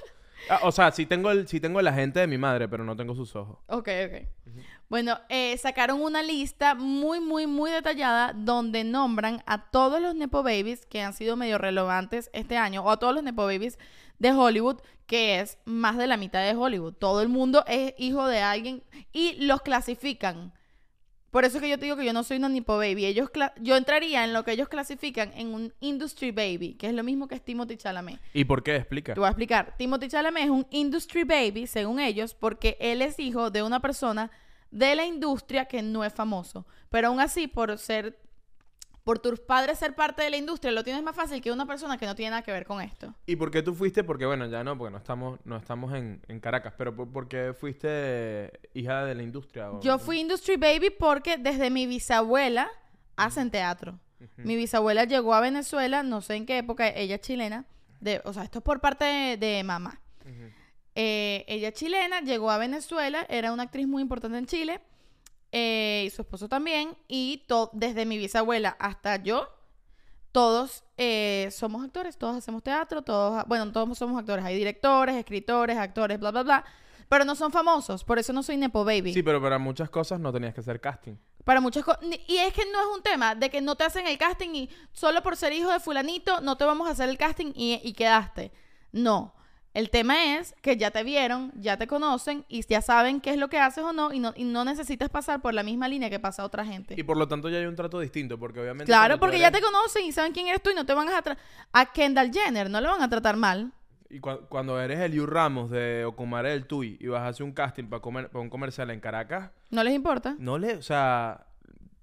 Ah, 0.48 0.60
o 0.62 0.72
sea, 0.72 0.90
sí 0.92 1.06
tengo, 1.06 1.30
el, 1.30 1.48
sí 1.48 1.60
tengo 1.60 1.80
la 1.82 1.92
gente 1.92 2.20
de 2.20 2.26
mi 2.26 2.38
madre, 2.38 2.68
pero 2.68 2.84
no 2.84 2.96
tengo 2.96 3.14
sus 3.14 3.34
ojos. 3.34 3.58
Ok, 3.66 3.88
ok. 4.06 4.52
Bueno, 4.88 5.18
eh, 5.28 5.56
sacaron 5.58 6.00
una 6.00 6.22
lista 6.22 6.74
muy, 6.74 7.20
muy, 7.20 7.46
muy 7.46 7.70
detallada 7.70 8.32
donde 8.32 8.84
nombran 8.84 9.42
a 9.46 9.70
todos 9.70 10.00
los 10.00 10.14
Nepo 10.14 10.42
Babies 10.44 10.86
que 10.86 11.02
han 11.02 11.12
sido 11.12 11.36
medio 11.36 11.58
relevantes 11.58 12.30
este 12.32 12.56
año, 12.56 12.82
o 12.82 12.90
a 12.90 12.98
todos 12.98 13.14
los 13.14 13.24
Nepo 13.24 13.42
Babies 13.44 13.78
de 14.18 14.32
Hollywood, 14.32 14.80
que 15.06 15.40
es 15.40 15.58
más 15.64 15.96
de 15.96 16.06
la 16.06 16.16
mitad 16.16 16.42
de 16.44 16.54
Hollywood. 16.54 16.94
Todo 16.94 17.22
el 17.22 17.28
mundo 17.28 17.64
es 17.66 17.94
hijo 17.98 18.26
de 18.26 18.40
alguien 18.40 18.82
y 19.12 19.34
los 19.44 19.62
clasifican. 19.62 20.52
Por 21.36 21.44
eso 21.44 21.58
es 21.58 21.62
que 21.62 21.68
yo 21.68 21.78
te 21.78 21.84
digo 21.84 21.98
que 21.98 22.06
yo 22.06 22.14
no 22.14 22.22
soy 22.22 22.38
una 22.38 22.48
Nepo 22.48 22.78
Baby. 22.78 23.04
Ellos 23.04 23.28
yo 23.60 23.76
entraría 23.76 24.24
en 24.24 24.32
lo 24.32 24.42
que 24.42 24.52
ellos 24.52 24.70
clasifican 24.70 25.32
en 25.34 25.48
un 25.48 25.74
Industry 25.80 26.30
Baby, 26.30 26.76
que 26.78 26.86
es 26.86 26.94
lo 26.94 27.04
mismo 27.04 27.28
que 27.28 27.34
es 27.34 27.44
Timothy 27.44 27.76
Chalamet. 27.76 28.18
¿Y 28.32 28.46
por 28.46 28.62
qué? 28.62 28.76
Explica. 28.76 29.12
Te 29.12 29.20
voy 29.20 29.26
a 29.26 29.32
explicar. 29.32 29.74
Timothy 29.76 30.08
Chalamet 30.08 30.44
es 30.44 30.48
un 30.48 30.66
industry 30.70 31.24
baby, 31.24 31.66
según 31.66 32.00
ellos, 32.00 32.32
porque 32.32 32.78
él 32.80 33.02
es 33.02 33.18
hijo 33.18 33.50
de 33.50 33.62
una 33.62 33.80
persona 33.80 34.30
de 34.70 34.94
la 34.94 35.04
industria 35.04 35.66
que 35.66 35.82
no 35.82 36.04
es 36.04 36.14
famoso. 36.14 36.64
Pero 36.88 37.08
aún 37.08 37.20
así, 37.20 37.48
por 37.48 37.76
ser, 37.76 38.18
por 39.06 39.20
tus 39.20 39.38
padres 39.38 39.78
ser 39.78 39.94
parte 39.94 40.24
de 40.24 40.30
la 40.30 40.36
industria, 40.36 40.72
lo 40.72 40.82
tienes 40.82 41.00
más 41.00 41.14
fácil 41.14 41.40
que 41.40 41.52
una 41.52 41.64
persona 41.64 41.96
que 41.96 42.06
no 42.06 42.16
tiene 42.16 42.30
nada 42.30 42.42
que 42.42 42.50
ver 42.50 42.66
con 42.66 42.80
esto. 42.82 43.14
¿Y 43.24 43.36
por 43.36 43.52
qué 43.52 43.62
tú 43.62 43.72
fuiste? 43.72 44.02
Porque 44.02 44.26
bueno, 44.26 44.46
ya 44.48 44.64
no, 44.64 44.76
porque 44.76 44.90
no 44.90 44.98
estamos, 44.98 45.38
no 45.44 45.56
estamos 45.56 45.94
en, 45.94 46.20
en 46.26 46.40
Caracas, 46.40 46.74
pero 46.76 46.92
¿por, 46.96 47.08
por 47.12 47.28
qué 47.28 47.54
fuiste 47.56 48.50
hija 48.74 49.04
de 49.04 49.14
la 49.14 49.22
industria? 49.22 49.70
o- 49.70 49.80
Yo 49.80 50.00
fui 50.00 50.18
industry 50.18 50.56
baby 50.56 50.90
porque 50.90 51.36
desde 51.38 51.70
mi 51.70 51.86
bisabuela 51.86 52.68
hacen 53.14 53.52
teatro. 53.52 54.00
Mi 54.38 54.56
bisabuela 54.56 55.04
llegó 55.04 55.34
a 55.34 55.40
Venezuela, 55.40 56.02
no 56.02 56.20
sé 56.20 56.34
en 56.34 56.44
qué 56.44 56.58
época, 56.58 56.88
ella 56.88 57.14
es 57.14 57.20
chilena, 57.20 57.64
de, 58.00 58.20
o 58.24 58.32
sea, 58.32 58.42
esto 58.42 58.58
es 58.58 58.64
por 58.64 58.80
parte 58.80 59.04
de, 59.04 59.36
de 59.36 59.62
mamá. 59.62 60.00
Eh, 60.94 61.44
ella 61.46 61.68
es 61.68 61.74
chilena, 61.74 62.20
llegó 62.22 62.50
a 62.50 62.58
Venezuela, 62.58 63.24
era 63.28 63.52
una 63.52 63.64
actriz 63.64 63.86
muy 63.86 64.02
importante 64.02 64.38
en 64.38 64.46
Chile, 64.46 64.80
eh, 65.58 66.04
y 66.06 66.10
su 66.10 66.20
esposo 66.20 66.50
también, 66.50 66.98
y 67.08 67.46
desde 67.72 68.04
mi 68.04 68.18
bisabuela 68.18 68.76
hasta 68.78 69.16
yo, 69.16 69.48
todos 70.30 70.84
eh, 70.98 71.48
somos 71.50 71.82
actores, 71.82 72.18
todos 72.18 72.36
hacemos 72.36 72.62
teatro, 72.62 73.00
todos, 73.00 73.42
bueno, 73.46 73.72
todos 73.72 73.96
somos 73.96 74.20
actores, 74.20 74.44
hay 74.44 74.54
directores, 74.54 75.16
escritores, 75.16 75.78
actores, 75.78 76.20
bla, 76.20 76.30
bla, 76.30 76.42
bla, 76.42 76.64
pero 77.08 77.24
no 77.24 77.34
son 77.34 77.52
famosos, 77.52 78.04
por 78.04 78.18
eso 78.18 78.34
no 78.34 78.42
soy 78.42 78.58
Nepo 78.58 78.84
Baby. 78.84 79.14
Sí, 79.14 79.22
pero 79.22 79.40
para 79.40 79.58
muchas 79.58 79.88
cosas 79.88 80.20
no 80.20 80.30
tenías 80.30 80.52
que 80.52 80.60
hacer 80.60 80.78
casting. 80.78 81.14
Para 81.42 81.62
muchas 81.62 81.84
cosas. 81.84 82.02
Y 82.02 82.36
es 82.36 82.52
que 82.52 82.70
no 82.70 82.78
es 82.78 82.94
un 82.94 83.02
tema 83.02 83.34
de 83.34 83.48
que 83.48 83.62
no 83.62 83.76
te 83.76 83.84
hacen 83.84 84.06
el 84.06 84.18
casting 84.18 84.50
y 84.50 84.70
solo 84.92 85.22
por 85.22 85.36
ser 85.36 85.54
hijo 85.54 85.72
de 85.72 85.80
fulanito 85.80 86.42
no 86.42 86.58
te 86.58 86.66
vamos 86.66 86.86
a 86.86 86.90
hacer 86.90 87.08
el 87.08 87.16
casting 87.16 87.52
y, 87.54 87.80
y 87.82 87.94
quedaste. 87.94 88.52
No. 88.92 89.32
El 89.76 89.90
tema 89.90 90.38
es 90.38 90.54
que 90.62 90.78
ya 90.78 90.90
te 90.90 91.02
vieron, 91.04 91.52
ya 91.60 91.76
te 91.76 91.86
conocen 91.86 92.46
y 92.48 92.66
ya 92.66 92.80
saben 92.80 93.20
qué 93.20 93.28
es 93.32 93.36
lo 93.36 93.48
que 93.48 93.58
haces 93.58 93.84
o 93.84 93.92
no 93.92 94.10
y 94.10 94.20
no, 94.20 94.32
y 94.34 94.44
no 94.44 94.64
necesitas 94.64 95.10
pasar 95.10 95.42
por 95.42 95.52
la 95.52 95.62
misma 95.62 95.86
línea 95.86 96.08
que 96.08 96.18
pasa 96.18 96.46
otra 96.46 96.64
gente. 96.64 96.94
Y 96.96 97.02
por 97.02 97.18
lo 97.18 97.28
tanto 97.28 97.50
ya 97.50 97.58
hay 97.58 97.66
un 97.66 97.76
trato 97.76 98.00
distinto, 98.00 98.38
porque 98.38 98.58
obviamente... 98.60 98.86
claro, 98.86 99.18
porque 99.20 99.38
ya 99.38 99.50
te 99.50 99.60
conocen 99.60 100.06
y 100.06 100.12
saben 100.12 100.32
quién 100.32 100.46
eres 100.46 100.62
tú 100.62 100.70
y 100.70 100.74
no 100.74 100.86
te 100.86 100.94
van 100.94 101.08
a 101.08 101.10
tratar... 101.10 101.36
A 101.74 101.92
Kendall 101.92 102.32
Jenner 102.32 102.70
no 102.70 102.80
le 102.80 102.88
van 102.88 103.02
a 103.02 103.08
tratar 103.10 103.36
mal. 103.36 103.70
Y 104.08 104.18
cua- 104.18 104.48
cuando 104.48 104.80
eres 104.80 104.98
el 104.98 105.26
Ramos 105.26 105.70
de 105.70 106.06
Ocumare 106.06 106.48
del 106.52 106.64
Tuy 106.66 106.96
y 106.98 107.08
vas 107.08 107.20
a 107.20 107.28
hacer 107.28 107.44
un 107.44 107.52
casting 107.52 107.84
para, 107.84 108.00
comer, 108.00 108.30
para 108.30 108.40
un 108.40 108.48
comercial 108.48 108.90
en 108.90 109.00
Caracas, 109.00 109.50
No 109.70 109.84
les 109.84 109.92
importa. 109.92 110.36
no 110.38 110.56
le... 110.56 110.76
O 110.76 110.82
sea... 110.82 111.44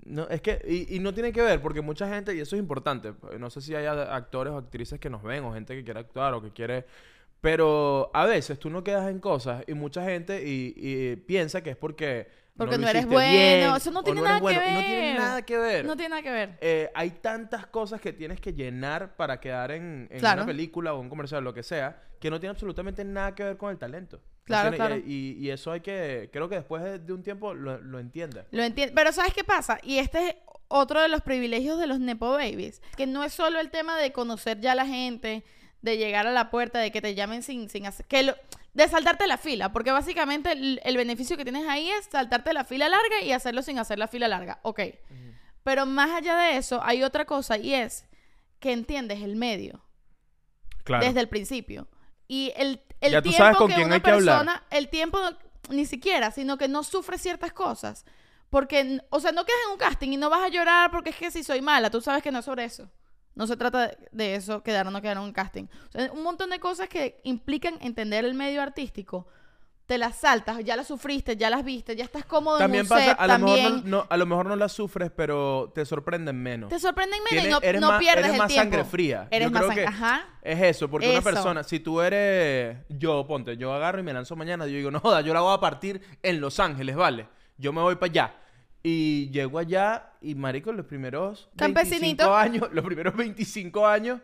No, 0.06 0.28
es 0.30 0.42
que... 0.42 0.62
Y, 0.68 0.96
y 0.98 1.00
no 1.00 1.12
tiene 1.16 1.32
que 1.34 1.42
ver, 1.42 1.60
porque 1.60 1.82
mucha 1.82 2.08
gente... 2.08 2.36
Y 2.36 2.40
eso 2.40 2.56
es 2.56 2.60
importante. 2.60 3.16
No 3.40 3.50
sé 3.50 3.62
si 3.62 3.74
hay 3.74 3.88
actores 3.88 4.54
o 4.54 4.58
actrices 4.58 5.00
que 5.00 5.10
nos 5.10 5.24
ven 5.24 5.44
o 5.44 5.52
gente 5.56 5.74
que 5.76 5.84
quiere 5.84 6.02
actuar 6.02 6.36
o 6.36 6.42
que 6.44 6.52
quiere... 6.52 6.86
Pero 7.44 8.10
a 8.14 8.26
veces 8.26 8.58
tú 8.58 8.70
no 8.70 8.86
quedas 8.86 9.10
en 9.12 9.20
cosas 9.20 9.66
y 9.68 9.74
mucha 9.74 10.02
gente 10.06 10.42
y, 10.48 10.74
y 10.78 11.16
piensa 11.18 11.62
que 11.62 11.72
es 11.72 11.76
porque... 11.76 12.30
Porque 12.56 12.78
no 12.78 12.88
eres 12.88 13.06
bueno. 13.06 13.32
bien 13.32 13.76
Eso 13.76 13.92
no 13.92 14.02
tiene 14.02 14.22
nada 14.22 14.38
que 14.38 14.42
bueno. 14.44 14.62
Y 14.62 14.72
no 14.72 14.78
ver. 14.78 14.86
tiene 14.86 15.14
nada 15.16 15.42
que 15.42 15.58
ver. 15.58 15.86
No 15.86 15.96
tiene 15.98 16.10
nada 16.10 16.22
que 16.22 16.32
ver. 16.32 16.58
Eh, 16.62 16.90
hay 16.96 17.10
tantas 17.10 17.66
cosas 17.68 18.00
que 18.00 18.14
tienes 18.14 18.40
que 18.40 18.54
llenar 18.54 19.18
para 19.18 19.42
quedar 19.42 19.72
en, 19.72 20.08
en 20.10 20.20
Claro. 20.20 20.44
una 20.44 20.46
película 20.46 20.94
o 20.94 21.02
un 21.02 21.10
comercial, 21.10 21.44
lo 21.44 21.54
que 21.54 21.64
sea, 21.64 22.02
que 22.22 22.30
no 22.30 22.40
tiene 22.40 22.52
absolutamente 22.52 23.04
nada 23.04 23.36
que 23.36 23.44
ver 23.44 23.58
con 23.58 23.72
el 23.72 23.78
talento. 23.78 24.18
No 24.18 24.44
Claro, 24.46 24.70
tiene- 24.70 24.78
claro. 24.78 24.96
Y, 25.06 25.36
y 25.38 25.50
eso 25.50 25.70
hay 25.74 25.82
que, 25.82 26.30
creo 26.32 26.48
que 26.48 26.56
después 26.56 26.82
de, 26.82 27.00
de 27.00 27.12
un 27.12 27.24
tiempo 27.24 27.54
lo, 27.54 27.78
lo 27.82 28.00
entiendes. 28.00 28.46
Lo 28.52 28.64
entiendo. 28.64 28.94
Pero 28.96 29.12
¿sabes 29.12 29.34
qué 29.34 29.44
pasa? 29.44 29.80
Y 29.84 29.98
este 29.98 30.30
es 30.30 30.36
otro 30.70 31.02
de 31.02 31.10
los 31.10 31.22
privilegios 31.24 31.78
de 31.78 31.88
los 31.88 32.00
Nepo 32.00 32.32
Babies. 32.32 32.82
Que 32.96 33.06
no 33.06 33.26
es 33.26 33.34
solo 33.34 33.60
el 33.60 33.70
tema 33.70 33.98
de 33.98 34.14
conocer 34.14 34.62
ya 34.62 34.72
a 34.72 34.76
la 34.76 34.86
gente, 34.86 35.44
de 35.84 35.98
llegar 35.98 36.26
a 36.26 36.32
la 36.32 36.50
puerta, 36.50 36.80
de 36.80 36.92
que 36.92 37.02
te 37.02 37.14
llamen 37.14 37.44
sin, 37.44 37.70
sin 37.70 37.86
hacer... 37.86 38.06
Que 38.08 38.24
lo- 38.24 38.36
de 38.74 38.88
saltarte 38.88 39.28
la 39.28 39.38
fila. 39.38 39.72
Porque 39.72 39.92
básicamente 39.92 40.52
el, 40.54 40.82
el 40.84 40.98
beneficio 40.98 41.38
que 41.38 41.44
tienes 41.44 41.68
ahí 41.70 41.92
es 41.92 42.06
saltarte 42.12 42.54
la 42.54 42.64
fila 42.64 42.90
larga 42.90 43.22
y 43.22 43.32
hacerlo 43.32 43.62
sin 43.62 43.78
hacer 43.78 44.00
la 44.00 44.08
fila 44.08 44.28
larga. 44.28 44.58
Ok. 44.64 44.80
Pero 45.64 45.86
más 45.86 46.10
allá 46.10 46.36
de 46.38 46.58
eso, 46.58 46.82
hay 46.84 47.04
otra 47.04 47.26
cosa 47.26 47.58
y 47.58 47.76
es 47.76 48.06
que 48.60 48.72
entiendes 48.72 49.22
el 49.22 49.36
medio 49.36 49.84
Claro. 50.84 51.06
desde 51.06 51.20
el 51.20 51.30
principio. 51.30 51.88
Y 52.28 52.52
el, 52.56 52.82
el 53.00 53.12
Ya 53.12 53.22
tú 53.22 53.30
tiempo 53.30 53.38
sabes 53.44 53.58
con 53.58 53.68
que 53.70 53.76
quién 53.76 53.86
una 53.88 53.96
hay 53.96 54.02
que 54.02 54.10
hablar. 54.12 54.64
el 54.72 54.90
tiempo 54.90 55.20
no- 55.20 55.38
ni 55.70 55.86
siquiera, 55.86 56.32
sino 56.32 56.58
que 56.58 56.68
no 56.68 56.84
sufre 56.84 57.18
ciertas 57.18 57.54
cosas. 57.54 58.06
Porque, 58.50 59.02
o 59.10 59.20
sea, 59.20 59.32
no 59.32 59.46
quedas 59.46 59.60
en 59.68 59.72
un 59.74 59.78
casting 59.78 60.12
y 60.14 60.18
no 60.18 60.30
vas 60.30 60.44
a 60.44 60.50
llorar 60.50 60.92
porque 60.92 61.10
es 61.12 61.16
que 61.16 61.30
si 61.32 61.44
soy 61.44 61.62
mala, 61.62 61.90
tú 61.90 62.02
sabes 62.02 62.24
que 62.24 62.32
no 62.32 62.40
es 62.40 62.46
sobre 62.46 62.64
eso. 62.66 62.90
No 63.36 63.48
se 63.48 63.58
trata 63.58 63.92
de- 64.12 64.36
eso, 64.36 64.62
quedar 64.64 64.88
o 64.88 64.92
no 64.92 65.02
quedar 65.02 65.18
en 65.18 65.24
un 65.24 65.34
casting. 65.34 65.66
O 65.90 65.92
sea, 65.92 66.12
un 66.12 66.24
montón 66.24 66.50
de 66.52 66.60
cosas 66.60 66.88
que 66.88 67.20
implican 67.24 67.76
entender 67.82 68.26
el 68.26 68.34
medio 68.36 68.62
artístico. 68.62 69.28
Te 69.86 69.98
las 69.98 70.16
saltas, 70.22 70.64
ya 70.64 70.78
las 70.78 70.88
sufriste, 70.88 71.36
ya 71.36 71.50
las 71.50 71.66
viste, 71.66 71.94
ya 71.96 72.06
estás 72.06 72.24
cómodo 72.24 72.58
También 72.58 72.82
en 72.82 72.86
un 72.86 72.90
pasa, 72.90 73.04
set, 73.06 73.16
a 73.20 73.28
lo, 73.28 73.40
mejor 73.40 73.58
también. 73.60 73.90
no, 73.92 73.98
no- 73.98 74.08
a 74.10 74.16
lo 74.18 74.26
mejor 74.26 74.46
no 74.46 74.56
las 74.56 74.72
sufres, 74.72 75.12
pero 75.14 75.74
te 75.76 75.84
sorprenden 75.86 76.42
menos. 76.42 76.70
Te 76.70 76.80
sorprenden 76.80 77.20
menos 77.30 77.46
y 77.46 77.50
no, 77.50 77.60
eres 77.62 77.82
no 77.82 77.90
más- 77.90 78.00
pierdes 78.00 78.20
eres 78.24 78.32
el 78.34 78.38
más 78.38 78.48
tiempo. 78.48 78.72
sangre 78.76 78.90
fría. 78.90 79.28
Eres 79.30 79.48
Yo 79.50 79.52
más 79.52 79.64
creo 79.64 79.76
que 79.76 79.86
ajá. 79.86 80.26
Es 80.42 80.62
eso, 80.62 80.90
porque 80.90 81.10
una 81.12 81.22
persona, 81.22 81.64
si 81.64 81.82
tú 81.82 82.00
eres 82.00 82.78
yo, 82.88 83.28
ponte, 83.28 83.58
yo 83.58 83.74
agarro 83.74 84.00
y 84.00 84.04
me 84.04 84.14
lanzo 84.14 84.38
mañana, 84.38 84.66
yo 84.68 84.72
digo, 84.78 84.90
no 84.90 85.02
joda, 85.02 85.20
yo 85.20 85.34
la 85.34 85.42
voy 85.42 85.54
a 85.54 85.60
partir 85.60 86.02
en 86.22 86.40
Los 86.40 86.62
Ángeles, 86.62 86.96
¿vale? 86.96 87.28
Yo 87.58 87.74
me 87.74 87.82
voy 87.82 87.96
para 87.96 88.10
allá. 88.10 88.34
Y 88.84 89.30
llego 89.32 89.60
allá 89.60 90.12
y, 90.22 90.36
marico, 90.36 90.74
los 90.74 90.86
primeros 90.86 91.50
Campesinito. 91.56 92.30
25 92.30 92.36
años, 92.36 92.70
los 92.74 92.86
primeros 92.86 93.16
25 93.16 93.88
años 93.88 94.20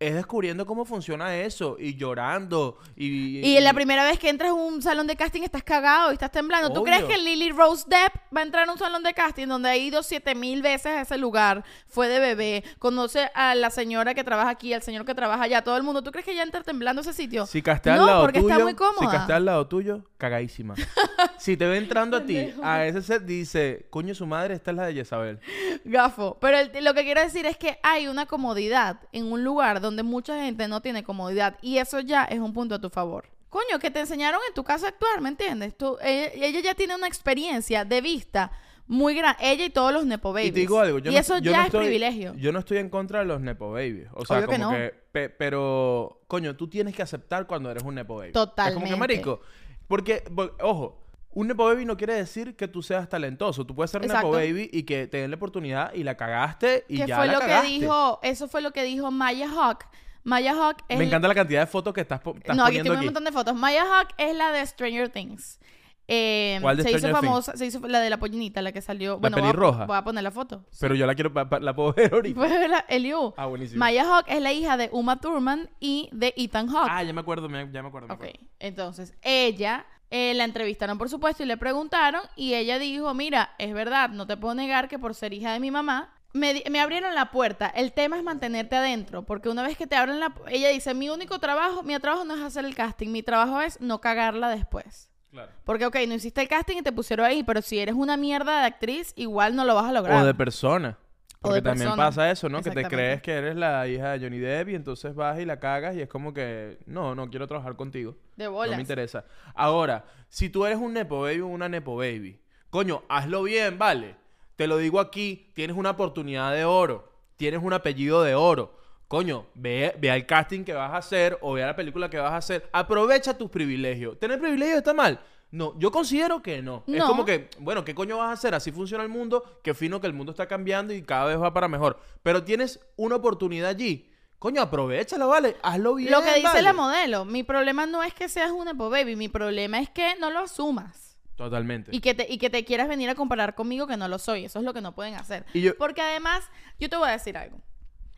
es 0.00 0.14
descubriendo 0.14 0.66
cómo 0.66 0.84
funciona 0.84 1.34
eso 1.36 1.76
y 1.78 1.96
llorando 1.96 2.78
y... 2.96 3.38
Y 3.46 3.60
la 3.60 3.72
primera 3.72 4.04
vez 4.04 4.18
que 4.18 4.28
entras 4.28 4.50
a 4.50 4.54
un 4.54 4.82
salón 4.82 5.06
de 5.06 5.16
casting 5.16 5.42
estás 5.42 5.62
cagado 5.62 6.10
y 6.10 6.14
estás 6.14 6.30
temblando. 6.30 6.72
¿Tú 6.72 6.82
crees 6.82 7.04
Obvio. 7.04 7.08
que 7.16 7.18
Lily 7.22 7.50
Rose 7.52 7.84
Depp 7.88 8.14
va 8.36 8.40
a 8.40 8.44
entrar 8.44 8.68
a 8.68 8.72
un 8.72 8.78
salón 8.78 9.02
de 9.02 9.14
casting 9.14 9.46
donde 9.46 9.68
ha 9.68 9.76
ido 9.76 10.02
siete 10.02 10.34
mil 10.34 10.62
veces 10.62 10.86
a 10.86 11.00
ese 11.02 11.16
lugar? 11.16 11.64
Fue 11.86 12.08
de 12.08 12.18
bebé, 12.18 12.64
conoce 12.78 13.30
a 13.34 13.54
la 13.54 13.70
señora 13.70 14.14
que 14.14 14.24
trabaja 14.24 14.50
aquí, 14.50 14.72
al 14.74 14.82
señor 14.82 15.04
que 15.04 15.14
trabaja 15.14 15.44
allá, 15.44 15.62
todo 15.62 15.76
el 15.76 15.82
mundo. 15.84 16.02
¿Tú 16.02 16.10
crees 16.10 16.24
que 16.26 16.32
ella 16.32 16.42
entra 16.42 16.62
temblando 16.62 17.00
a 17.00 17.02
ese 17.02 17.12
sitio? 17.12 17.46
Si 17.46 17.62
casté 17.62 17.90
al 17.90 18.04
lado 18.04 18.22
porque 18.22 18.40
tuyo, 18.40 18.50
está 18.52 18.62
muy 18.62 18.72
si 18.72 18.76
cómoda. 18.78 19.10
casté 19.10 19.32
al 19.32 19.44
lado 19.44 19.66
tuyo, 19.68 20.04
cagadísima. 20.18 20.74
si 21.38 21.56
te 21.56 21.66
ve 21.66 21.78
entrando 21.78 22.16
a 22.16 22.24
ti, 22.24 22.52
a 22.62 22.84
ese 22.84 23.00
set, 23.00 23.22
dice, 23.24 23.86
coño, 23.90 24.14
su 24.14 24.26
madre, 24.26 24.54
esta 24.54 24.70
es 24.72 24.76
la 24.76 24.86
de 24.86 24.94
Jezabel. 24.94 25.38
Gafo. 25.84 26.36
Pero 26.40 26.58
el- 26.58 26.84
lo 26.84 26.94
que 26.94 27.02
quiero 27.04 27.20
decir 27.20 27.46
es 27.46 27.56
que 27.56 27.78
hay 27.82 28.08
una 28.08 28.26
comodidad 28.26 28.98
en 29.12 29.30
un 29.32 29.44
lugar 29.44 29.80
donde 29.84 30.02
mucha 30.02 30.42
gente 30.42 30.66
no 30.68 30.80
tiene 30.82 31.04
comodidad. 31.04 31.56
Y 31.62 31.78
eso 31.78 32.00
ya 32.00 32.24
es 32.24 32.40
un 32.40 32.52
punto 32.52 32.74
a 32.74 32.80
tu 32.80 32.90
favor. 32.90 33.28
Coño, 33.48 33.78
que 33.78 33.90
te 33.90 34.00
enseñaron 34.00 34.40
en 34.48 34.54
tu 34.54 34.64
casa 34.64 34.86
a 34.86 34.88
actuar, 34.88 35.20
¿me 35.20 35.28
entiendes? 35.28 35.76
Tú, 35.76 35.96
ella, 36.02 36.30
ella 36.46 36.60
ya 36.60 36.74
tiene 36.74 36.96
una 36.96 37.06
experiencia 37.06 37.84
de 37.84 38.00
vista 38.00 38.50
muy 38.88 39.14
grande. 39.14 39.38
Ella 39.42 39.64
y 39.64 39.70
todos 39.70 39.92
los 39.92 40.04
Nepo 40.04 40.32
Babies. 40.32 40.48
Y 40.50 40.52
te 40.52 40.60
digo 40.60 40.80
algo, 40.80 40.98
yo 40.98 41.10
y 41.10 41.14
no, 41.14 41.20
eso 41.20 41.38
yo 41.38 41.52
ya 41.52 41.58
no 41.58 41.62
es 41.62 41.66
estoy, 41.68 41.84
privilegio. 41.84 42.34
Yo 42.34 42.50
no 42.52 42.58
estoy 42.58 42.78
en 42.78 42.88
contra 42.90 43.20
de 43.20 43.26
los 43.26 43.40
Nepo 43.40 43.70
Babies. 43.70 44.08
O 44.14 44.26
sea, 44.26 44.38
Obvio 44.38 44.48
que 44.48 44.56
como 44.56 44.70
no. 44.72 44.76
que, 44.76 44.94
pe- 45.12 45.28
pero, 45.30 46.22
coño, 46.26 46.56
tú 46.56 46.68
tienes 46.68 46.96
que 46.96 47.02
aceptar 47.02 47.46
cuando 47.46 47.70
eres 47.70 47.84
un 47.84 47.94
Nepo 47.94 48.16
Baby. 48.16 48.28
Es 48.28 48.32
Totalmente. 48.34 48.80
como 48.82 48.92
que, 48.92 48.98
marico, 48.98 49.40
porque, 49.86 50.24
ojo, 50.60 50.98
un 51.34 51.48
Nepo 51.48 51.64
Baby 51.64 51.84
no 51.84 51.96
quiere 51.96 52.14
decir 52.14 52.56
que 52.56 52.68
tú 52.68 52.82
seas 52.82 53.08
talentoso. 53.08 53.66
Tú 53.66 53.74
puedes 53.74 53.90
ser 53.90 54.00
un 54.00 54.06
Exacto. 54.06 54.28
Nepo 54.28 54.36
Baby 54.38 54.70
y 54.72 54.84
que 54.84 55.06
te 55.06 55.18
den 55.18 55.30
la 55.30 55.36
oportunidad 55.36 55.92
y 55.94 56.02
la 56.04 56.16
cagaste 56.16 56.84
y 56.88 56.98
que 57.00 57.06
ya 57.08 57.16
fue 57.16 57.26
la 57.26 57.32
lo 57.34 57.38
cagaste. 57.40 57.66
que 57.68 57.74
dijo, 57.80 58.20
eso 58.22 58.48
fue 58.48 58.62
lo 58.62 58.70
que 58.72 58.82
dijo 58.84 59.10
Maya 59.10 59.48
Hawk. 59.50 59.84
Maya 60.22 60.52
Hawk 60.54 60.78
es 60.88 60.98
Me 60.98 61.04
encanta 61.04 61.28
la 61.28 61.34
cantidad 61.34 61.60
de 61.60 61.66
fotos 61.66 61.92
que 61.92 62.00
estás, 62.00 62.20
po- 62.20 62.34
estás 62.36 62.56
no, 62.56 62.62
aquí 62.64 62.78
poniendo 62.78 62.84
tengo 62.84 62.94
un 62.94 62.98
aquí. 62.98 63.06
montón 63.06 63.24
de 63.24 63.32
fotos. 63.32 63.54
Maya 63.54 63.84
Hawk 63.84 64.08
es 64.16 64.34
la 64.34 64.52
de 64.52 64.64
Stranger 64.66 65.08
Things. 65.10 65.60
Eh, 66.06 66.58
¿Cuál 66.60 66.76
de 66.76 66.82
se 66.82 66.90
hizo 66.90 66.98
Stranger 66.98 67.22
famosa, 67.24 67.56
se 67.56 67.64
hizo 67.66 67.80
la 67.88 67.98
de 68.00 68.10
la 68.10 68.18
pollinita, 68.18 68.60
la 68.60 68.72
que 68.72 68.82
salió. 68.82 69.18
bueno, 69.18 69.36
voy 69.38 69.42
a- 69.42 69.52
pelirroja? 69.52 69.86
Voy 69.86 69.96
a, 69.96 70.04
poner 70.04 70.22
la 70.22 70.30
foto. 70.30 70.64
Pero 70.78 70.94
yo 70.94 71.06
la 71.06 71.14
quiero, 71.14 71.32
pa- 71.32 71.48
pa- 71.48 71.60
la 71.60 71.74
puedo 71.74 71.92
ver 71.94 72.12
ahorita. 72.12 72.38
Fue 72.38 72.68
la 72.68 72.80
Eliu. 72.88 73.32
Ah, 73.38 73.46
buenísimo. 73.46 73.78
Maya 73.80 74.04
Hawk 74.04 74.26
es 74.28 74.40
la 74.42 74.52
hija 74.52 74.76
de 74.76 74.90
Uma 74.92 75.18
Thurman 75.20 75.70
y 75.80 76.10
de 76.12 76.34
Ethan 76.36 76.68
Hawke. 76.68 76.90
Ah, 76.90 77.02
ya 77.02 77.12
me 77.14 77.20
acuerdo, 77.22 77.48
me- 77.48 77.70
ya 77.72 77.82
me 77.82 77.88
acuerdo. 77.88 78.08
me 78.08 78.14
ok, 78.14 78.20
acuerdo. 78.22 78.38
entonces 78.60 79.14
ella 79.22 79.86
eh, 80.16 80.32
la 80.32 80.44
entrevistaron, 80.44 80.96
por 80.96 81.08
supuesto, 81.08 81.42
y 81.42 81.46
le 81.46 81.56
preguntaron. 81.56 82.22
Y 82.36 82.54
ella 82.54 82.78
dijo: 82.78 83.12
Mira, 83.14 83.50
es 83.58 83.74
verdad, 83.74 84.10
no 84.10 84.28
te 84.28 84.36
puedo 84.36 84.54
negar 84.54 84.86
que 84.86 84.96
por 84.96 85.12
ser 85.12 85.32
hija 85.32 85.52
de 85.52 85.58
mi 85.58 85.72
mamá. 85.72 86.14
Me, 86.32 86.62
me 86.70 86.78
abrieron 86.78 87.16
la 87.16 87.32
puerta. 87.32 87.66
El 87.66 87.92
tema 87.92 88.16
es 88.16 88.22
mantenerte 88.22 88.76
adentro. 88.76 89.24
Porque 89.24 89.48
una 89.48 89.64
vez 89.64 89.76
que 89.76 89.88
te 89.88 89.96
abren 89.96 90.20
la... 90.20 90.32
Ella 90.46 90.68
dice, 90.68 90.94
mi 90.94 91.08
único 91.08 91.40
trabajo, 91.40 91.82
mi 91.82 91.98
trabajo 91.98 92.24
no 92.24 92.36
es 92.36 92.42
hacer 92.42 92.64
el 92.64 92.76
casting. 92.76 93.08
Mi 93.08 93.24
trabajo 93.24 93.60
es 93.60 93.80
no 93.80 94.00
cagarla 94.00 94.50
después. 94.50 95.10
Claro. 95.32 95.50
Porque, 95.64 95.86
ok, 95.86 95.96
no 96.06 96.14
hiciste 96.14 96.40
el 96.42 96.48
casting 96.48 96.76
y 96.76 96.82
te 96.82 96.92
pusieron 96.92 97.26
ahí. 97.26 97.42
Pero 97.42 97.60
si 97.60 97.80
eres 97.80 97.96
una 97.96 98.16
mierda 98.16 98.60
de 98.60 98.66
actriz, 98.66 99.14
igual 99.16 99.56
no 99.56 99.64
lo 99.64 99.74
vas 99.74 99.86
a 99.86 99.92
lograr. 99.92 100.22
O 100.22 100.24
de 100.26 100.34
persona. 100.34 100.96
Porque 101.44 101.62
también 101.62 101.88
persona. 101.88 102.04
pasa 102.06 102.30
eso, 102.30 102.48
¿no? 102.48 102.62
Que 102.62 102.70
te 102.70 102.84
crees 102.84 103.22
que 103.22 103.32
eres 103.32 103.54
la 103.56 103.86
hija 103.86 104.12
de 104.12 104.20
Johnny 104.20 104.38
Depp 104.38 104.70
y 104.70 104.74
entonces 104.74 105.14
vas 105.14 105.38
y 105.38 105.44
la 105.44 105.60
cagas 105.60 105.94
y 105.94 106.00
es 106.00 106.08
como 106.08 106.32
que, 106.34 106.78
no, 106.86 107.14
no 107.14 107.28
quiero 107.30 107.46
trabajar 107.46 107.76
contigo. 107.76 108.16
De 108.36 108.44
No 108.44 108.52
bolas. 108.52 108.76
me 108.76 108.82
interesa. 108.82 109.24
Ahora, 109.54 110.04
si 110.28 110.48
tú 110.48 110.66
eres 110.66 110.78
un 110.78 110.92
Nepo 110.94 111.20
Baby 111.22 111.40
o 111.40 111.46
una 111.46 111.68
Nepo 111.68 111.96
Baby, 111.96 112.40
coño, 112.70 113.02
hazlo 113.08 113.42
bien, 113.44 113.78
¿vale? 113.78 114.16
Te 114.56 114.66
lo 114.66 114.78
digo 114.78 115.00
aquí, 115.00 115.50
tienes 115.54 115.76
una 115.76 115.90
oportunidad 115.90 116.52
de 116.52 116.64
oro, 116.64 117.12
tienes 117.36 117.62
un 117.62 117.72
apellido 117.72 118.22
de 118.22 118.34
oro. 118.34 118.78
Coño, 119.08 119.46
ve, 119.54 119.94
ve 120.00 120.10
al 120.10 120.26
casting 120.26 120.64
que 120.64 120.72
vas 120.72 120.90
a 120.92 120.96
hacer 120.96 121.38
o 121.42 121.52
ve 121.52 121.62
a 121.62 121.66
la 121.66 121.76
película 121.76 122.08
que 122.08 122.16
vas 122.18 122.32
a 122.32 122.36
hacer. 122.38 122.68
Aprovecha 122.72 123.36
tus 123.36 123.50
privilegios. 123.50 124.18
¿Tener 124.18 124.40
privilegios 124.40 124.78
está 124.78 124.94
mal? 124.94 125.20
No, 125.54 125.78
yo 125.78 125.92
considero 125.92 126.42
que 126.42 126.62
no. 126.62 126.82
Es 126.88 127.04
como 127.04 127.24
que, 127.24 127.48
bueno, 127.60 127.84
¿qué 127.84 127.94
coño 127.94 128.18
vas 128.18 128.30
a 128.30 128.32
hacer? 128.32 128.54
Así 128.56 128.72
funciona 128.72 129.04
el 129.04 129.08
mundo. 129.08 129.60
Qué 129.62 129.72
fino 129.72 130.00
que 130.00 130.08
el 130.08 130.12
mundo 130.12 130.32
está 130.32 130.48
cambiando 130.48 130.92
y 130.92 131.02
cada 131.02 131.26
vez 131.26 131.40
va 131.40 131.54
para 131.54 131.68
mejor. 131.68 132.00
Pero 132.24 132.42
tienes 132.42 132.80
una 132.96 133.14
oportunidad 133.16 133.68
allí. 133.70 134.10
Coño, 134.40 134.60
aprovechala, 134.60 135.26
¿vale? 135.26 135.56
Hazlo 135.62 135.94
bien. 135.94 136.10
Lo 136.10 136.22
que 136.22 136.34
dice 136.34 136.42
¿vale? 136.42 136.62
la 136.62 136.72
modelo, 136.72 137.24
mi 137.24 137.44
problema 137.44 137.86
no 137.86 138.02
es 138.02 138.12
que 138.12 138.28
seas 138.28 138.50
un 138.50 138.64
Nepo 138.64 138.90
Baby, 138.90 139.14
mi 139.14 139.28
problema 139.28 139.78
es 139.78 139.88
que 139.90 140.16
no 140.18 140.28
lo 140.30 140.40
asumas. 140.40 141.16
Totalmente. 141.36 141.90
Y 141.94 142.00
que, 142.00 142.14
te, 142.14 142.26
y 142.28 142.38
que 142.38 142.50
te 142.50 142.64
quieras 142.64 142.88
venir 142.88 143.08
a 143.08 143.14
comparar 143.14 143.54
conmigo 143.54 143.86
que 143.86 143.96
no 143.96 144.08
lo 144.08 144.18
soy. 144.18 144.44
Eso 144.44 144.58
es 144.58 144.64
lo 144.64 144.74
que 144.74 144.80
no 144.80 144.94
pueden 144.94 145.14
hacer. 145.14 145.46
Y 145.54 145.60
yo- 145.62 145.76
Porque 145.78 146.02
además, 146.02 146.42
yo 146.80 146.88
te 146.90 146.96
voy 146.96 147.08
a 147.08 147.12
decir 147.12 147.36
algo. 147.38 147.58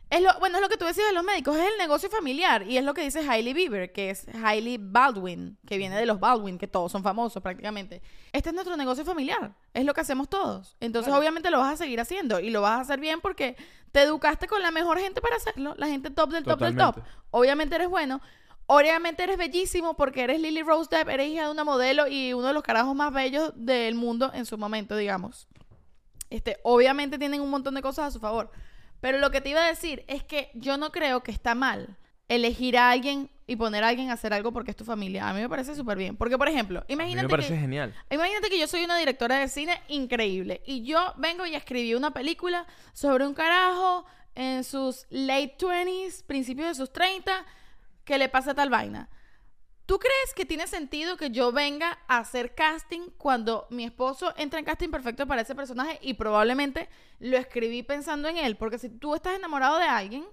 Es 0.09 0.21
lo, 0.21 0.29
bueno, 0.39 0.55
es 0.57 0.61
lo 0.61 0.69
que 0.69 0.77
tú 0.77 0.85
decías 0.85 1.07
de 1.07 1.13
los 1.13 1.23
médicos, 1.25 1.57
es 1.57 1.65
el 1.69 1.77
negocio 1.77 2.09
familiar. 2.09 2.63
Y 2.63 2.77
es 2.77 2.83
lo 2.83 2.93
que 2.93 3.01
dice 3.01 3.19
Hailey 3.29 3.53
Bieber, 3.53 3.91
que 3.91 4.09
es 4.09 4.25
Hailey 4.41 4.77
Baldwin, 4.79 5.57
que 5.67 5.77
viene 5.77 5.97
de 5.97 6.05
los 6.05 6.19
Baldwin, 6.19 6.57
que 6.57 6.67
todos 6.67 6.91
son 6.91 7.03
famosos 7.03 7.43
prácticamente. 7.43 8.01
Este 8.31 8.49
es 8.49 8.55
nuestro 8.55 8.77
negocio 8.77 9.03
familiar. 9.03 9.53
Es 9.73 9.83
lo 9.83 9.93
que 9.93 9.99
hacemos 10.01 10.29
todos. 10.29 10.77
Entonces, 10.79 11.09
Claro. 11.09 11.19
obviamente, 11.19 11.49
lo 11.49 11.59
vas 11.59 11.73
a 11.73 11.77
seguir 11.77 11.99
haciendo. 11.99 12.39
Y 12.39 12.49
lo 12.51 12.61
vas 12.61 12.77
a 12.77 12.81
hacer 12.81 12.99
bien 13.01 13.19
porque 13.19 13.57
te 13.91 14.01
educaste 14.01 14.47
con 14.47 14.61
la 14.61 14.71
mejor 14.71 14.97
gente 14.97 15.19
para 15.19 15.35
hacerlo. 15.35 15.75
La 15.77 15.87
gente 15.87 16.09
top 16.09 16.31
del 16.31 16.45
top 16.45 16.59
del 16.59 16.77
top. 16.77 16.99
Obviamente 17.31 17.75
eres 17.75 17.89
bueno. 17.89 18.21
Obviamente 18.69 19.23
eres 19.23 19.37
bellísimo 19.37 19.95
porque 19.95 20.23
eres 20.23 20.41
Lily 20.41 20.61
Rose 20.61 20.89
Depp, 20.89 21.07
eres 21.09 21.29
hija 21.29 21.45
de 21.45 21.51
una 21.51 21.63
modelo 21.63 22.07
y 22.07 22.33
uno 22.33 22.47
de 22.47 22.53
los 22.53 22.63
carajos 22.63 22.95
más 22.95 23.13
bellos 23.13 23.53
del 23.55 23.95
mundo 23.95 24.31
en 24.33 24.45
su 24.45 24.57
momento, 24.57 24.95
digamos. 24.97 25.47
Este, 26.29 26.57
obviamente 26.63 27.17
tienen 27.17 27.39
un 27.41 27.49
montón 27.49 27.75
de 27.75 27.81
cosas 27.81 28.07
a 28.07 28.11
su 28.11 28.19
favor. 28.19 28.51
Pero 29.01 29.19
lo 29.19 29.31
que 29.31 29.41
te 29.41 29.49
iba 29.49 29.63
a 29.63 29.67
decir 29.67 30.03
es 30.07 30.23
que 30.23 30.49
yo 30.53 30.77
no 30.77 30.91
creo 30.91 31.21
que 31.23 31.31
está 31.31 31.55
mal 31.55 31.97
elegir 32.27 32.77
a 32.77 32.91
alguien 32.91 33.29
y 33.45 33.55
poner 33.55 33.83
a 33.83 33.87
alguien 33.87 34.09
a 34.09 34.13
hacer 34.13 34.33
algo 34.33 34.51
porque 34.51 34.71
es 34.71 34.77
tu 34.77 34.83
familia. 34.83 35.29
A 35.29 35.33
mí 35.33 35.39
me 35.39 35.47
parece 35.47 35.75
súper 35.75 35.97
bien. 35.97 36.17
Porque, 36.17 36.37
por 36.37 36.49
ejemplo, 36.49 36.79
A 36.79 36.85
mí 36.87 36.93
imagínate 36.93 37.27
me 37.27 37.29
parece 37.29 37.53
que... 37.53 37.59
genial. 37.59 37.93
Imagínate 38.09 38.49
que 38.49 38.59
yo 38.59 38.67
soy 38.67 38.83
una 38.83 38.97
directora 38.97 39.39
de 39.39 39.47
cine 39.47 39.79
increíble 39.87 40.61
y 40.65 40.83
yo 40.83 41.13
vengo 41.17 41.45
y 41.45 41.55
escribí 41.55 41.93
una 41.95 42.11
película 42.11 42.65
sobre 42.93 43.25
un 43.25 43.33
carajo 43.33 44.05
en 44.35 44.63
sus 44.63 45.05
late 45.09 45.57
20s, 45.59 46.23
principios 46.25 46.67
de 46.67 46.75
sus 46.75 46.91
30, 46.91 47.45
que 48.03 48.17
le 48.17 48.29
pasa 48.29 48.53
tal 48.53 48.69
vaina. 48.69 49.09
¿Tú 49.87 49.99
crees 49.99 50.33
que 50.35 50.43
tiene 50.43 50.67
sentido 50.67 51.15
que 51.15 51.29
yo 51.31 51.53
venga 51.53 51.97
a 52.09 52.17
hacer 52.17 52.53
casting 52.53 53.09
cuando 53.17 53.67
mi 53.69 53.85
esposo 53.85 54.33
entra 54.35 54.59
en 54.59 54.65
casting 54.65 54.89
perfecto 54.89 55.25
para 55.25 55.43
ese 55.43 55.55
personaje 55.55 55.97
y 56.01 56.15
probablemente 56.15 56.89
lo 57.19 57.37
escribí 57.37 57.83
pensando 57.83 58.27
en 58.27 58.35
él? 58.35 58.57
Porque 58.57 58.79
si 58.79 58.89
tú 58.89 59.15
estás 59.15 59.37
enamorado 59.37 59.77
de 59.77 59.85
alguien, 59.85 60.25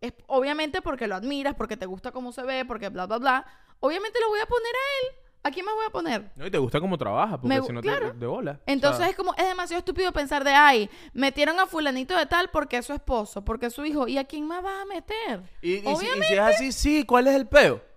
es 0.00 0.14
obviamente 0.28 0.80
porque 0.80 1.08
lo 1.08 1.16
admiras, 1.16 1.56
porque 1.56 1.76
te 1.76 1.86
gusta 1.86 2.12
cómo 2.12 2.30
se 2.30 2.44
ve, 2.44 2.64
porque 2.64 2.88
bla, 2.88 3.06
bla, 3.06 3.18
bla. 3.18 3.46
Obviamente 3.80 4.20
lo 4.20 4.28
voy 4.28 4.38
a 4.38 4.46
poner 4.46 4.72
a 4.74 4.86
él. 5.02 5.16
¿A 5.42 5.50
quién 5.50 5.66
más 5.66 5.74
voy 5.74 5.86
a 5.86 5.90
poner? 5.90 6.30
No, 6.36 6.46
y 6.46 6.50
te 6.52 6.58
gusta 6.58 6.78
cómo 6.78 6.96
trabaja, 6.96 7.40
porque 7.40 7.56
Me 7.56 7.66
si 7.66 7.72
no 7.72 7.80
claro. 7.80 8.12
te 8.12 8.18
de 8.18 8.26
bola. 8.26 8.60
Entonces 8.66 9.00
O 9.00 9.02
sea, 9.02 9.10
es 9.10 9.16
como, 9.16 9.34
es 9.34 9.44
demasiado 9.44 9.78
estúpido 9.80 10.12
pensar 10.12 10.44
de, 10.44 10.52
ay, 10.52 10.88
metieron 11.14 11.58
a 11.58 11.66
fulanito 11.66 12.16
de 12.16 12.26
tal 12.26 12.50
porque 12.50 12.76
es 12.76 12.86
su 12.86 12.92
esposo, 12.92 13.44
porque 13.44 13.66
es 13.66 13.72
su 13.72 13.84
hijo. 13.84 14.06
¿Y 14.06 14.18
a 14.18 14.24
quién 14.24 14.46
más 14.46 14.62
vas 14.62 14.82
a 14.82 14.84
meter? 14.84 15.42
y, 15.62 15.76
y 15.78 15.96
si, 15.96 16.06
y 16.06 16.22
si 16.22 16.34
es 16.34 16.38
así, 16.38 16.70
sí, 16.70 17.04
¿cuál 17.04 17.26
es 17.26 17.34
el 17.34 17.48
peo? 17.48 17.89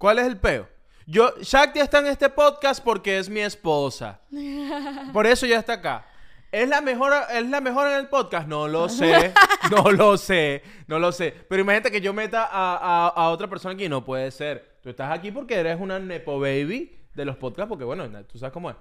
¿Cuál 0.00 0.18
es 0.18 0.26
el 0.28 0.38
peo? 0.38 0.66
Yo, 1.06 1.34
Shakti 1.42 1.78
está 1.78 1.98
en 1.98 2.06
este 2.06 2.30
podcast 2.30 2.82
porque 2.82 3.18
es 3.18 3.28
mi 3.28 3.40
esposa. 3.40 4.18
Por 5.12 5.26
eso 5.26 5.44
ya 5.44 5.58
está 5.58 5.74
acá. 5.74 6.06
¿Es 6.50 6.66
la 6.66 6.80
mejor, 6.80 7.12
¿Es 7.30 7.44
la 7.46 7.60
mejor 7.60 7.86
en 7.88 7.98
el 7.98 8.08
podcast? 8.08 8.48
No 8.48 8.66
lo 8.66 8.88
sé. 8.88 9.34
No 9.70 9.90
lo 9.92 10.16
sé. 10.16 10.62
No 10.86 10.98
lo 10.98 11.12
sé. 11.12 11.34
Pero 11.50 11.60
imagínate 11.60 11.90
que 11.90 12.00
yo 12.00 12.14
meta 12.14 12.44
a, 12.50 12.76
a- 12.76 13.08
a 13.08 13.28
otra 13.28 13.46
persona 13.46 13.74
aquí. 13.74 13.90
No 13.90 14.02
puede 14.02 14.30
ser. 14.30 14.78
Tú 14.82 14.88
estás 14.88 15.12
aquí 15.12 15.30
porque 15.30 15.54
eres 15.56 15.78
una 15.78 15.98
Nepo 15.98 16.40
Baby 16.40 16.98
de 17.14 17.24
los 17.24 17.36
podcasts. 17.36 17.68
Porque, 17.68 17.84
bueno, 17.84 18.08
tú 18.24 18.38
sabes 18.38 18.52
cómo 18.52 18.70
es. 18.70 18.76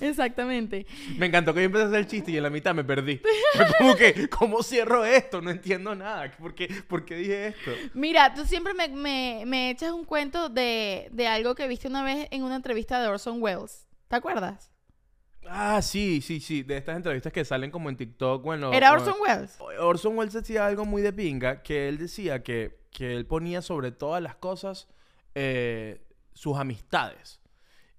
Exactamente. 0.00 0.86
Me 1.16 1.26
encantó 1.26 1.52
que 1.54 1.60
yo 1.60 1.66
empecé 1.66 1.84
a 1.84 1.88
hacer 1.88 1.98
el 2.00 2.06
chiste 2.06 2.30
y 2.32 2.36
en 2.36 2.42
la 2.42 2.50
mitad 2.50 2.74
me 2.74 2.84
perdí. 2.84 3.20
Fue 3.54 3.66
como 3.78 3.96
que, 3.96 4.28
¿cómo 4.28 4.62
cierro 4.62 5.04
esto? 5.04 5.40
No 5.40 5.50
entiendo 5.50 5.94
nada. 5.94 6.30
¿Por 6.38 6.54
qué, 6.54 6.68
por 6.88 7.04
qué 7.04 7.16
dije 7.16 7.46
esto? 7.48 7.70
Mira, 7.94 8.34
tú 8.34 8.44
siempre 8.44 8.74
me, 8.74 8.88
me- 8.88 9.44
me 9.46 9.70
echas 9.70 9.92
un 9.92 10.04
cuento 10.04 10.48
de, 10.48 11.08
de 11.12 11.26
algo 11.26 11.54
que 11.54 11.68
viste 11.68 11.88
una 11.88 12.02
vez 12.02 12.28
en 12.30 12.42
una 12.42 12.56
entrevista 12.56 13.00
de 13.00 13.08
Orson 13.08 13.42
Welles. 13.42 13.86
¿Te 14.08 14.16
acuerdas? 14.16 14.70
Ah, 15.46 15.80
sí, 15.82 16.20
sí, 16.20 16.40
sí. 16.40 16.62
De 16.62 16.76
estas 16.76 16.96
entrevistas 16.96 17.32
que 17.32 17.44
salen 17.44 17.70
como 17.70 17.88
en 17.88 17.96
TikTok. 17.96 18.42
Bueno, 18.42 18.72
Era 18.72 18.92
Orson 18.92 19.14
Welles. 19.20 19.56
Orson 19.80 20.16
Welles 20.16 20.34
decía 20.34 20.66
algo 20.66 20.84
muy 20.84 21.02
de 21.02 21.12
pinga, 21.12 21.62
que 21.62 21.88
él 21.88 21.98
decía 21.98 22.42
que, 22.42 22.78
que 22.90 23.14
él 23.14 23.26
ponía 23.26 23.62
sobre 23.62 23.90
todas 23.90 24.22
las 24.22 24.36
cosas 24.36 24.88
eh, 25.34 26.02
sus 26.34 26.56
amistades. 26.58 27.39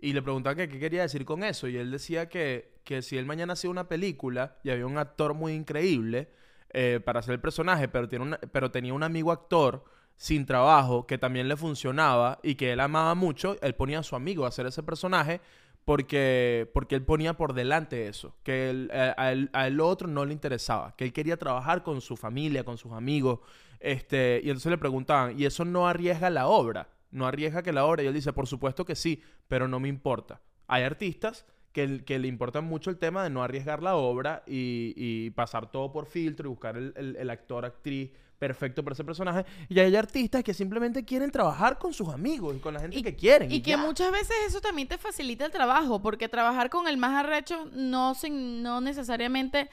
Y 0.02 0.14
le 0.14 0.22
preguntaban 0.22 0.58
qué 0.58 0.68
quería 0.80 1.04
decir 1.04 1.26
con 1.26 1.44
eso. 1.44 1.68
Y 1.68 1.78
él 1.78 1.92
decía 1.92 2.28
que, 2.28 2.74
que 2.84 3.02
si 3.04 3.18
él 3.18 3.26
mañana 3.26 3.54
hacía 3.54 3.70
una 3.70 3.88
película 3.88 4.58
y 4.64 4.72
había 4.72 4.88
un 4.88 4.98
actor 4.98 5.34
muy 5.36 5.54
increíble 5.54 6.30
eh, 6.74 7.00
para 7.04 7.20
hacer 7.20 7.34
el 7.34 7.40
personaje, 7.42 7.88
pero, 7.88 8.10
tiene 8.10 8.26
una- 8.26 8.38
pero 8.52 8.72
tenía 8.72 8.94
un 8.94 9.04
amigo 9.04 9.32
actor 9.32 9.84
sin 10.16 10.46
trabajo 10.46 11.06
que 11.08 11.18
también 11.18 11.48
le 11.48 11.56
funcionaba 11.58 12.40
y 12.44 12.56
que 12.56 12.72
él 12.74 12.80
amaba 12.80 13.16
mucho, 13.16 13.58
él 13.62 13.76
ponía 13.76 14.00
a 14.00 14.04
su 14.04 14.16
amigo 14.16 14.46
a 14.46 14.50
hacer 14.50 14.66
ese 14.68 14.84
personaje 14.84 15.42
porque, 15.86 16.70
porque 16.74 16.96
él 16.96 17.04
ponía 17.04 17.34
por 17.36 17.54
delante 17.54 18.08
eso, 18.08 18.36
que 18.44 18.88
a, 19.18 19.32
él, 19.32 19.50
a 19.54 19.70
otro 19.84 20.08
no 20.08 20.26
le 20.26 20.34
interesaba, 20.34 20.96
que 20.96 21.06
él 21.06 21.14
quería 21.14 21.38
trabajar 21.38 21.84
con 21.84 22.02
su 22.02 22.16
familia, 22.18 22.64
con 22.64 22.78
sus 22.78 22.92
amigos, 22.94 23.40
este, 23.80 24.42
y 24.44 24.50
entonces 24.50 24.70
le 24.72 24.78
preguntaban, 24.78 25.40
¿y 25.40 25.46
eso 25.46 25.66
no 25.66 25.88
arriesga 25.88 26.30
la 26.30 26.48
obra? 26.48 26.88
¿No 27.12 27.28
arriesga 27.28 27.62
que 27.64 27.74
la 27.74 27.86
obra? 27.86 28.04
Y 28.04 28.08
él 28.08 28.14
dice, 28.14 28.34
por 28.34 28.48
supuesto 28.48 28.86
que 28.86 28.96
sí, 28.96 29.22
pero 29.48 29.68
no 29.68 29.80
me 29.80 29.90
importa. 29.90 30.42
Hay 30.68 30.84
artistas 30.84 31.46
que, 31.74 32.04
que 32.04 32.20
le 32.20 32.28
importan 32.28 32.66
mucho 32.66 32.90
el 32.90 32.98
tema 32.98 33.24
de 33.24 33.30
no 33.30 33.44
arriesgar 33.44 33.82
la 33.84 33.96
obra 33.96 34.44
y, 34.48 34.94
y 34.96 35.30
pasar 35.32 35.72
todo 35.72 35.92
por 35.92 36.06
filtro 36.06 36.48
y 36.48 36.50
buscar 36.50 36.78
el, 36.78 36.94
el- 36.96 37.16
el 37.18 37.30
actor, 37.30 37.66
actriz 37.66 38.12
perfecto 38.40 38.84
para 38.84 38.94
ese 38.94 39.04
personaje. 39.04 39.46
Y 39.70 39.80
hay 39.80 39.96
artistas 39.96 40.44
que 40.44 40.54
simplemente 40.54 41.06
quieren 41.06 41.30
trabajar 41.32 41.78
con 41.78 41.94
sus 41.94 42.10
amigos 42.10 42.56
y 42.56 42.60
con 42.60 42.74
la 42.74 42.80
gente 42.80 43.02
que 43.04 43.16
quieren. 43.16 43.52
Y 43.52 43.62
que 43.62 43.72
ya. 43.72 43.78
muchas 43.78 44.12
veces 44.12 44.36
eso 44.48 44.60
también 44.62 44.88
te 44.88 44.98
facilita 44.98 45.46
el 45.46 45.52
trabajo, 45.52 46.02
porque 46.02 46.28
trabajar 46.28 46.70
con 46.72 46.88
el 46.88 46.98
más 46.98 47.24
arrecho 47.24 47.66
no, 47.74 48.16
sin- 48.16 48.64
no 48.64 48.82
necesariamente 48.82 49.70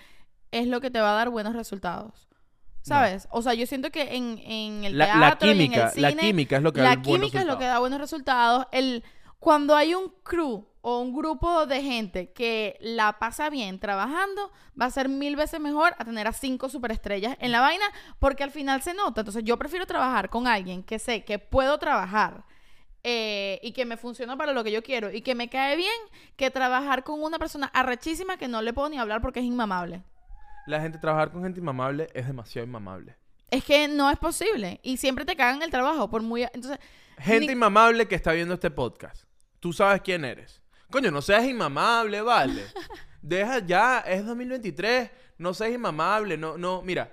es 0.50 0.66
lo 0.68 0.80
que 0.80 0.90
te 0.90 1.00
va 1.00 1.12
a 1.12 1.14
dar 1.16 1.30
buenos 1.30 1.54
resultados. 1.54 2.27
¿Sabes? 2.88 3.28
O 3.30 3.42
sea, 3.42 3.54
yo 3.54 3.66
siento 3.66 3.90
que 3.90 4.16
en, 4.16 4.38
en 4.38 4.84
el 4.84 4.98
La- 4.98 5.06
la 5.06 5.12
teatro 5.38 5.48
y 5.48 5.50
en 5.52 5.56
el 5.60 5.62
química, 5.66 5.92
la 5.96 6.08
cine, 6.10 6.22
química 6.22 6.56
es 6.56 6.62
lo 6.62 6.72
que 6.72 6.80
la 6.80 6.88
da 6.90 6.94
buenos 6.96 7.04
química 7.30 7.40
es 7.40 7.46
lo 7.46 7.52
que 7.58 7.64
resultados. 7.64 7.74
da 7.74 7.78
buenos 7.78 7.98
resultados. 8.00 8.66
El, 8.72 9.04
cuando 9.38 9.76
hay 9.76 9.94
un 9.94 10.12
crew 10.24 10.66
o 10.80 11.00
un 11.00 11.12
grupo 11.14 11.66
de 11.66 11.82
gente 11.82 12.32
que 12.32 12.76
la 12.80 13.18
pasa 13.18 13.50
bien 13.50 13.78
trabajando, 13.78 14.50
va 14.80 14.86
a 14.86 14.90
ser 14.90 15.08
mil 15.08 15.36
veces 15.36 15.60
mejor 15.60 15.94
a 15.98 16.04
tener 16.04 16.26
a 16.26 16.32
cinco 16.32 16.68
superestrellas 16.68 17.36
en 17.40 17.52
la 17.52 17.60
vaina, 17.60 17.84
porque 18.18 18.42
al 18.44 18.50
final 18.50 18.80
se 18.82 18.94
nota. 18.94 19.20
Entonces, 19.20 19.44
yo 19.44 19.56
prefiero 19.58 19.86
trabajar 19.86 20.30
con 20.30 20.46
alguien 20.46 20.82
que 20.82 20.98
sé 20.98 21.24
que 21.24 21.38
puedo 21.38 21.78
trabajar 21.78 22.44
eh, 23.04 23.60
y 23.62 23.72
que 23.72 23.84
me 23.84 23.96
funciona 23.96 24.36
para 24.36 24.52
lo 24.52 24.64
que 24.64 24.72
yo 24.72 24.82
quiero 24.82 25.12
y 25.12 25.20
que 25.22 25.34
me 25.34 25.48
cae 25.48 25.76
bien, 25.76 25.92
que 26.36 26.50
trabajar 26.50 27.04
con 27.04 27.22
una 27.22 27.38
persona 27.38 27.66
arrechísima 27.74 28.36
que 28.38 28.48
no 28.48 28.60
le 28.62 28.72
puedo 28.72 28.88
ni 28.88 28.98
hablar 28.98 29.20
porque 29.20 29.40
es 29.40 29.46
inmamable. 29.46 30.02
La 30.68 30.80
gente, 30.80 30.98
trabajar 30.98 31.30
con 31.32 31.42
gente 31.42 31.60
inmamable 31.60 32.08
es 32.12 32.26
demasiado 32.26 32.66
inmamable. 32.66 33.16
Es 33.50 33.64
que 33.64 33.88
no 33.88 34.10
es 34.10 34.18
posible. 34.18 34.78
Y 34.82 34.98
siempre 34.98 35.24
te 35.24 35.34
cagan 35.34 35.62
el 35.62 35.70
trabajo. 35.70 36.10
Por 36.10 36.22
muy. 36.22 36.42
Entonces. 36.42 36.78
Gente 37.18 37.46
ni- 37.46 37.52
inmamable 37.52 38.06
que 38.06 38.14
está 38.14 38.32
viendo 38.32 38.52
este 38.54 38.70
podcast. 38.70 39.24
Tú 39.60 39.72
sabes 39.72 40.02
quién 40.02 40.24
eres. 40.24 40.60
Coño, 40.90 41.10
no 41.10 41.22
seas 41.22 41.44
inmamable, 41.46 42.20
vale. 42.20 42.64
Deja 43.22 43.60
ya, 43.60 44.00
es 44.00 44.24
2023. 44.26 45.10
No 45.38 45.54
seas 45.54 45.72
inmamable. 45.72 46.36
No, 46.36 46.58
no, 46.58 46.82
mira. 46.82 47.12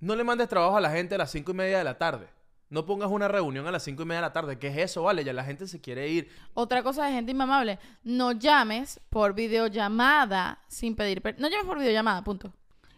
No 0.00 0.14
le 0.14 0.22
mandes 0.22 0.48
trabajo 0.48 0.76
a 0.76 0.80
la 0.82 0.90
gente 0.90 1.14
a 1.14 1.18
las 1.18 1.30
cinco 1.30 1.52
y 1.52 1.54
media 1.54 1.78
de 1.78 1.84
la 1.84 1.96
tarde. 1.96 2.26
No 2.74 2.84
pongas 2.84 3.08
una 3.08 3.28
reunión 3.28 3.66
a 3.68 3.70
las 3.70 3.84
cinco 3.84 4.02
y 4.02 4.06
media 4.06 4.16
de 4.20 4.26
la 4.26 4.32
tarde. 4.32 4.58
¿Qué 4.58 4.66
es 4.66 4.76
eso, 4.76 5.04
vale? 5.04 5.22
Ya 5.22 5.32
la 5.32 5.44
gente 5.44 5.66
se 5.68 5.80
quiere 5.80 6.08
ir. 6.08 6.28
Otra 6.54 6.82
cosa 6.82 7.06
de 7.06 7.12
gente 7.12 7.30
inmamable. 7.30 7.78
No 8.02 8.32
llames 8.32 9.00
por 9.10 9.32
videollamada 9.32 10.58
sin 10.68 10.96
pedir. 10.96 11.22
per- 11.22 11.38
No 11.40 11.48
llames 11.48 11.66
por 11.66 11.78
videollamada, 11.78 12.22
punto. 12.24 12.52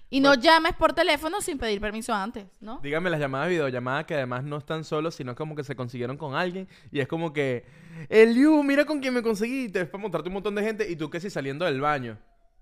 Y 0.09 0.20
no 0.20 0.35
llames 0.35 0.72
por 0.74 0.93
teléfono 0.95 1.41
sin 1.41 1.59
pedir 1.59 1.81
permiso 1.81 2.14
antes, 2.14 2.47
¿no? 2.61 2.79
Dígame 2.83 3.11
las 3.11 3.20
llamadas 3.20 3.49
de 3.49 3.55
videollamada 3.55 4.07
que 4.07 4.14
además 4.14 4.45
no 4.45 4.57
están 4.57 4.83
solos, 4.85 5.14
sino 5.16 5.35
como 5.35 5.55
que 5.55 5.62
se 5.64 5.77
consiguieron 5.77 6.16
con 6.16 6.35
alguien. 6.37 6.68
Y 6.91 7.01
es 7.01 7.09
como 7.09 7.33
que, 7.33 7.66
Eliu, 8.09 8.62
mira 8.62 8.85
con 8.87 9.01
quién 9.01 9.12
me 9.12 9.22
conseguí. 9.22 9.64
Y 9.64 9.68
te 9.68 9.83
es 9.83 9.89
para 9.89 10.01
montarte 10.01 10.29
un 10.29 10.35
montón 10.35 10.55
de 10.55 10.62
gente. 10.62 10.91
Y 10.91 10.97
tú 10.97 11.11
que 11.11 11.20
si 11.20 11.29
saliendo 11.29 11.64
del 11.66 11.81
baño. 11.83 12.16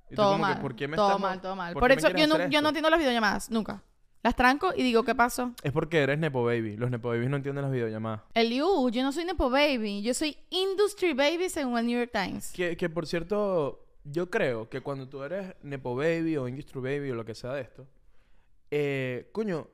Y 0.07 0.11
tú 0.11 0.17
Todo 0.17 0.33
como 0.33 0.47
que, 0.47 0.53
mal. 0.55 0.61
¿por 0.61 0.75
qué 0.75 0.89
me 0.89 0.97
todo 0.97 1.07
estás 1.09 1.21
mal, 1.21 1.41
todo 1.41 1.55
mal. 1.55 1.73
por 1.75 1.81
Por, 1.83 1.93
eso 1.93 2.09
yo 2.11 2.27
no, 2.27 2.49
yo 2.49 2.61
no 2.61 2.69
entiendo 2.71 2.91
las 2.91 2.99
videollamadas, 2.99 3.51
nunca. 3.51 3.83
Las 4.25 4.37
tranco 4.37 4.72
y 4.75 4.83
digo, 4.83 5.05
¿qué 5.05 5.14
pasó? 5.14 5.53
Es 5.62 5.70
porque 5.70 5.99
eres 5.99 6.18
Nepo 6.18 6.43
Baby. 6.43 6.79
Los 6.79 6.91
Nepo 6.91 7.11
Babies 7.11 7.29
no 7.29 7.37
entienden 7.37 7.62
las 7.62 7.70
videollamadas. 7.70 8.22
Eliu, 8.33 8.89
yo 8.89 9.03
no 9.03 9.12
soy 9.12 9.27
Nepo 9.27 9.51
Baby. 9.51 10.01
Yo 10.01 10.14
soy 10.14 10.35
Industry 10.49 11.12
Baby 11.12 11.51
según 11.51 11.77
el 11.77 11.85
New 11.85 11.99
York 11.99 12.11
Times. 12.11 12.51
Que, 12.53 12.75
que 12.75 12.89
por 12.89 13.07
cierto, 13.07 13.85
yo 14.03 14.31
creo 14.31 14.70
que 14.70 14.81
cuando 14.81 15.11
tú 15.11 15.22
eres 15.22 15.55
Nepo 15.62 15.95
Baby 15.95 16.39
o 16.39 16.49
Industry 16.49 16.81
Baby 16.81 17.11
o 17.11 17.16
lo 17.16 17.27
que 17.27 17.35
sea 17.35 17.53
de 17.53 17.61
esto, 17.61 17.87
eh, 18.70 19.29
coño, 19.33 19.68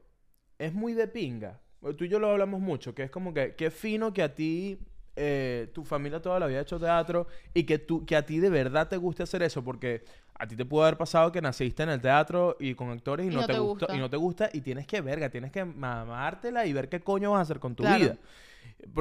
es 0.59 0.74
muy 0.74 0.94
de 0.94 1.07
pinga. 1.07 1.61
Tú 1.96 2.03
y 2.03 2.09
yo 2.09 2.18
lo 2.18 2.28
hablamos 2.28 2.61
mucho, 2.61 2.92
que 2.92 3.05
es 3.05 3.11
como 3.12 3.32
que, 3.32 3.55
qué 3.55 3.70
fino 3.70 4.12
que 4.12 4.24
a 4.24 4.34
ti, 4.34 4.80
eh, 5.22 5.68
tu 5.74 5.84
familia 5.84 6.20
toda 6.22 6.40
la 6.40 6.46
vida 6.46 6.60
ha 6.60 6.62
hecho 6.62 6.80
teatro 6.80 7.26
y 7.52 7.64
que, 7.64 7.78
tú, 7.78 8.06
que 8.06 8.16
a 8.16 8.24
ti 8.24 8.38
de 8.38 8.48
verdad 8.48 8.88
te 8.88 8.96
guste 8.96 9.22
hacer 9.22 9.42
eso, 9.42 9.62
porque 9.62 10.02
a 10.34 10.46
ti 10.46 10.56
te 10.56 10.64
pudo 10.64 10.84
haber 10.84 10.96
pasado 10.96 11.30
que 11.30 11.42
naciste 11.42 11.82
en 11.82 11.90
el 11.90 12.00
teatro 12.00 12.56
y 12.58 12.74
con 12.74 12.90
actores 12.90 13.26
y, 13.26 13.28
no, 13.28 13.44
te, 13.44 13.58
gusta, 13.58 13.94
y 13.94 13.98
no 13.98 14.08
te 14.08 14.16
gusta 14.16 14.48
y 14.52 14.62
tienes 14.62 14.86
que 14.86 15.02
verga, 15.02 15.28
tienes 15.28 15.52
que 15.52 15.64
mamártela 15.64 16.64
y 16.64 16.72
ver 16.72 16.88
qué 16.88 17.00
coño 17.00 17.32
vas 17.32 17.40
a 17.40 17.42
hacer 17.42 17.60
con 17.60 17.74
tu 17.74 17.82
Claro. 17.82 17.98
vida. 17.98 18.16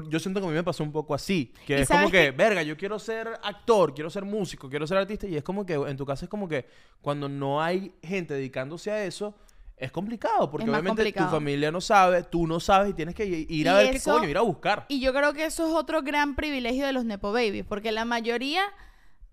Yo 0.09 0.19
siento 0.19 0.41
que 0.41 0.47
a 0.47 0.49
mí 0.49 0.55
me 0.55 0.63
pasó 0.63 0.83
un 0.83 0.91
poco 0.91 1.15
así. 1.15 1.53
Que 1.65 1.79
¿Y 1.79 1.81
es 1.83 1.87
como 1.87 2.11
que, 2.11 2.23
qué? 2.25 2.31
verga, 2.31 2.61
yo 2.63 2.75
quiero 2.75 2.99
ser 2.99 3.29
actor, 3.41 3.93
quiero 3.93 4.09
ser 4.09 4.25
músico, 4.25 4.69
quiero 4.69 4.85
ser 4.85 4.97
artista. 4.97 5.27
Y 5.27 5.37
es 5.37 5.43
como 5.43 5.65
que 5.65 5.75
en 5.75 5.95
tu 5.95 6.05
casa 6.05 6.25
es 6.25 6.29
como 6.29 6.49
que 6.49 6.65
cuando 7.01 7.29
no 7.29 7.61
hay 7.61 7.93
gente 8.03 8.33
dedicándose 8.33 8.91
a 8.91 9.05
eso, 9.05 9.35
es 9.79 9.91
complicado. 9.91 10.49
Porque 10.51 10.65
Es 10.65 10.69
obviamente 10.69 11.03
complicado. 11.03 11.29
tu 11.29 11.35
familia 11.35 11.71
no 11.71 11.81
sabe, 11.81 12.23
tú 12.23 12.45
no 12.47 12.59
sabes 12.59 12.91
y 12.91 12.93
tienes 12.93 13.15
que 13.15 13.25
ir 13.25 13.69
a 13.69 13.75
ver 13.75 13.95
eso- 13.95 14.11
qué 14.13 14.17
coño, 14.19 14.29
ir 14.29 14.37
a 14.37 14.41
buscar. 14.41 14.85
Y 14.89 14.99
yo 14.99 15.13
creo 15.13 15.33
que 15.33 15.45
eso 15.45 15.67
es 15.67 15.73
otro 15.73 16.01
gran 16.01 16.35
privilegio 16.35 16.85
de 16.85 16.93
los 16.93 17.05
Nepo 17.05 17.31
Babies, 17.31 17.65
porque 17.65 17.91
la 17.91 18.05
mayoría 18.05 18.61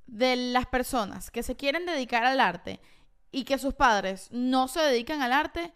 de 0.07 0.37
las 0.37 0.67
personas 0.67 1.31
que 1.31 1.43
se 1.43 1.57
quieren 1.57 1.85
dedicar 1.85 2.25
al 2.25 2.39
arte 2.41 2.81
y 3.33 3.45
que 3.45 3.59
sus 3.59 3.75
padres 3.75 4.29
no 4.31 4.69
se 4.69 4.81
dedican 4.81 5.21
al 5.21 5.33
arte, 5.33 5.73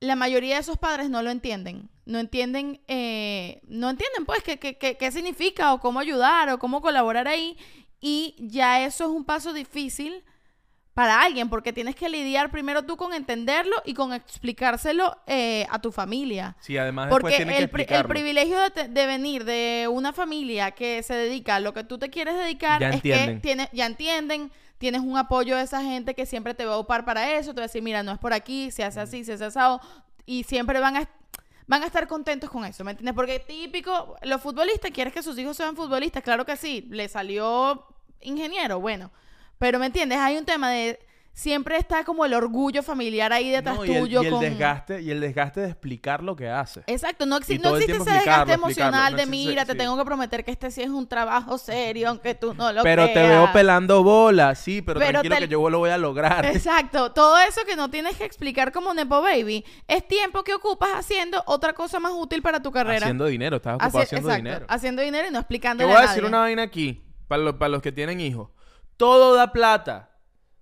la 0.00 0.16
mayoría 0.16 0.54
de 0.56 0.60
esos 0.60 0.78
padres 0.78 1.10
no 1.10 1.22
lo 1.22 1.30
entienden. 1.30 1.88
No 2.04 2.18
entienden, 2.18 2.80
eh, 2.88 3.60
no 3.68 3.90
entienden 3.90 4.24
pues 4.26 4.42
qué, 4.42 4.58
qué- 4.58 4.76
qué- 4.78 4.96
qué 4.96 5.12
significa 5.12 5.72
o 5.74 5.80
cómo 5.80 6.00
ayudar 6.00 6.48
o 6.50 6.58
cómo 6.58 6.80
colaborar 6.80 7.28
ahí. 7.28 7.56
Y 8.00 8.34
ya 8.40 8.84
eso 8.84 9.04
es 9.04 9.10
un 9.10 9.24
paso 9.24 9.52
difícil 9.52 10.24
para 10.94 11.22
alguien, 11.22 11.48
porque 11.48 11.72
tienes 11.72 11.94
que 11.96 12.08
lidiar 12.10 12.50
primero 12.50 12.82
tú 12.84 12.96
con 12.98 13.14
entenderlo 13.14 13.76
y 13.86 13.94
con 13.94 14.12
explicárselo 14.12 15.16
eh, 15.26 15.66
a 15.70 15.78
tu 15.80 15.90
familia. 15.90 16.54
Sí, 16.60 16.76
además 16.76 17.06
después 17.06 17.22
Porque 17.34 17.46
que 17.46 17.58
el, 17.58 17.70
pri- 17.70 17.86
el 17.88 18.04
privilegio 18.04 18.58
de, 18.60 18.70
te- 18.70 18.88
de 18.88 19.06
venir 19.06 19.44
de 19.46 19.88
una 19.90 20.12
familia 20.12 20.72
que 20.72 21.02
se 21.02 21.14
dedica 21.14 21.56
a 21.56 21.60
lo 21.60 21.72
que 21.72 21.84
tú 21.84 21.98
te 21.98 22.10
quieres 22.10 22.34
dedicar 22.36 22.80
Ya 22.80 22.88
es 22.90 22.94
entienden. 22.96 23.36
que 23.36 23.40
tiene, 23.40 23.68
ya 23.72 23.86
entienden, 23.86 24.52
tienes 24.76 25.00
un 25.00 25.16
apoyo 25.16 25.56
de 25.56 25.62
esa 25.62 25.80
gente 25.82 26.14
que 26.14 26.26
siempre 26.26 26.52
te 26.54 26.66
va 26.66 26.74
a 26.74 26.78
upar 26.78 27.04
para 27.06 27.36
eso, 27.38 27.54
te 27.54 27.60
va 27.60 27.64
a 27.64 27.68
decir, 27.68 27.82
mira, 27.82 28.02
no 28.02 28.12
es 28.12 28.18
por 28.18 28.34
aquí, 28.34 28.70
se 28.70 28.84
hace 28.84 29.00
así, 29.00 29.24
se 29.24 29.32
hace 29.34 29.46
asado, 29.46 29.80
y 30.26 30.44
siempre 30.44 30.78
van 30.78 30.96
a, 30.96 31.08
van 31.66 31.82
a 31.84 31.86
estar 31.86 32.06
contentos 32.06 32.50
con 32.50 32.66
eso, 32.66 32.84
¿me 32.84 32.90
entiendes? 32.90 33.14
Porque 33.14 33.38
típico, 33.38 34.16
los 34.22 34.42
futbolistas, 34.42 34.90
¿quieres 34.90 35.14
que 35.14 35.22
sus 35.22 35.38
hijos 35.38 35.56
sean 35.56 35.74
futbolistas? 35.74 36.22
Claro 36.22 36.44
que 36.44 36.56
sí, 36.56 36.86
le 36.90 37.08
salió 37.08 37.86
ingeniero, 38.20 38.78
bueno, 38.78 39.10
pero 39.62 39.78
¿me 39.78 39.86
entiendes? 39.86 40.18
Hay 40.18 40.36
un 40.36 40.44
tema 40.44 40.70
de... 40.70 40.98
Siempre 41.34 41.78
está 41.78 42.04
como 42.04 42.26
el 42.26 42.34
orgullo 42.34 42.82
familiar 42.82 43.32
ahí 43.32 43.48
detrás 43.48 43.76
No, 43.76 43.84
y 43.86 43.92
el, 43.92 44.00
tuyo. 44.02 44.22
y 44.22 44.26
el 44.26 44.32
con... 44.32 44.40
desgaste, 44.42 45.00
y 45.00 45.10
el 45.12 45.18
desgaste 45.20 45.60
de 45.60 45.68
explicar 45.68 46.22
lo 46.22 46.36
que 46.36 46.48
hace. 46.50 46.82
Exacto, 46.86 47.24
no, 47.24 47.38
exi- 47.40 47.58
no 47.58 47.74
existe 47.76 47.96
ese 48.02 48.10
desgaste 48.10 48.52
emocional 48.52 49.12
no 49.12 49.16
de 49.16 49.22
existe- 49.22 49.48
mira, 49.48 49.64
te 49.64 49.74
tengo 49.74 49.96
que 49.96 50.04
prometer 50.04 50.44
que 50.44 50.50
este 50.50 50.70
sí 50.70 50.82
es 50.82 50.90
un 50.90 51.06
trabajo 51.08 51.56
serio, 51.56 52.10
aunque 52.10 52.34
tú 52.34 52.52
no 52.52 52.70
lo 52.72 52.82
pero 52.82 53.06
te 53.06 53.12
creas". 53.14 53.28
veo 53.30 53.50
pelando 53.50 54.02
bola, 54.02 54.54
sí, 54.54 54.82
pero, 54.82 54.98
Pero 55.00 55.10
tranquilo 55.12 55.36
te- 55.36 55.40
que 55.42 55.48
yo 55.48 55.70
lo 55.70 55.78
voy 55.78 55.88
a 55.88 55.96
lograr. 55.96 56.44
Exacto, 56.54 57.12
todo 57.12 57.38
eso 57.38 57.62
que 57.66 57.76
no 57.76 57.88
tienes 57.88 58.16
que 58.18 58.24
explicar 58.26 58.70
como 58.70 58.92
Nepo 58.92 59.22
Baby 59.22 59.64
es 59.88 60.06
tiempo 60.06 60.44
que 60.44 60.52
ocupas 60.52 60.90
haciendo 60.96 61.42
otra 61.46 61.72
cosa 61.72 61.98
más 61.98 62.12
útil 62.14 62.42
para 62.42 62.60
tu 62.60 62.70
carrera. 62.72 63.06
Haciendo 63.06 63.24
dinero, 63.24 63.56
estás 63.56 63.78
Haci- 63.78 63.84
ocupado 63.86 64.02
haciendo 64.02 64.28
exacto, 64.28 64.44
dinero. 64.48 64.66
haciendo 64.68 65.00
dinero 65.02 65.28
y 65.28 65.30
no 65.30 65.38
explicando 65.38 65.82
Te 65.82 65.90
voy 65.90 65.96
a 65.96 66.08
decir 66.08 66.24
una 66.26 66.40
vaina 66.40 66.62
aquí, 66.64 67.02
para, 67.26 67.42
lo- 67.42 67.58
para 67.58 67.70
los 67.70 67.80
que 67.80 67.90
tienen 67.90 68.20
hijos. 68.20 68.50
Todo 69.02 69.34
da 69.34 69.50
plata. 69.50 70.10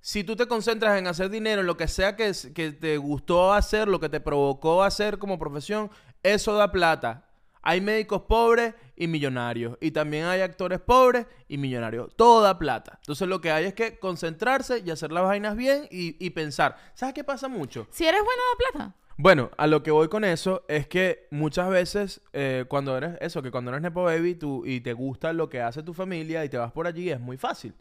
Si 0.00 0.24
tú 0.24 0.34
te 0.34 0.48
concentras 0.48 0.98
en 0.98 1.06
hacer 1.06 1.28
dinero, 1.28 1.60
en 1.60 1.66
lo 1.66 1.76
que 1.76 1.86
sea 1.86 2.16
que, 2.16 2.32
te 2.32 2.96
gustó 2.96 3.52
hacer, 3.52 3.86
lo 3.86 4.00
que 4.00 4.08
te 4.08 4.18
provocó 4.18 4.82
hacer 4.82 5.18
como 5.18 5.38
profesión, 5.38 5.90
eso 6.22 6.54
da 6.54 6.72
plata. 6.72 7.28
Hay 7.60 7.82
médicos 7.82 8.22
pobres 8.22 8.74
y 8.96 9.08
millonarios. 9.08 9.76
Y 9.82 9.90
también 9.90 10.24
hay 10.24 10.40
actores 10.40 10.80
pobres 10.80 11.26
y 11.48 11.58
millonarios. 11.58 12.16
Todo 12.16 12.40
da 12.40 12.58
plata. 12.58 12.98
Entonces 13.02 13.28
lo 13.28 13.42
que 13.42 13.50
hay 13.50 13.66
es 13.66 13.74
que 13.74 13.98
concentrarse 13.98 14.82
y 14.86 14.90
hacer 14.90 15.12
las 15.12 15.24
vainas 15.24 15.54
bien 15.54 15.86
y, 15.90 16.16
y 16.18 16.30
pensar. 16.30 16.78
¿Sabes 16.94 17.14
qué 17.14 17.24
pasa 17.24 17.46
mucho? 17.46 17.88
Si 17.90 18.06
eres 18.06 18.22
bueno 18.24 18.42
da 18.52 18.70
plata. 18.70 18.96
Bueno, 19.18 19.50
a 19.58 19.66
lo 19.66 19.82
que 19.82 19.90
voy 19.90 20.08
con 20.08 20.24
eso 20.24 20.64
es 20.66 20.88
que 20.88 21.28
muchas 21.30 21.68
veces 21.68 22.22
eh, 22.32 22.64
cuando 22.68 22.96
eres 22.96 23.18
eso, 23.20 23.42
que 23.42 23.50
cuando 23.50 23.70
eres 23.70 23.82
Nepo 23.82 24.04
Baby 24.04 24.34
tú, 24.36 24.64
y 24.64 24.80
te 24.80 24.94
gusta 24.94 25.34
lo 25.34 25.50
que 25.50 25.60
hace 25.60 25.82
tu 25.82 25.92
familia 25.92 26.42
y 26.42 26.48
te 26.48 26.56
vas 26.56 26.72
por 26.72 26.86
allí, 26.86 27.10
es 27.10 27.20
muy 27.20 27.36
fácil. 27.36 27.74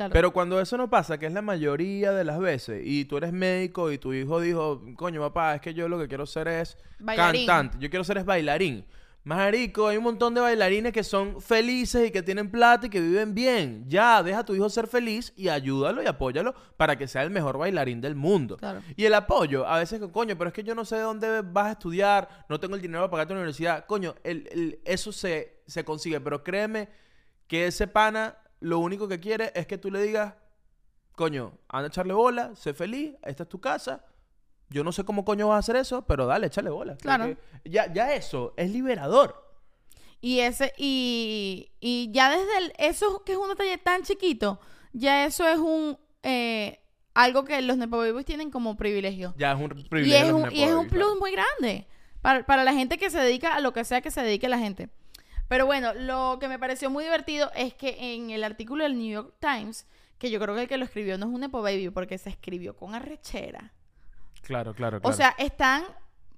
Claro. 0.00 0.12
Pero 0.14 0.32
cuando 0.32 0.58
eso 0.60 0.78
no 0.78 0.88
pasa, 0.88 1.18
que 1.18 1.26
es 1.26 1.32
la 1.34 1.42
mayoría 1.42 2.12
de 2.12 2.24
las 2.24 2.38
veces, 2.38 2.80
y 2.86 3.04
tú 3.04 3.18
eres 3.18 3.32
médico 3.32 3.92
y 3.92 3.98
tu 3.98 4.14
hijo 4.14 4.40
dijo, 4.40 4.82
coño 4.96 5.20
papá, 5.20 5.56
es 5.56 5.60
que 5.60 5.74
yo 5.74 5.88
lo 5.90 5.98
que 5.98 6.08
quiero 6.08 6.24
ser 6.24 6.48
es 6.48 6.78
Bailarín. 6.98 7.46
cantante, 7.46 7.76
yo 7.80 7.90
quiero 7.90 8.02
ser 8.04 8.16
es 8.16 8.24
bailarín. 8.24 8.86
Marico, 9.24 9.88
hay 9.88 9.98
un 9.98 10.04
montón 10.04 10.32
de 10.32 10.40
bailarines 10.40 10.94
que 10.94 11.04
son 11.04 11.42
felices 11.42 12.08
y 12.08 12.10
que 12.10 12.22
tienen 12.22 12.50
plata 12.50 12.86
y 12.86 12.88
que 12.88 13.02
viven 13.02 13.34
bien. 13.34 13.84
Ya, 13.86 14.22
deja 14.22 14.38
a 14.38 14.44
tu 14.46 14.54
hijo 14.54 14.70
ser 14.70 14.86
feliz 14.86 15.34
y 15.36 15.48
ayúdalo 15.50 16.02
y 16.02 16.06
apóyalo 16.06 16.54
para 16.78 16.96
que 16.96 17.06
sea 17.06 17.22
el 17.22 17.28
mejor 17.30 17.58
bailarín 17.58 18.00
del 18.00 18.14
mundo. 18.14 18.56
Claro. 18.56 18.80
Y 18.96 19.04
el 19.04 19.12
apoyo, 19.12 19.66
a 19.66 19.78
veces, 19.78 20.00
coño, 20.10 20.38
pero 20.38 20.48
es 20.48 20.54
que 20.54 20.64
yo 20.64 20.74
no 20.74 20.86
sé 20.86 20.96
de 20.96 21.02
dónde 21.02 21.42
vas 21.42 21.66
a 21.66 21.70
estudiar, 21.72 22.46
no 22.48 22.58
tengo 22.58 22.76
el 22.76 22.80
dinero 22.80 23.00
para 23.02 23.10
pagarte 23.10 23.34
la 23.34 23.40
universidad. 23.40 23.84
Coño, 23.84 24.14
el- 24.24 24.48
el- 24.50 24.80
eso 24.86 25.12
se, 25.12 25.60
se 25.66 25.84
consigue, 25.84 26.18
pero 26.22 26.42
créeme 26.42 26.88
que 27.46 27.66
ese 27.66 27.86
pana 27.88 28.38
lo 28.60 28.78
único 28.78 29.08
que 29.08 29.20
quiere 29.20 29.52
es 29.54 29.66
que 29.66 29.78
tú 29.78 29.90
le 29.90 30.02
digas, 30.02 30.34
coño, 31.16 31.52
anda 31.68 31.86
a 31.86 31.88
echarle 31.88 32.12
bola, 32.14 32.54
sé 32.54 32.74
feliz, 32.74 33.14
esta 33.22 33.42
es 33.44 33.48
tu 33.48 33.60
casa. 33.60 34.04
Yo 34.68 34.84
no 34.84 34.92
sé 34.92 35.04
cómo 35.04 35.24
coño 35.24 35.48
vas 35.48 35.56
a 35.56 35.58
hacer 35.58 35.76
eso, 35.76 36.02
pero 36.06 36.26
dale, 36.26 36.46
échale 36.46 36.70
bola. 36.70 36.96
Claro. 36.96 37.36
Ya, 37.64 37.92
ya 37.92 38.14
eso 38.14 38.54
es 38.56 38.70
liberador. 38.70 39.48
Y 40.20 40.40
ese, 40.40 40.72
y, 40.76 41.72
y 41.80 42.10
ya 42.12 42.30
desde 42.30 42.58
el, 42.58 42.72
eso 42.78 43.24
que 43.24 43.32
es 43.32 43.38
un 43.38 43.48
detalle 43.48 43.78
tan 43.78 44.02
chiquito, 44.02 44.60
ya 44.92 45.24
eso 45.24 45.48
es 45.48 45.58
un 45.58 45.98
eh, 46.22 46.78
algo 47.14 47.44
que 47.44 47.60
los 47.62 47.76
Nepo 47.78 47.96
Babies 47.96 48.26
tienen 48.26 48.50
como 48.50 48.76
privilegio. 48.76 49.34
Ya 49.36 49.52
es 49.52 49.58
un 49.58 49.78
Y 49.78 49.84
privilegio. 49.88 50.18
es 50.18 50.26
de 50.26 50.32
los 50.32 50.42
un, 50.50 50.54
y 50.54 50.62
es 50.62 50.72
un 50.72 50.88
plus 50.88 51.04
claro. 51.04 51.20
muy 51.20 51.32
grande 51.32 51.86
para, 52.20 52.44
para 52.46 52.64
la 52.64 52.72
gente 52.72 52.98
que 52.98 53.10
se 53.10 53.18
dedica 53.18 53.54
a 53.54 53.60
lo 53.60 53.72
que 53.72 53.84
sea 53.84 54.02
que 54.02 54.10
se 54.10 54.22
dedique 54.22 54.48
la 54.48 54.58
gente. 54.58 54.90
Pero 55.50 55.66
bueno, 55.66 55.92
lo 55.94 56.38
que 56.40 56.46
me 56.46 56.60
pareció 56.60 56.90
muy 56.90 57.02
divertido 57.02 57.50
es 57.56 57.74
que 57.74 58.14
en 58.14 58.30
el 58.30 58.44
artículo 58.44 58.84
del 58.84 58.96
New 58.96 59.10
York 59.12 59.34
Times, 59.40 59.84
que 60.16 60.30
yo 60.30 60.38
creo 60.38 60.54
que 60.54 60.62
el 60.62 60.68
que 60.68 60.76
lo 60.78 60.84
escribió 60.84 61.18
no 61.18 61.26
es 61.26 61.32
un 61.32 61.40
Nepo 61.40 61.60
Baby 61.60 61.90
porque 61.90 62.18
se 62.18 62.30
escribió 62.30 62.76
con 62.76 62.94
arrechera. 62.94 63.72
Claro, 64.42 64.72
claro, 64.74 64.98
O 64.98 65.00
claro. 65.00 65.16
sea, 65.16 65.34
están, 65.38 65.82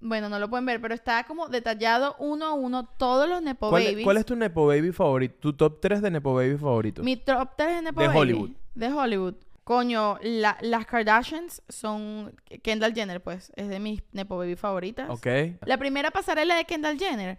bueno, 0.01 0.31
no 0.31 0.39
lo 0.39 0.49
pueden 0.49 0.65
ver, 0.65 0.81
pero 0.81 0.95
está 0.95 1.25
como 1.25 1.49
detallado 1.49 2.17
uno 2.21 2.47
a 2.47 2.53
uno 2.55 2.87
todos 2.87 3.29
los 3.29 3.43
Nepo 3.43 3.69
¿Cuál, 3.69 3.85
Babies. 3.85 4.03
cuál 4.05 4.17
es 4.17 4.25
tu 4.25 4.35
Nepo 4.35 4.67
Baby 4.67 4.93
favorito? 4.93 5.37
Tu 5.41 5.53
top 5.53 5.81
3 5.83 6.01
de 6.01 6.11
Nepo 6.11 6.33
Baby 6.35 6.57
favorito. 6.57 7.03
Mi 7.03 7.19
top 7.19 7.51
3 7.57 7.77
de 7.77 7.83
Nepo 7.83 8.01
De 8.01 8.07
Baby. 8.09 8.19
Hollywood. 8.19 8.51
De 8.75 8.89
Hollywood. 8.91 9.35
Coño, 9.65 10.19
la- 10.23 10.57
las 10.63 10.87
Kardashians 10.87 11.63
son... 11.69 12.35
Kendall 12.63 12.95
Jenner, 12.95 13.23
pues, 13.23 13.53
es 13.57 13.69
de 13.69 13.79
mis 13.79 14.03
Nepo 14.13 14.39
Baby 14.39 14.57
favoritas. 14.57 15.11
Ok. 15.11 15.27
La 15.67 15.77
primera 15.77 16.11
pasarela 16.11 16.57
de 16.57 16.65
Kendall 16.65 16.99
Jenner 16.99 17.39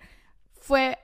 fue 0.61 0.97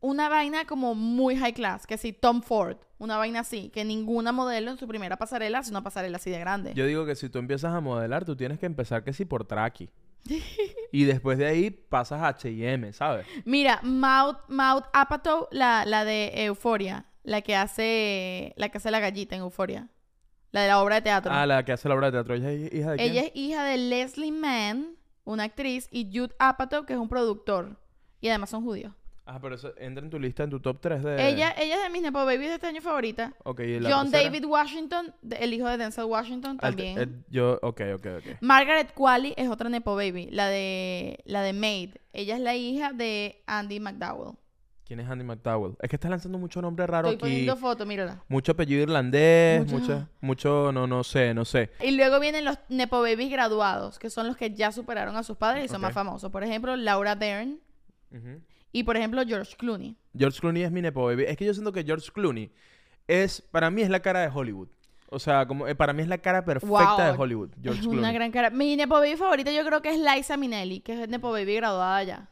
una 0.00 0.28
vaina 0.28 0.64
como 0.64 0.94
muy 0.94 1.36
high 1.36 1.52
class, 1.52 1.86
que 1.86 1.98
sí, 1.98 2.12
Tom 2.12 2.42
Ford, 2.42 2.78
una 2.98 3.16
vaina 3.16 3.40
así, 3.40 3.70
que 3.70 3.84
ninguna 3.84 4.32
modelo 4.32 4.70
en 4.70 4.78
su 4.78 4.88
primera 4.88 5.16
pasarela 5.16 5.58
hace 5.58 5.70
una 5.70 5.82
pasarela 5.82 6.16
así 6.16 6.30
de 6.30 6.38
grande. 6.38 6.72
Yo 6.74 6.86
digo 6.86 7.06
que 7.06 7.14
si 7.14 7.28
tú 7.28 7.38
empiezas 7.38 7.72
a 7.74 7.80
modelar, 7.80 8.24
tú 8.24 8.36
tienes 8.36 8.58
que 8.58 8.66
empezar 8.66 9.04
que 9.04 9.12
sí 9.12 9.24
por 9.24 9.46
Traki. 9.46 9.90
y 10.92 11.04
después 11.04 11.38
de 11.38 11.46
ahí 11.46 11.70
pasas 11.70 12.20
a 12.20 12.28
H&M, 12.28 12.92
¿sabes? 12.92 13.26
Mira, 13.44 13.80
Maud, 13.82 14.36
Maud 14.48 14.82
Apatow, 14.92 15.48
la, 15.50 15.84
la 15.86 16.04
de 16.04 16.44
Euforia, 16.44 17.06
la 17.22 17.42
que 17.42 17.56
hace 17.56 18.54
la 18.56 18.68
que 18.68 18.78
hace 18.78 18.90
la 18.90 19.00
gallita 19.00 19.34
en 19.34 19.42
Euforia, 19.42 19.88
la 20.50 20.62
de 20.62 20.68
la 20.68 20.82
obra 20.82 20.96
de 20.96 21.02
teatro. 21.02 21.32
Ah, 21.32 21.46
la 21.46 21.64
que 21.64 21.72
hace 21.72 21.88
la 21.88 21.94
obra 21.94 22.10
de 22.10 22.12
teatro. 22.12 22.34
¿Ella 22.34 22.50
es 22.50 22.72
hija 22.72 22.90
de 22.92 22.96
quién? 22.96 23.10
Ella 23.10 23.20
es 23.22 23.32
hija 23.34 23.64
de 23.64 23.76
Leslie 23.78 24.32
Mann, 24.32 24.96
una 25.24 25.44
actriz, 25.44 25.88
y 25.90 26.10
Jude 26.12 26.34
Apatow, 26.38 26.84
que 26.84 26.94
es 26.94 26.98
un 26.98 27.08
productor. 27.08 27.80
Y 28.20 28.28
además 28.28 28.50
son 28.50 28.62
judíos. 28.62 28.92
Ah, 29.32 29.38
pero 29.40 29.54
eso 29.54 29.72
entra 29.78 30.02
en 30.02 30.10
tu 30.10 30.18
lista, 30.18 30.42
en 30.42 30.50
tu 30.50 30.58
top 30.58 30.80
3 30.80 31.04
de... 31.04 31.28
Ella, 31.28 31.54
ella 31.56 31.76
es 31.76 31.82
de 31.84 31.90
mis 31.90 32.02
Nepo 32.02 32.18
Babies 32.24 32.48
de 32.48 32.54
este 32.54 32.66
año 32.66 32.80
favorita. 32.82 33.32
Ok, 33.44 33.60
¿y 33.60 33.78
la 33.78 33.88
John 33.94 34.10
tercera? 34.10 34.24
David 34.30 34.44
Washington, 34.46 35.14
de- 35.22 35.36
el 35.36 35.54
hijo 35.54 35.68
de 35.68 35.76
Denzel 35.76 36.06
Washington, 36.06 36.58
Al- 36.60 36.74
también. 36.74 37.24
yo, 37.30 37.58
ok, 37.62 37.80
ok, 37.94 38.06
ok. 38.18 38.24
Margaret 38.40 38.92
Qualley 38.92 39.34
es 39.36 39.48
otra 39.48 39.68
Nepo 39.68 39.94
Baby, 39.94 40.28
la 40.32 40.48
de, 40.48 41.20
la 41.26 41.42
de 41.42 41.52
Maid. 41.52 41.90
Ella 42.12 42.34
es 42.34 42.40
la 42.40 42.56
hija 42.56 42.92
de 42.92 43.40
Andy 43.46 43.78
McDowell. 43.78 44.34
¿Quién 44.84 44.98
es 44.98 45.08
Andy 45.08 45.22
McDowell? 45.24 45.76
Es 45.80 45.88
que 45.88 45.94
estás 45.94 46.10
lanzando 46.10 46.36
mucho 46.36 46.60
nombre 46.60 46.84
raro 46.88 47.10
Estoy 47.10 47.14
aquí. 47.14 47.20
poniendo 47.36 47.56
foto, 47.56 47.86
mírala. 47.86 48.24
Mucho 48.26 48.50
apellido 48.50 48.82
irlandés, 48.82 49.60
Mucho- 49.64 49.78
mucho, 49.78 50.08
mucho, 50.20 50.72
no, 50.72 50.88
no 50.88 51.04
sé, 51.04 51.32
no 51.34 51.44
sé. 51.44 51.70
Y 51.80 51.92
luego 51.92 52.18
vienen 52.18 52.44
los 52.44 52.58
Nepo 52.68 53.00
Babies 53.00 53.30
graduados, 53.30 54.00
que 54.00 54.10
son 54.10 54.26
los 54.26 54.36
que 54.36 54.52
ya 54.54 54.72
superaron 54.72 55.14
a 55.14 55.22
sus 55.22 55.36
padres 55.36 55.66
y 55.66 55.68
son 55.68 55.76
Ok. 55.76 55.82
más 55.82 55.92
famosos. 55.94 56.32
Por 56.32 56.42
ejemplo, 56.42 56.74
Laura 56.74 57.14
Dern 57.14 57.60
Ujú. 58.12 58.40
Y, 58.72 58.84
por 58.84 58.96
ejemplo, 58.96 59.22
George 59.26 59.54
Clooney. 59.56 59.96
George 60.16 60.40
Clooney 60.40 60.62
es 60.62 60.70
mi 60.70 60.82
Nepo 60.82 61.04
Baby. 61.04 61.24
Es 61.26 61.36
que 61.36 61.44
yo 61.44 61.52
siento 61.54 61.72
que 61.72 61.84
George 61.84 62.10
Clooney 62.12 62.50
es, 63.08 63.40
para 63.50 63.70
mí 63.70 63.82
es 63.82 63.90
la 63.90 64.00
cara 64.00 64.20
de 64.20 64.28
Hollywood. 64.32 64.68
O 65.12 65.18
sea, 65.18 65.46
como 65.46 65.66
eh, 65.66 65.74
para 65.74 65.92
mí 65.92 66.02
es 66.02 66.08
la 66.08 66.18
cara 66.18 66.44
perfecta 66.44 66.68
Wow, 66.96 66.98
de 66.98 67.10
Hollywood. 67.18 67.50
George 67.62 67.80
es 67.80 67.86
Clooney. 67.86 67.98
una 67.98 68.12
gran 68.12 68.30
cara. 68.30 68.50
Mi 68.50 68.76
Nepo 68.76 68.94
Baby 68.94 69.16
favorita 69.16 69.50
yo 69.50 69.64
creo 69.64 69.82
que 69.82 69.90
es 69.90 69.98
Liza 69.98 70.36
Minnelli, 70.36 70.80
que 70.80 71.02
es 71.02 71.08
Nepo 71.08 71.32
Baby 71.32 71.56
graduada 71.56 72.02
ya. 72.04 72.28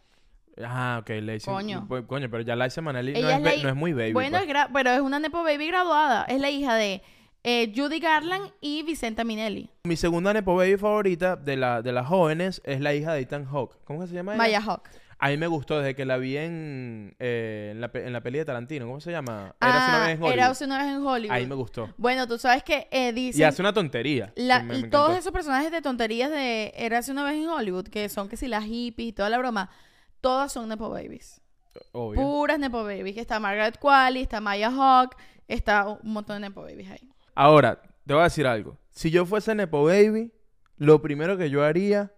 Ah, 0.65 0.99
ok, 1.01 1.11
Lacey. 1.23 1.53
Coño. 1.53 1.87
Pues, 1.89 2.05
Coño, 2.07 2.29
pero 2.31 2.43
ya 2.43 2.57
Liza 2.57 2.81
Manelli 2.83 3.13
no 3.13 3.19
es, 3.31 3.41
la 3.43 3.63
no 3.63 3.69
es 3.69 3.75
muy 3.77 3.93
baby. 3.93 4.13
Bueno, 4.13 4.39
pues. 4.39 4.49
es 4.49 4.55
gra- 4.55 4.69
pero 4.73 4.91
es 4.91 5.01
una 5.01 5.19
Nepo 5.21 5.43
Baby 5.45 5.69
graduada. 5.69 6.25
Es 6.25 6.41
la 6.41 6.51
hija 6.51 6.75
de 6.75 7.01
eh, 7.45 7.73
Judy 7.77 8.01
Garland 8.01 8.51
y 8.61 8.83
Vicenta 8.83 9.23
Minnelli. 9.23 9.71
Mi 9.85 9.97
segunda 9.97 10.33
Nepo 10.33 10.57
Baby 10.57 10.77
favorita 10.77 11.37
de, 11.37 11.57
la, 11.57 11.81
de 11.83 11.93
las 11.93 12.07
jóvenes 12.09 12.61
es 12.65 12.81
la 12.81 12.93
hija 12.93 13.13
de 13.13 13.21
Ethan 13.21 13.45
Hawke. 13.47 13.77
¿Cómo 13.85 14.01
que 14.01 14.09
se 14.09 14.15
llama 14.15 14.33
ella? 14.33 14.39
Maya 14.39 14.61
Hawk. 14.61 14.89
A 15.21 15.29
mí 15.31 15.37
me 15.37 15.49
gustó 15.49 15.79
desde 15.79 15.97
que 15.97 16.05
la 16.05 16.17
vi 16.17 16.37
en, 16.37 17.17
eh, 17.19 17.71
en, 17.73 17.81
la, 17.81 17.91
en 17.93 18.13
la 18.13 18.21
peli 18.21 18.39
de 18.39 18.45
Tarantino. 18.45 18.87
¿Cómo 18.87 19.01
se 19.01 19.11
llama? 19.11 19.55
Érase 19.61 19.79
una 19.89 19.97
Ah, 20.05 20.07
vez 20.07 20.15
en 20.17 20.23
Hollywood. 20.23 20.33
Érase 20.39 20.65
una 20.65 20.79
vez 20.79 20.87
en 20.87 21.07
Hollywood. 21.07 21.35
Ahí 21.35 21.47
me 21.47 21.55
gustó. 21.57 21.93
Bueno, 21.97 22.29
tú 22.29 22.39
sabes 22.39 22.63
que 22.63 22.87
eh, 22.93 23.09
Y 23.09 23.13
dicen... 23.13 23.47
hace 23.47 23.61
una 23.63 23.73
tontería. 23.73 24.33
La- 24.37 24.63
me- 24.63 24.83
me 24.83 24.89
todos 24.89 25.17
esos 25.19 25.33
personajes 25.33 25.73
de 25.73 25.83
tonterías 25.83 26.31
de 26.31 26.73
Érase 26.77 27.11
una 27.11 27.25
vez 27.25 27.35
en 27.35 27.49
Hollywood, 27.49 27.89
que 27.89 28.09
son 28.09 28.29
que 28.29 28.37
si 28.37 28.47
las 28.47 28.65
hippies 28.65 29.09
y 29.09 29.13
toda 29.13 29.29
la 29.29 29.39
broma, 29.39 29.71
todas 30.21 30.53
son 30.53 30.69
Nepo 30.69 30.89
Babies. 30.89 31.41
Obvio. 31.93 32.21
Puras 32.23 32.59
Nepo 32.61 32.85
Babies. 32.85 33.17
Está 33.19 33.41
Margaret 33.41 33.77
Qualley, 33.79 34.23
está 34.23 34.41
Maya 34.41 34.71
Hawk, 34.71 35.17
está 35.49 35.89
un 35.89 36.13
montón 36.13 36.37
de 36.41 36.49
Nepo 36.49 36.63
Babies 36.63 36.91
ahí. 36.91 37.11
Ahora, 37.35 37.83
te 38.07 38.15
voy 38.15 38.21
a 38.21 38.25
decir 38.25 38.47
algo. 38.47 38.79
Si 38.91 39.11
yo 39.11 39.27
fuese 39.27 39.55
Nepo 39.57 39.83
Baby, 39.85 40.33
lo 40.77 41.03
primero 41.03 41.37
que 41.37 41.51
yo 41.51 41.65
haría 41.65 42.13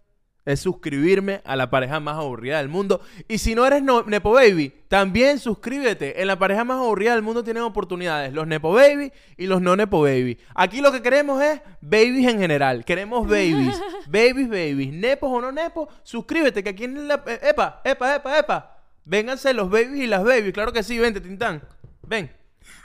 es 0.47 0.61
suscribirme 0.61 1.43
a 1.45 1.55
la 1.57 1.71
pareja 1.71 2.01
más 2.01 2.17
aburrida 2.17 2.59
del 2.59 2.69
mundo. 2.69 3.01
Y 3.29 3.39
si 3.39 3.55
no 3.55 3.67
eres 3.67 3.83
no- 3.83 4.03
Nepo 4.05 4.33
Baby, 4.33 4.73
también 4.89 5.39
suscríbete. 5.39 6.21
En 6.23 6.27
la 6.29 6.39
pareja 6.39 6.65
más 6.65 6.79
aburrida 6.79 7.13
del 7.13 7.23
mundo 7.23 7.45
tienen 7.45 7.63
oportunidades. 7.63 8.33
Los 8.33 8.47
Nepo 8.47 8.73
Baby 8.73 9.13
y 9.37 9.47
los 9.47 9.61
no 9.61 9.77
Nepo 9.77 10.01
Baby. 10.03 10.39
Aquí 10.55 10.81
lo 10.81 10.93
que 10.93 11.03
queremos 11.03 11.43
es 11.43 11.61
babies 11.81 12.29
en 12.29 12.39
general. 12.39 12.85
Queremos 12.85 13.29
babies. 13.29 13.81
babies, 14.09 14.49
babies. 14.49 14.93
Nepos 14.93 15.31
o 15.31 15.41
no 15.41 15.53
nepos, 15.53 15.89
suscríbete. 16.03 16.63
Que 16.65 16.71
aquí 16.71 16.85
en 16.85 17.07
la... 17.09 17.23
eh, 17.27 17.41
Epa, 17.51 17.81
epa, 17.85 18.17
epa, 18.17 18.39
epa. 18.39 18.77
Vénganse 19.05 19.53
los 19.55 19.71
babies 19.71 19.97
y 20.05 20.07
las 20.07 20.25
babies. 20.25 20.53
Claro 20.53 20.73
que 20.73 20.83
sí, 20.83 20.99
vente, 20.99 21.21
Tintán. 21.21 21.63
Ven. 22.07 22.31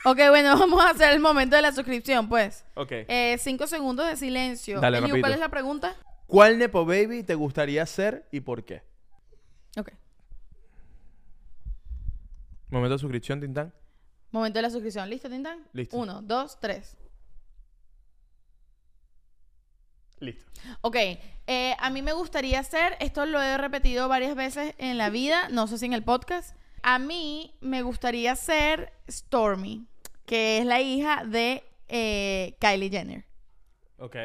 Ok, 0.04 0.20
bueno, 0.30 0.56
vamos 0.60 0.84
a 0.84 0.90
hacer 0.92 1.12
el 1.12 1.20
momento 1.20 1.56
de 1.56 1.62
la 1.62 1.72
suscripción, 1.72 2.28
pues. 2.30 2.64
Ok. 2.76 2.92
Eh, 2.92 3.38
cinco 3.40 3.66
segundos 3.68 4.08
de 4.08 4.16
silencio. 4.16 4.80
Dale, 4.80 5.00
Eliu. 5.00 5.20
¿Cuál 5.20 5.34
es 5.34 5.40
la 5.40 5.50
pregunta? 5.50 5.96
¿Cuál 6.28 6.58
Nepo 6.58 6.86
Baby 6.86 7.24
te 7.24 7.36
gustaría 7.36 7.86
ser 7.86 8.28
y 8.32 8.42
por 8.42 8.66
qué? 8.66 8.84
Ok. 9.78 9.92
Momento 12.70 12.94
de 12.94 13.00
suscripción, 13.00 13.40
Tintán. 13.40 13.74
Momento 14.32 14.58
de 14.58 14.64
la 14.64 14.70
suscripción. 14.70 15.10
¿Listo, 15.10 15.30
Tintán? 15.30 15.66
Listo. 15.72 15.96
Uno, 15.98 16.22
dos, 16.22 16.60
tres. 16.60 16.98
Listo. 20.20 20.44
Ok, 20.82 20.96
eh, 21.48 21.76
a 21.78 21.90
mí 21.90 22.02
me 22.02 22.14
gustaría 22.14 22.64
ser, 22.64 22.96
esto 23.00 23.26
lo 23.26 23.42
he 23.42 23.58
repetido 23.58 24.08
varias 24.08 24.36
veces 24.36 24.74
en 24.78 24.98
la 24.98 25.10
vida, 25.10 25.50
no 25.50 25.68
sé 25.68 25.78
si 25.78 25.86
en 25.86 25.94
el 25.94 26.04
podcast, 26.04 26.56
a 26.82 27.00
mí 27.00 27.54
me 27.62 27.82
gustaría 27.82 28.36
ser 28.36 28.94
Stormy, 29.10 29.86
que 30.26 30.60
es 30.60 30.66
la 30.66 30.82
hija 30.82 31.24
de 31.26 31.64
eh, 31.88 32.56
Kylie 32.60 32.90
Jenner. 32.90 33.25
Ok. 33.98 34.16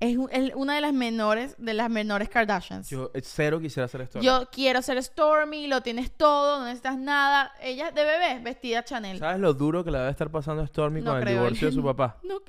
Es, 0.00 0.16
un- 0.16 0.28
es 0.32 0.52
una 0.56 0.74
de 0.74 0.80
las 0.80 0.92
menores, 0.92 1.54
de 1.58 1.72
las 1.74 1.88
menores 1.88 2.28
Kardashians. 2.28 2.88
Yo 2.90 3.12
eh, 3.14 3.20
cero 3.22 3.60
quisiera 3.60 3.84
hacer 3.84 4.00
esto. 4.00 4.20
Yo 4.20 4.48
quiero 4.50 4.82
ser 4.82 5.00
Stormy, 5.02 5.68
lo 5.68 5.82
tienes 5.82 6.10
todo, 6.16 6.58
no 6.58 6.64
necesitas 6.64 6.98
nada. 6.98 7.52
Ella 7.60 7.92
de 7.92 8.04
bebé, 8.04 8.40
vestida 8.42 8.82
Chanel. 8.84 9.18
¿Sabes 9.18 9.38
lo 9.38 9.54
duro 9.54 9.84
que 9.84 9.90
le 9.92 9.98
debe 9.98 10.10
estar 10.10 10.30
pasando 10.30 10.62
a 10.62 10.66
Stormy 10.66 11.00
No 11.00 11.10
con 11.12 11.18
el 11.18 11.24
creo, 11.24 11.36
divorcio 11.42 11.68
de 11.68 11.72
su 11.74 11.84
papá? 11.84 12.18
No. 12.24 12.40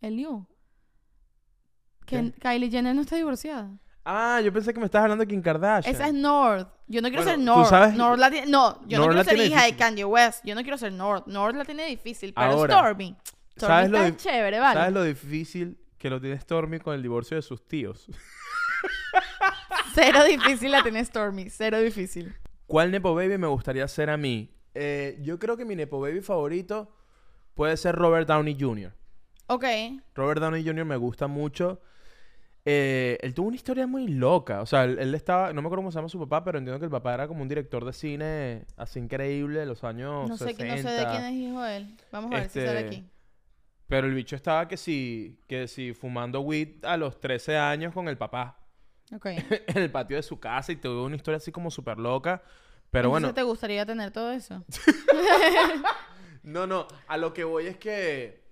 Que 0.00 0.46
¿Qué? 2.06 2.32
Kylie 2.40 2.70
Jenner 2.70 2.94
no 2.94 3.02
está 3.02 3.16
divorciada. 3.16 3.70
Ah, 4.04 4.40
yo 4.44 4.52
pensé 4.52 4.74
que 4.74 4.80
me 4.80 4.86
estabas 4.86 5.04
hablando 5.04 5.22
de 5.24 5.28
Kim 5.28 5.40
Kardashian. 5.40 5.94
Esa 5.94 6.08
es 6.08 6.14
North. 6.14 6.68
Yo 6.88 7.00
no 7.00 7.08
quiero 7.08 7.22
Bueno, 7.22 7.38
ser 7.38 7.38
tú 7.38 7.44
North. 7.44 7.70
sabes- 7.70 7.94
North 7.94 8.18
la 8.18 8.30
tiene- 8.30 8.48
no, 8.50 8.80
yo 8.86 8.98
North 8.98 9.12
no 9.12 9.16
la 9.18 9.24
quiero 9.24 9.38
ser 9.38 9.46
hija 9.52 9.64
de. 9.64 9.76
Kanye 9.76 10.04
West. 10.04 10.44
Yo 10.44 10.54
no 10.56 10.62
quiero 10.62 10.76
ser 10.76 10.92
North. 10.92 11.26
North 11.28 11.56
la 11.56 11.64
tiene 11.64 11.86
difícil. 11.86 12.34
Pero 12.34 12.50
Ahora, 12.52 12.74
Stormy. 12.74 13.16
Stormy 13.56 13.74
¿sabes 13.74 13.90
lo 13.90 13.98
está 14.02 14.16
chévere, 14.16 14.58
¿vale? 14.58 14.80
¿Sabes 14.80 14.92
lo 14.92 15.02
difícil 15.04 15.78
que 16.02 16.10
lo 16.10 16.20
tiene 16.20 16.36
Stormy 16.40 16.80
con 16.80 16.94
el 16.96 17.00
divorcio 17.02 17.36
de 17.36 17.42
sus 17.42 17.64
tíos? 17.68 18.08
Cero 19.94 20.24
difícil 20.24 20.72
la 20.72 20.82
tiene 20.82 21.04
Stormy. 21.04 21.48
Cero 21.48 21.78
difícil. 21.80 22.34
¿Cuál 22.66 22.90
Nepo 22.90 23.14
Baby 23.14 23.38
me 23.38 23.46
gustaría 23.46 23.86
ser 23.86 24.10
a 24.10 24.16
mí? 24.16 24.50
Eh, 24.74 25.18
yo 25.22 25.38
creo 25.38 25.56
que 25.56 25.64
mi 25.64 25.76
Nepo 25.76 26.00
Baby 26.00 26.20
favorito 26.20 26.90
puede 27.54 27.76
ser 27.76 27.94
Robert 27.94 28.26
Downey 28.26 28.56
Jr. 28.58 28.92
Ok. 29.46 29.64
Robert 30.14 30.40
Downey 30.40 30.64
Jr. 30.66 30.84
me 30.84 30.96
gusta 30.96 31.26
mucho. 31.28 31.80
Eh, 32.64 33.18
él 33.22 33.34
tuvo 33.34 33.48
una 33.48 33.56
historia 33.56 33.86
muy 33.86 34.08
loca. 34.08 34.62
O 34.62 34.66
sea, 34.66 34.84
él, 34.84 34.98
él 34.98 35.14
estaba, 35.14 35.52
no 35.52 35.60
me 35.60 35.66
acuerdo 35.68 35.82
cómo 35.82 35.92
se 35.92 35.98
llama 35.98 36.08
su 36.08 36.18
papá, 36.18 36.42
pero 36.42 36.58
entiendo 36.58 36.78
que 36.78 36.86
el 36.86 36.90
papá 36.90 37.12
era 37.14 37.28
como 37.28 37.42
un 37.42 37.48
director 37.48 37.84
de 37.84 37.92
cine 37.92 38.64
así 38.76 38.98
increíble 38.98 39.60
de 39.60 39.66
los 39.66 39.84
años 39.84 40.28
No 40.28 40.36
sé, 40.36 40.46
60. 40.54 40.64
que- 40.64 40.70
no 40.82 40.88
sé 40.88 40.94
de 40.94 41.06
quién 41.06 41.24
es 41.24 41.32
hijo 41.34 41.64
él. 41.64 41.96
Vamos 42.10 42.32
a 42.32 42.36
ver 42.36 42.48
si 42.48 42.60
sale 42.60 42.80
Este, 42.80 42.86
aquí. 42.86 43.04
Pero 43.88 44.06
el 44.06 44.14
bicho 44.14 44.36
estaba 44.36 44.68
que 44.68 44.76
si, 44.76 45.38
que 45.46 45.68
si 45.68 45.92
fumando 45.92 46.40
weed 46.40 46.84
a 46.84 46.96
los 46.96 47.20
13 47.20 47.56
años 47.56 47.92
con 47.92 48.08
el 48.08 48.16
papá 48.16 48.58
Ok. 49.14 49.26
en 49.66 49.78
el 49.78 49.90
patio 49.90 50.16
de 50.16 50.22
su 50.22 50.40
casa 50.40 50.72
y 50.72 50.76
tuvo 50.76 51.04
una 51.04 51.16
historia 51.16 51.36
así 51.36 51.52
como 51.52 51.70
súper 51.70 51.98
loca. 51.98 52.42
Pero 52.90 53.08
Entonces, 53.08 53.22
bueno, 53.22 53.34
¿te 53.34 53.42
gustaría 53.42 53.86
tener 53.86 54.10
todo 54.10 54.32
eso? 54.32 54.64
no, 56.42 56.66
no, 56.66 56.86
a 57.08 57.16
lo 57.16 57.32
que 57.32 57.44
voy 57.44 57.66
es 57.66 57.76
que, 57.76 58.42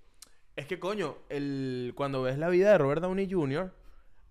es 0.55 0.65
que 0.65 0.79
coño, 0.79 1.17
el, 1.29 1.93
cuando 1.95 2.23
ves 2.23 2.37
la 2.37 2.49
vida 2.49 2.71
de 2.71 2.77
Robert 2.77 3.01
Downey 3.01 3.29
Jr., 3.29 3.73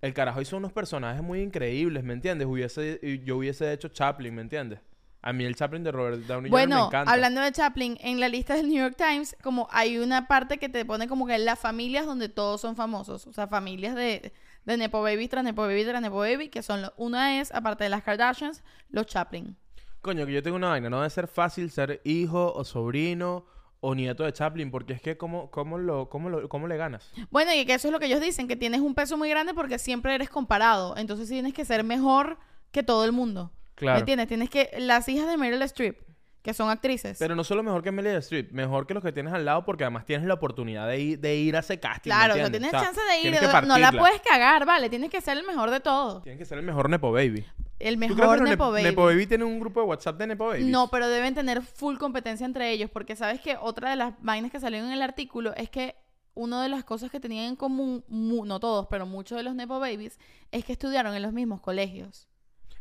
el 0.00 0.14
carajo 0.14 0.40
hizo 0.40 0.56
unos 0.56 0.72
personajes 0.72 1.22
muy 1.22 1.42
increíbles, 1.42 2.02
¿me 2.02 2.14
entiendes? 2.14 2.48
Hubiese, 2.48 3.20
yo 3.24 3.36
hubiese 3.36 3.72
hecho 3.72 3.88
Chaplin, 3.88 4.34
¿me 4.34 4.42
entiendes? 4.42 4.80
A 5.22 5.32
mí 5.34 5.44
el 5.44 5.54
Chaplin 5.54 5.84
de 5.84 5.92
Robert 5.92 6.22
Downey 6.22 6.28
Jr. 6.28 6.42
me 6.44 6.48
Bueno, 6.50 6.86
encanta. 6.86 7.12
hablando 7.12 7.40
de 7.42 7.52
Chaplin, 7.52 7.98
en 8.00 8.20
la 8.20 8.28
lista 8.28 8.54
del 8.54 8.68
New 8.68 8.78
York 8.82 8.96
Times, 8.96 9.36
como 9.42 9.68
hay 9.70 9.98
una 9.98 10.26
parte 10.28 10.56
que 10.58 10.68
te 10.70 10.84
pone 10.86 11.08
como 11.08 11.26
que 11.26 11.36
las 11.38 11.58
familias 11.58 12.06
donde 12.06 12.28
todos 12.30 12.60
son 12.62 12.74
famosos. 12.74 13.26
O 13.26 13.32
sea, 13.34 13.46
familias 13.46 13.94
de, 13.94 14.32
de 14.64 14.76
Nepo 14.78 15.02
Baby 15.02 15.28
tras 15.28 15.44
Nepo 15.44 15.62
Baby 15.62 15.84
tras 15.84 16.00
Nepo 16.00 16.16
Baby, 16.18 16.48
que 16.48 16.62
son, 16.62 16.80
lo- 16.82 16.94
una 16.96 17.38
es, 17.40 17.52
aparte 17.52 17.84
de 17.84 17.90
las 17.90 18.02
Kardashians, 18.02 18.62
los 18.88 19.06
Chaplin. 19.06 19.56
Coño, 20.00 20.24
que 20.24 20.32
yo 20.32 20.42
tengo 20.42 20.56
una 20.56 20.70
vaina, 20.70 20.88
no 20.88 20.96
debe 20.98 21.10
ser 21.10 21.28
fácil 21.28 21.70
ser 21.70 22.00
hijo 22.04 22.54
o 22.54 22.64
sobrino 22.64 23.44
o 23.80 23.94
nieto 23.94 24.24
de 24.24 24.32
Chaplin, 24.32 24.70
porque 24.70 24.94
es 24.94 25.02
que 25.02 25.18
¿cómo, 25.18 25.50
cómo, 25.50 25.76
lo, 25.76 26.08
cómo, 26.08 26.30
lo- 26.30 26.48
cómo 26.48 26.66
le 26.66 26.78
ganas? 26.78 27.10
Bueno, 27.30 27.52
y 27.54 27.66
que 27.66 27.74
eso 27.74 27.88
es 27.88 27.92
lo 27.92 28.00
que 28.00 28.06
ellos 28.06 28.22
dicen, 28.22 28.48
que 28.48 28.56
tienes 28.56 28.80
un 28.80 28.94
peso 28.94 29.18
muy 29.18 29.28
grande 29.28 29.52
porque 29.52 29.78
siempre 29.78 30.14
eres 30.14 30.30
comparado. 30.30 30.96
Entonces 30.96 31.28
tienes 31.28 31.52
que 31.52 31.66
ser 31.66 31.84
mejor 31.84 32.38
que 32.72 32.82
todo 32.82 33.04
el 33.04 33.12
mundo. 33.12 33.52
¿Me 33.80 33.86
Claro. 33.86 33.98
entiendes? 34.00 34.28
Tienes 34.28 34.50
que... 34.50 34.70
Las 34.78 35.08
hijas 35.08 35.28
de 35.28 35.36
Meryl 35.36 35.62
Streep, 35.62 35.98
que 36.42 36.54
son 36.54 36.70
actrices. 36.70 37.18
Pero 37.18 37.34
no 37.36 37.44
solo 37.44 37.62
mejor 37.62 37.82
que 37.82 37.92
Meryl 37.92 38.16
Streep, 38.16 38.52
mejor 38.52 38.86
que 38.86 38.94
los 38.94 39.02
que 39.02 39.12
tienes 39.12 39.32
al 39.32 39.44
lado 39.44 39.64
porque 39.64 39.84
además 39.84 40.04
tienes 40.06 40.26
la 40.26 40.34
oportunidad 40.34 40.86
de 40.88 41.00
ir, 41.00 41.18
de 41.20 41.36
ir 41.36 41.56
a 41.56 41.60
ese 41.60 41.78
casting. 41.80 42.10
¿me 42.10 42.14
claro, 42.16 42.36
no 42.42 42.50
tienes 42.50 42.68
O 42.68 42.70
sea, 42.70 42.80
chance 42.82 43.00
de 43.00 43.28
ir, 43.28 43.36
no 43.66 43.78
la 43.78 43.92
puedes 43.92 44.20
cagar, 44.22 44.64
¿vale? 44.66 44.88
Tienes 44.88 45.10
que 45.10 45.20
ser 45.20 45.36
el 45.38 45.44
mejor 45.46 45.70
de 45.70 45.80
todo. 45.80 46.22
Tienes 46.22 46.38
que 46.38 46.44
ser 46.44 46.58
el 46.58 46.64
mejor 46.64 46.88
Nepo 46.88 47.12
Baby. 47.12 47.44
El 47.78 47.94
¿Tú 47.94 48.00
crees 48.00 48.16
mejor 48.16 48.42
Nepo 48.42 48.64
Nep- 48.66 48.72
Baby. 48.72 48.82
Nepo 48.84 49.04
Baby 49.06 49.26
tiene 49.26 49.44
un 49.44 49.58
grupo 49.60 49.80
de 49.80 49.86
WhatsApp 49.86 50.18
de 50.18 50.26
Nepo 50.26 50.46
Babies? 50.48 50.66
No, 50.66 50.88
pero 50.90 51.08
deben 51.08 51.34
tener 51.34 51.62
full 51.62 51.96
competencia 51.96 52.44
entre 52.44 52.70
ellos, 52.70 52.90
porque 52.90 53.16
sabes 53.16 53.40
que 53.40 53.56
otra 53.60 53.88
de 53.90 53.96
las 53.96 54.12
vainas 54.20 54.50
que 54.50 54.60
salieron 54.60 54.88
en 54.88 54.94
el 54.94 55.02
artículo 55.02 55.54
es 55.56 55.70
que 55.70 55.94
una 56.34 56.62
de 56.62 56.68
las 56.68 56.84
cosas 56.84 57.10
que 57.10 57.20
tenían 57.20 57.46
en 57.46 57.56
común, 57.56 58.04
mu- 58.08 58.44
no 58.44 58.60
todos, 58.60 58.86
pero 58.88 59.04
muchos 59.06 59.36
de 59.38 59.42
los 59.44 59.54
Nepo 59.54 59.78
Babies, 59.80 60.18
es 60.52 60.64
que 60.64 60.72
estudiaron 60.72 61.14
en 61.14 61.22
los 61.22 61.32
mismos 61.32 61.60
colegios. 61.60 62.28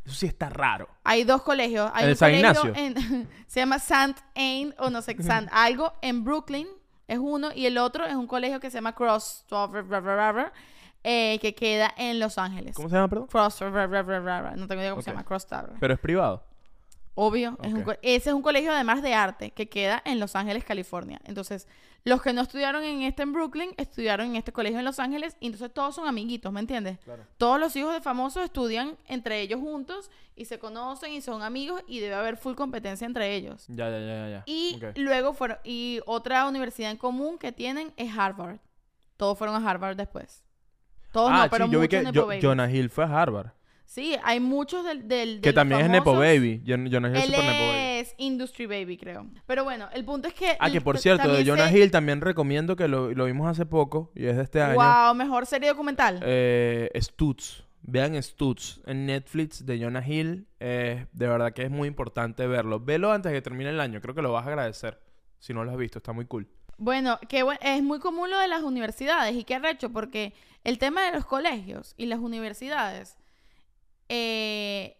Eso 0.05 0.15
sí 0.15 0.25
está 0.25 0.49
raro. 0.49 0.87
Hay 1.03 1.23
dos 1.23 1.41
colegios. 1.43 1.91
Hay 1.93 2.01
¿En 2.03 2.05
un 2.05 2.11
el 2.11 2.17
San 2.17 2.31
colegio 2.31 2.69
Ignacio? 2.71 3.01
en- 3.03 3.29
se 3.47 3.59
llama 3.59 3.75
St. 3.77 4.15
Anne, 4.35 4.73
o 4.79 4.89
no 4.89 5.01
sé, 5.01 5.15
St. 5.19 5.47
algo, 5.51 5.93
en 6.01 6.23
Brooklyn, 6.23 6.67
es 7.07 7.17
uno, 7.19 7.49
y 7.53 7.65
el 7.65 7.77
otro 7.77 8.05
es 8.05 8.15
un 8.15 8.27
colegio 8.27 8.59
que 8.59 8.69
se 8.71 8.75
llama 8.77 8.93
Cross, 8.95 9.45
eh, 11.03 11.39
que 11.41 11.55
queda 11.55 11.93
en 11.97 12.19
Los 12.19 12.37
Ángeles. 12.37 12.75
¿Cómo 12.75 12.89
se 12.89 12.95
llama, 12.95 13.07
perdón? 13.07 13.27
Cross, 13.27 13.61
no 13.61 14.67
tengo 14.67 14.81
idea 14.81 14.91
cómo 14.91 15.01
se 15.01 15.09
Ok. 15.09 15.15
llama, 15.15 15.23
Cross 15.25 15.47
Tower. 15.47 15.71
Pero 15.79 15.93
es 15.93 15.99
privado. 15.99 16.43
Obvio, 17.21 17.57
es 17.63 17.73
un 17.73 17.83
ese 18.01 18.29
es 18.29 18.33
un 18.33 18.41
colegio 18.41 18.71
además 18.71 19.01
de 19.01 19.13
arte 19.13 19.51
que 19.51 19.67
queda 19.67 20.01
en 20.05 20.21
Los 20.21 20.37
Ángeles, 20.37 20.63
California. 20.63 21.19
Entonces, 21.25 21.67
los 22.05 22.21
que 22.21 22.31
no 22.31 22.39
estudiaron 22.39 22.81
en 22.85 23.01
este 23.01 23.23
en 23.23 23.33
Brooklyn, 23.33 23.71
estudiaron 23.75 24.27
en 24.27 24.35
este 24.37 24.53
colegio 24.53 24.79
en 24.79 24.85
Los 24.85 24.99
Ángeles 24.99 25.35
y 25.41 25.47
entonces 25.47 25.73
todos 25.73 25.93
son 25.95 26.07
amiguitos, 26.07 26.53
¿me 26.53 26.61
entiendes? 26.61 26.97
Claro. 26.99 27.25
Todos 27.35 27.59
los 27.59 27.75
hijos 27.75 27.93
de 27.93 27.99
famosos 27.99 28.45
estudian 28.45 28.95
entre 29.05 29.41
ellos 29.41 29.59
juntos 29.59 30.09
y 30.37 30.45
se 30.45 30.59
conocen 30.59 31.11
y 31.11 31.19
son 31.19 31.41
amigos 31.41 31.83
y 31.89 31.99
debe 31.99 32.15
haber 32.15 32.37
full 32.37 32.55
competencia 32.55 33.05
entre 33.05 33.35
ellos. 33.35 33.65
Ya, 33.67 33.89
ya, 33.89 33.99
ya, 33.99 34.29
ya. 34.29 34.43
Y 34.45 34.79
luego 34.95 35.33
fueron 35.33 35.57
y 35.65 35.99
otra 36.05 36.47
universidad 36.47 36.89
en 36.89 36.95
común 36.95 37.37
que 37.37 37.51
tienen 37.51 37.91
es 37.97 38.17
Harvard. 38.17 38.59
Todos 39.17 39.37
fueron 39.37 39.61
a 39.61 39.69
Harvard 39.69 39.97
después. 39.97 40.45
Todos 41.11 41.31
ah, 41.33 41.43
no, 41.43 41.49
pero 41.49 41.65
sí, 41.65 41.71
yo 41.73 41.81
vi 41.81 41.89
que. 41.89 42.39
Jonah 42.41 42.71
Hill 42.71 42.89
fue 42.89 43.03
a 43.03 43.21
Harvard. 43.21 43.58
Sí, 43.89 44.15
hay 44.23 44.39
muchos 44.39 44.85
del, 44.85 45.07
del 45.07 45.41
Que 45.41 45.49
del 45.49 45.55
también 45.55 45.81
es 45.81 45.89
Nepo 45.89 46.11
famosos. 46.11 46.19
Baby. 46.27 46.61
Jon- 46.63 46.91
Jonah 46.91 47.09
Hill 47.09 47.15
es 47.17 47.23
Él 47.23 47.29
super 47.31 47.43
Nepo 47.45 47.65
Baby. 47.65 47.77
es 47.99 48.13
Industry 48.19 48.65
Baby, 48.67 48.97
creo. 48.97 49.25
Pero 49.47 49.63
bueno, 49.63 49.89
el 49.93 50.05
punto 50.05 50.27
es 50.27 50.35
que... 50.35 50.55
Ah, 50.59 50.69
que 50.69 50.79
por 50.79 50.99
cierto, 50.99 51.27
de 51.33 51.43
Jonah 51.43 51.69
se- 51.69 51.79
Hill 51.79 51.89
también 51.89 52.21
recomiendo 52.21 52.75
que 52.75 52.87
lo, 52.87 53.11
lo 53.15 53.25
vimos 53.25 53.47
hace 53.49 53.65
poco 53.65 54.11
y 54.13 54.27
es 54.27 54.37
de 54.37 54.43
este 54.43 54.61
año. 54.61 54.75
Wow, 54.75 55.15
mejor 55.15 55.47
serie 55.47 55.69
documental. 55.69 56.19
Eh, 56.23 56.91
Stutz. 57.01 57.63
Vean 57.81 58.21
Stutz 58.21 58.79
en 58.85 59.07
Netflix 59.07 59.65
de 59.65 59.81
Jonah 59.81 60.07
Hill. 60.07 60.45
Eh, 60.59 61.07
de 61.11 61.27
verdad 61.27 61.51
que 61.53 61.63
es 61.63 61.71
muy 61.71 61.87
importante 61.87 62.45
verlo. 62.45 62.79
Velo 62.79 63.11
antes 63.11 63.31
de 63.31 63.39
que 63.39 63.41
termine 63.41 63.71
el 63.71 63.79
año. 63.79 64.01
Creo 64.01 64.13
que 64.13 64.21
lo 64.21 64.31
vas 64.31 64.45
a 64.45 64.49
agradecer. 64.49 65.01
Si 65.39 65.51
no 65.51 65.63
lo 65.63 65.71
has 65.71 65.77
visto, 65.77 65.97
está 65.97 66.11
muy 66.13 66.25
cool. 66.25 66.47
Bueno, 66.77 67.17
que 67.27 67.41
buen- 67.41 67.57
es 67.61 67.81
muy 67.81 67.97
común 67.97 68.29
lo 68.29 68.37
de 68.37 68.47
las 68.49 68.61
universidades 68.61 69.35
y 69.35 69.45
qué 69.45 69.55
arrecho, 69.55 69.89
porque 69.91 70.33
el 70.63 70.77
tema 70.77 71.01
de 71.05 71.13
los 71.13 71.25
colegios 71.25 71.95
y 71.97 72.05
las 72.05 72.19
universidades, 72.19 73.17
eh, 74.09 74.95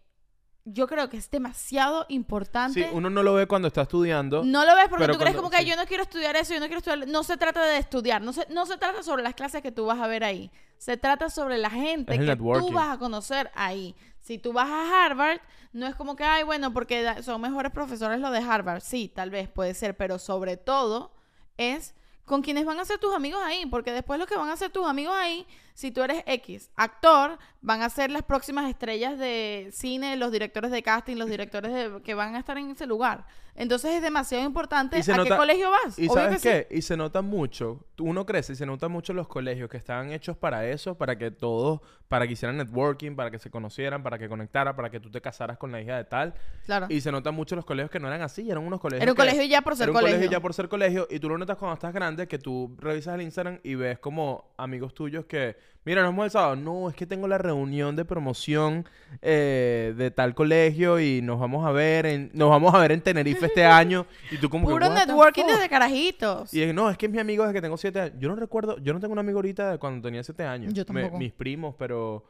yo 0.66 0.88
creo 0.88 1.10
que 1.10 1.18
es 1.18 1.32
demasiado 1.32 2.06
importante. 2.10 2.84
Sí, 2.84 2.90
uno 2.92 3.10
no 3.10 3.24
lo 3.24 3.34
ve 3.34 3.48
cuando 3.48 3.68
está 3.68 3.82
estudiando. 3.82 4.44
No 4.44 4.66
lo 4.66 4.76
ves 4.76 4.88
porque 4.88 5.08
tú 5.08 5.18
crees 5.18 5.36
cuando- 5.36 5.38
como 5.38 5.50
que 5.50 5.58
sí. 5.58 5.66
yo 5.66 5.76
no 5.76 5.86
quiero 5.86 6.04
estudiar 6.04 6.36
eso, 6.36 6.54
yo 6.54 6.60
no 6.60 6.68
quiero 6.68 6.78
estudiar. 6.78 7.08
No 7.08 7.24
se 7.24 7.38
trata 7.38 7.66
de 7.66 7.78
estudiar, 7.78 8.22
no 8.22 8.34
se, 8.34 8.46
no 8.50 8.66
se 8.68 8.78
trata 8.78 9.02
sobre 9.02 9.24
las 9.24 9.34
clases 9.34 9.62
que 9.64 9.72
tú 9.72 9.86
vas 9.88 10.00
a 10.00 10.08
ver 10.08 10.24
ahí. 10.24 10.52
Se 10.78 10.96
trata 10.96 11.30
sobre 11.30 11.58
la 11.58 11.70
gente 11.70 12.14
Es 12.14 12.20
que 12.20 12.36
tú 12.36 12.72
vas 12.72 12.90
a 12.96 13.00
conocer 13.00 13.52
ahí. 13.56 13.96
Si 14.22 14.38
tú 14.38 14.54
vas 14.54 14.70
a 14.70 15.06
Harvard, 15.06 15.40
no 15.74 15.88
es 15.88 15.96
como 15.96 16.16
que, 16.16 16.24
ay, 16.24 16.44
bueno, 16.44 16.72
porque 16.72 17.16
son 17.24 17.42
mejores 17.42 17.72
profesores 17.72 18.20
los 18.20 18.32
de 18.32 18.38
Harvard. 18.40 18.82
Sí, 18.82 19.12
tal 19.14 19.30
vez 19.32 19.50
puede 19.50 19.74
ser, 19.74 19.98
pero 19.98 20.20
sobre 20.20 20.56
todo 20.56 21.12
es 21.58 21.96
con 22.26 22.44
quienes 22.44 22.64
van 22.64 22.80
a 22.80 22.86
ser 22.86 23.00
tus 23.00 23.14
amigos 23.16 23.42
ahí, 23.44 23.66
porque 23.66 23.92
después 23.92 24.20
los 24.20 24.28
que 24.28 24.38
van 24.38 24.50
a 24.52 24.56
ser 24.56 24.70
tus 24.70 24.86
amigos 24.88 25.16
ahí, 25.18 25.48
si 25.80 25.92
tú 25.92 26.02
eres 26.04 26.24
X, 26.26 26.70
actor, 26.76 27.38
van 27.62 27.82
a 27.82 27.90
ser 27.90 28.12
las 28.12 28.24
próximas 28.24 28.70
estrellas 28.70 29.18
de 29.18 29.70
cine, 29.72 30.18
los 30.18 30.30
directores 30.32 30.72
de 30.72 30.84
casting, 30.84 31.16
los 31.16 31.30
directores 31.30 31.72
de, 31.74 32.02
que 32.02 32.14
van 32.16 32.36
a 32.36 32.40
estar 32.40 32.58
en 32.58 32.72
ese 32.72 32.86
lugar. 32.86 33.26
Entonces 33.56 33.92
es 33.92 34.02
demasiado 34.02 34.46
importante 34.46 34.98
a 35.00 35.02
qué 35.24 35.36
colegio 35.36 35.70
vas. 35.72 35.98
¿Y 36.00 36.06
Obvio 36.08 36.14
sabes 36.14 36.42
que 36.42 36.50
sí. 36.64 36.66
qué? 36.70 36.78
Y 36.78 36.82
se 36.82 36.96
nota 36.96 37.22
mucho, 37.22 37.86
tú- 37.96 38.06
uno 38.06 38.26
crece 38.26 38.54
y 38.54 38.56
se 38.56 38.66
nota 38.66 38.88
mucho 38.88 39.12
los 39.14 39.28
colegios 39.28 39.70
que 39.70 39.76
estaban 39.76 40.12
hechos 40.14 40.38
para 40.38 40.66
eso, 40.68 40.98
para 40.98 41.18
que 41.18 41.30
todos, 41.32 41.82
para 42.08 42.26
que 42.26 42.34
hicieran 42.34 42.56
networking, 42.58 43.16
para 43.18 43.30
que 43.32 43.38
se 43.40 43.50
conocieran, 43.50 44.02
para 44.02 44.18
que 44.18 44.30
conectaran, 44.30 44.76
para 44.78 44.90
que 44.90 45.00
tú 45.02 45.10
te 45.12 45.20
casaras 45.20 45.58
con 45.58 45.74
la 45.74 45.82
hija 45.82 45.98
de 45.98 46.06
tal. 46.06 46.34
Claro. 46.66 46.86
Y 46.90 47.02
se 47.02 47.12
nota 47.12 47.32
mucho 47.32 47.56
los 47.58 47.66
colegios 47.66 47.92
que 47.92 48.00
no 48.00 48.08
eran 48.08 48.22
así, 48.22 48.50
eran 48.50 48.64
unos 48.66 48.80
colegios 48.80 49.04
Era 49.04 49.12
un 49.12 49.16
que- 49.18 49.22
colegio 49.24 49.44
ya 49.44 49.62
por 49.62 49.76
ser 49.76 49.84
era 49.84 49.92
un 49.92 49.96
colegio. 49.98 50.18
colegio 50.18 50.32
ya 50.32 50.40
por 50.42 50.54
ser 50.54 50.70
colegio 50.70 51.08
y 51.10 51.20
tú 51.20 51.28
lo 51.28 51.38
notas 51.38 51.58
cuando 51.58 51.74
estás 51.74 51.94
grande 51.94 52.28
que 52.30 52.38
tú 52.40 52.78
revisas 52.80 53.16
el 53.16 53.24
Instagram 53.24 53.60
y 53.64 53.76
ves 53.76 54.00
como 54.00 54.54
amigos 54.58 54.94
tuyos 54.94 55.26
que, 55.26 55.58
mira, 55.86 56.02
nos 56.04 56.12
vemos 56.12 56.26
el 56.26 56.32
sábado. 56.32 56.56
No, 56.56 56.90
es 56.90 56.96
que 56.96 57.06
tengo 57.06 57.28
la 57.28 57.38
reunión 57.38 57.96
de 57.96 58.06
promoción 58.06 58.86
eh, 59.22 59.94
de 59.98 60.12
tal 60.12 60.36
colegio 60.36 61.00
y 61.00 61.22
nos 61.22 61.40
vamos 61.40 61.66
a 61.66 61.72
ver 61.72 62.06
en, 62.06 62.30
nos 62.34 62.50
vamos 62.50 62.74
a 62.74 62.80
ver 62.80 62.92
en 62.92 63.02
Tenerife 63.02 63.46
este 63.48 63.66
año 63.66 64.06
y 64.32 64.38
tú 64.38 64.50
como 64.50 64.68
que, 64.68 64.74
Puro 64.74 64.88
"What 64.88 64.94
the 65.00 65.06
networking 65.08 65.44
fuck?". 65.44 65.52
desde 65.54 65.70
carajitos. 65.70 66.54
Y 66.54 66.62
es, 66.64 66.74
no, 66.74 66.90
es 66.90 66.98
que 66.98 67.06
es 67.08 67.12
mi 67.12 67.20
amigo 67.20 67.44
desde 67.44 67.54
que 67.56 67.62
tengo 67.62 67.78
siete 67.78 68.02
años. 68.02 68.16
Yo 68.20 68.30
no 68.30 68.36
recuerdo, 68.36 68.78
yo 68.80 68.94
no 68.94 69.00
tengo 69.00 69.14
un 69.14 69.20
amigo 69.20 69.38
ahorita 69.40 69.72
de 69.72 69.78
cuando 69.78 70.08
tenía 70.08 70.24
siete 70.24 70.44
años. 70.46 70.74
Yo 70.74 70.84
Me- 70.90 71.02
tampoco. 71.02 71.18
mis 71.20 71.32
primos, 71.34 71.76
pero, 71.78 72.26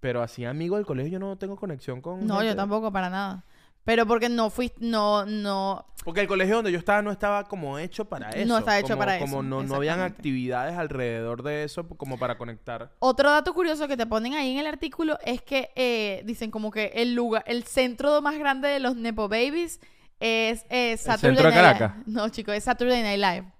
pero 0.00 0.22
así 0.22 0.44
amigo 0.44 0.76
del 0.76 0.86
colegio 0.86 1.12
yo 1.12 1.18
no 1.18 1.36
tengo 1.36 1.56
conexión 1.56 2.00
con. 2.00 2.26
No, 2.26 2.42
yo 2.42 2.54
tampoco, 2.56 2.90
para 2.92 3.10
nada. 3.10 3.44
Pero 3.84 4.06
porque 4.06 4.30
no 4.30 4.48
fui, 4.48 4.72
no, 4.78 5.26
no, 5.26 5.84
Porque 6.04 6.22
el 6.22 6.26
colegio 6.26 6.56
donde 6.56 6.72
yo 6.72 6.78
estaba 6.78 7.02
no 7.02 7.10
estaba 7.10 7.44
como 7.44 7.78
hecho 7.78 8.06
para 8.06 8.30
eso. 8.30 8.46
No 8.46 8.58
está 8.58 8.78
hecho 8.78 8.88
como- 8.94 8.98
para 8.98 9.18
Como 9.18 9.36
eso, 9.38 9.42
no, 9.42 9.62
no 9.62 9.74
habían 9.74 10.00
actividades 10.00 10.76
alrededor 10.76 11.42
de 11.42 11.64
eso 11.64 11.86
como 11.86 12.18
para 12.18 12.38
conectar. 12.38 12.92
Otro 12.98 13.30
dato 13.30 13.52
curioso 13.52 13.86
que 13.86 13.96
te 13.98 14.06
ponen 14.06 14.32
ahí 14.34 14.52
en 14.52 14.58
el 14.58 14.66
artículo 14.66 15.18
es 15.24 15.42
que 15.42 15.70
eh, 15.76 16.22
dicen 16.24 16.50
como 16.50 16.70
que 16.70 16.92
el 16.94 17.14
lugar, 17.14 17.44
el 17.46 17.64
centro 17.64 18.22
más 18.22 18.38
grande 18.38 18.68
de 18.68 18.80
los 18.80 18.96
Nepo 18.96 19.28
Babies 19.28 19.80
es 20.18 20.64
eh, 20.70 20.96
Saturday 20.96 21.36
centro 21.36 21.50
de 21.50 21.54
Night 21.56 21.78
Caracas? 21.78 21.96
Live. 21.98 22.04
No, 22.06 22.28
chicos, 22.30 22.54
es 22.54 22.64
Saturday 22.64 23.02
Night 23.02 23.20
Live. 23.20 23.52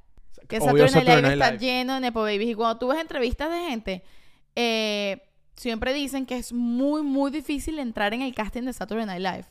Que 0.48 0.56
Obvio, 0.58 0.88
Saturday 0.88 0.88
Night 0.88 0.92
Saturday 0.92 1.22
Live 1.22 1.36
Night 1.36 1.42
está 1.42 1.56
lleno 1.56 1.94
de 1.94 2.00
Nepo 2.00 2.20
Babies. 2.20 2.48
Y 2.48 2.54
cuando 2.54 2.78
tú 2.78 2.88
ves 2.88 3.00
entrevistas 3.00 3.50
de 3.50 3.58
gente, 3.68 4.04
eh, 4.56 5.22
siempre 5.56 5.92
dicen 5.92 6.24
que 6.24 6.36
es 6.38 6.52
muy, 6.52 7.02
muy 7.02 7.30
difícil 7.30 7.78
entrar 7.78 8.14
en 8.14 8.22
el 8.22 8.34
casting 8.34 8.62
de 8.62 8.72
Saturday 8.72 9.06
Night 9.06 9.20
Live. 9.22 9.44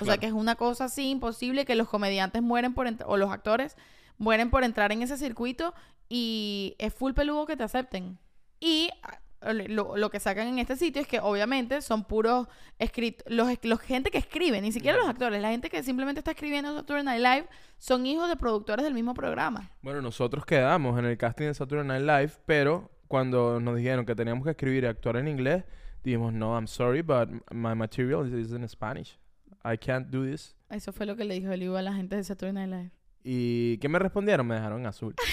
O 0.00 0.04
sea, 0.04 0.18
que 0.18 0.26
es 0.26 0.32
una 0.32 0.56
cosa 0.56 0.84
así 0.86 1.10
imposible 1.10 1.64
que 1.64 1.74
los 1.74 1.88
comediantes 1.88 2.42
mueren 2.42 2.74
por 2.74 2.88
o 3.06 3.16
los 3.16 3.30
actores 3.30 3.76
mueren 4.18 4.50
por 4.50 4.64
entrar 4.64 4.92
en 4.92 5.02
ese 5.02 5.16
circuito 5.16 5.74
y 6.08 6.76
es 6.78 6.92
full 6.92 7.12
peludo 7.12 7.46
que 7.46 7.56
te 7.56 7.62
acepten. 7.62 8.18
Y 8.60 8.90
ah, 9.02 9.52
lo, 9.52 9.96
lo 9.96 10.10
que 10.10 10.20
sacan 10.20 10.48
en 10.48 10.58
este 10.58 10.76
sitio 10.76 11.00
es 11.00 11.08
que 11.08 11.20
obviamente 11.20 11.80
son 11.80 12.04
puros 12.04 12.46
escritos, 12.78 13.24
los, 13.32 13.48
los 13.62 13.80
gente 13.80 14.10
que 14.10 14.18
escribe, 14.18 14.60
ni 14.60 14.72
siquiera 14.72 14.98
los 14.98 15.08
actores, 15.08 15.40
la 15.40 15.50
gente 15.50 15.70
que 15.70 15.82
simplemente 15.82 16.20
está 16.20 16.32
escribiendo 16.32 16.74
Saturday 16.74 17.04
Night 17.04 17.22
Live 17.22 17.48
son 17.78 18.04
hijos 18.04 18.28
de 18.28 18.36
productores 18.36 18.84
del 18.84 18.92
mismo 18.92 19.14
programa. 19.14 19.70
Bueno, 19.80 20.02
nosotros 20.02 20.44
quedamos 20.44 20.98
en 20.98 21.06
el 21.06 21.16
casting 21.16 21.46
de 21.46 21.54
Saturday 21.54 21.86
Night 21.86 22.02
Live, 22.02 22.42
pero 22.44 22.90
cuando 23.08 23.58
nos 23.58 23.76
dijeron 23.76 24.04
que 24.04 24.14
teníamos 24.14 24.44
que 24.44 24.50
escribir 24.50 24.84
y 24.84 24.86
actuar 24.86 25.16
en 25.16 25.28
inglés, 25.28 25.64
dijimos, 26.04 26.34
no, 26.34 26.54
I'm 26.54 26.66
sorry, 26.66 27.00
but 27.00 27.30
my 27.50 27.74
material 27.74 28.26
is 28.26 28.52
in 28.52 28.68
Spanish. 28.68 29.18
I 29.64 29.76
can't 29.76 30.08
do 30.08 30.24
this. 30.24 30.56
Eso 30.70 30.92
fue 30.92 31.06
lo 31.06 31.16
que 31.16 31.24
le 31.24 31.34
dijo 31.34 31.52
el 31.52 31.76
a 31.76 31.82
la 31.82 31.92
gente 31.92 32.16
de 32.16 32.24
Saturday 32.24 32.52
Night 32.52 32.70
Live. 32.70 32.90
¿Y 33.22 33.78
qué 33.78 33.88
me 33.88 33.98
respondieron? 33.98 34.46
Me 34.46 34.54
dejaron 34.54 34.86
azul. 34.86 35.14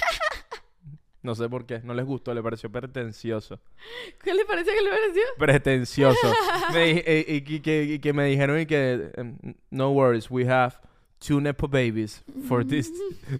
No 1.23 1.35
sé 1.35 1.49
por 1.49 1.65
qué, 1.65 1.81
no 1.83 1.93
les 1.93 2.05
gustó, 2.05 2.33
le 2.33 2.41
pareció 2.41 2.71
pretencioso. 2.71 3.59
¿Qué 4.23 4.33
le 4.33 4.45
pareció 4.45 4.71
que 4.71 4.81
le 4.81 4.89
pareció? 4.89 5.23
Pretencioso. 5.37 6.33
Me 6.73 6.91
eh, 6.91 7.25
y, 7.27 7.55
y 7.55 7.59
que, 7.59 7.83
y 7.83 7.99
que 7.99 8.13
me 8.13 8.25
dijeron 8.27 8.57
y 8.61 8.65
que, 8.65 9.11
em, 9.15 9.37
no 9.69 9.91
worries, 9.91 10.31
we 10.31 10.47
have 10.47 10.75
two 11.19 11.41
Nepo 11.41 11.67
babies 11.67 12.23
for 12.47 12.65
this, 12.65 12.91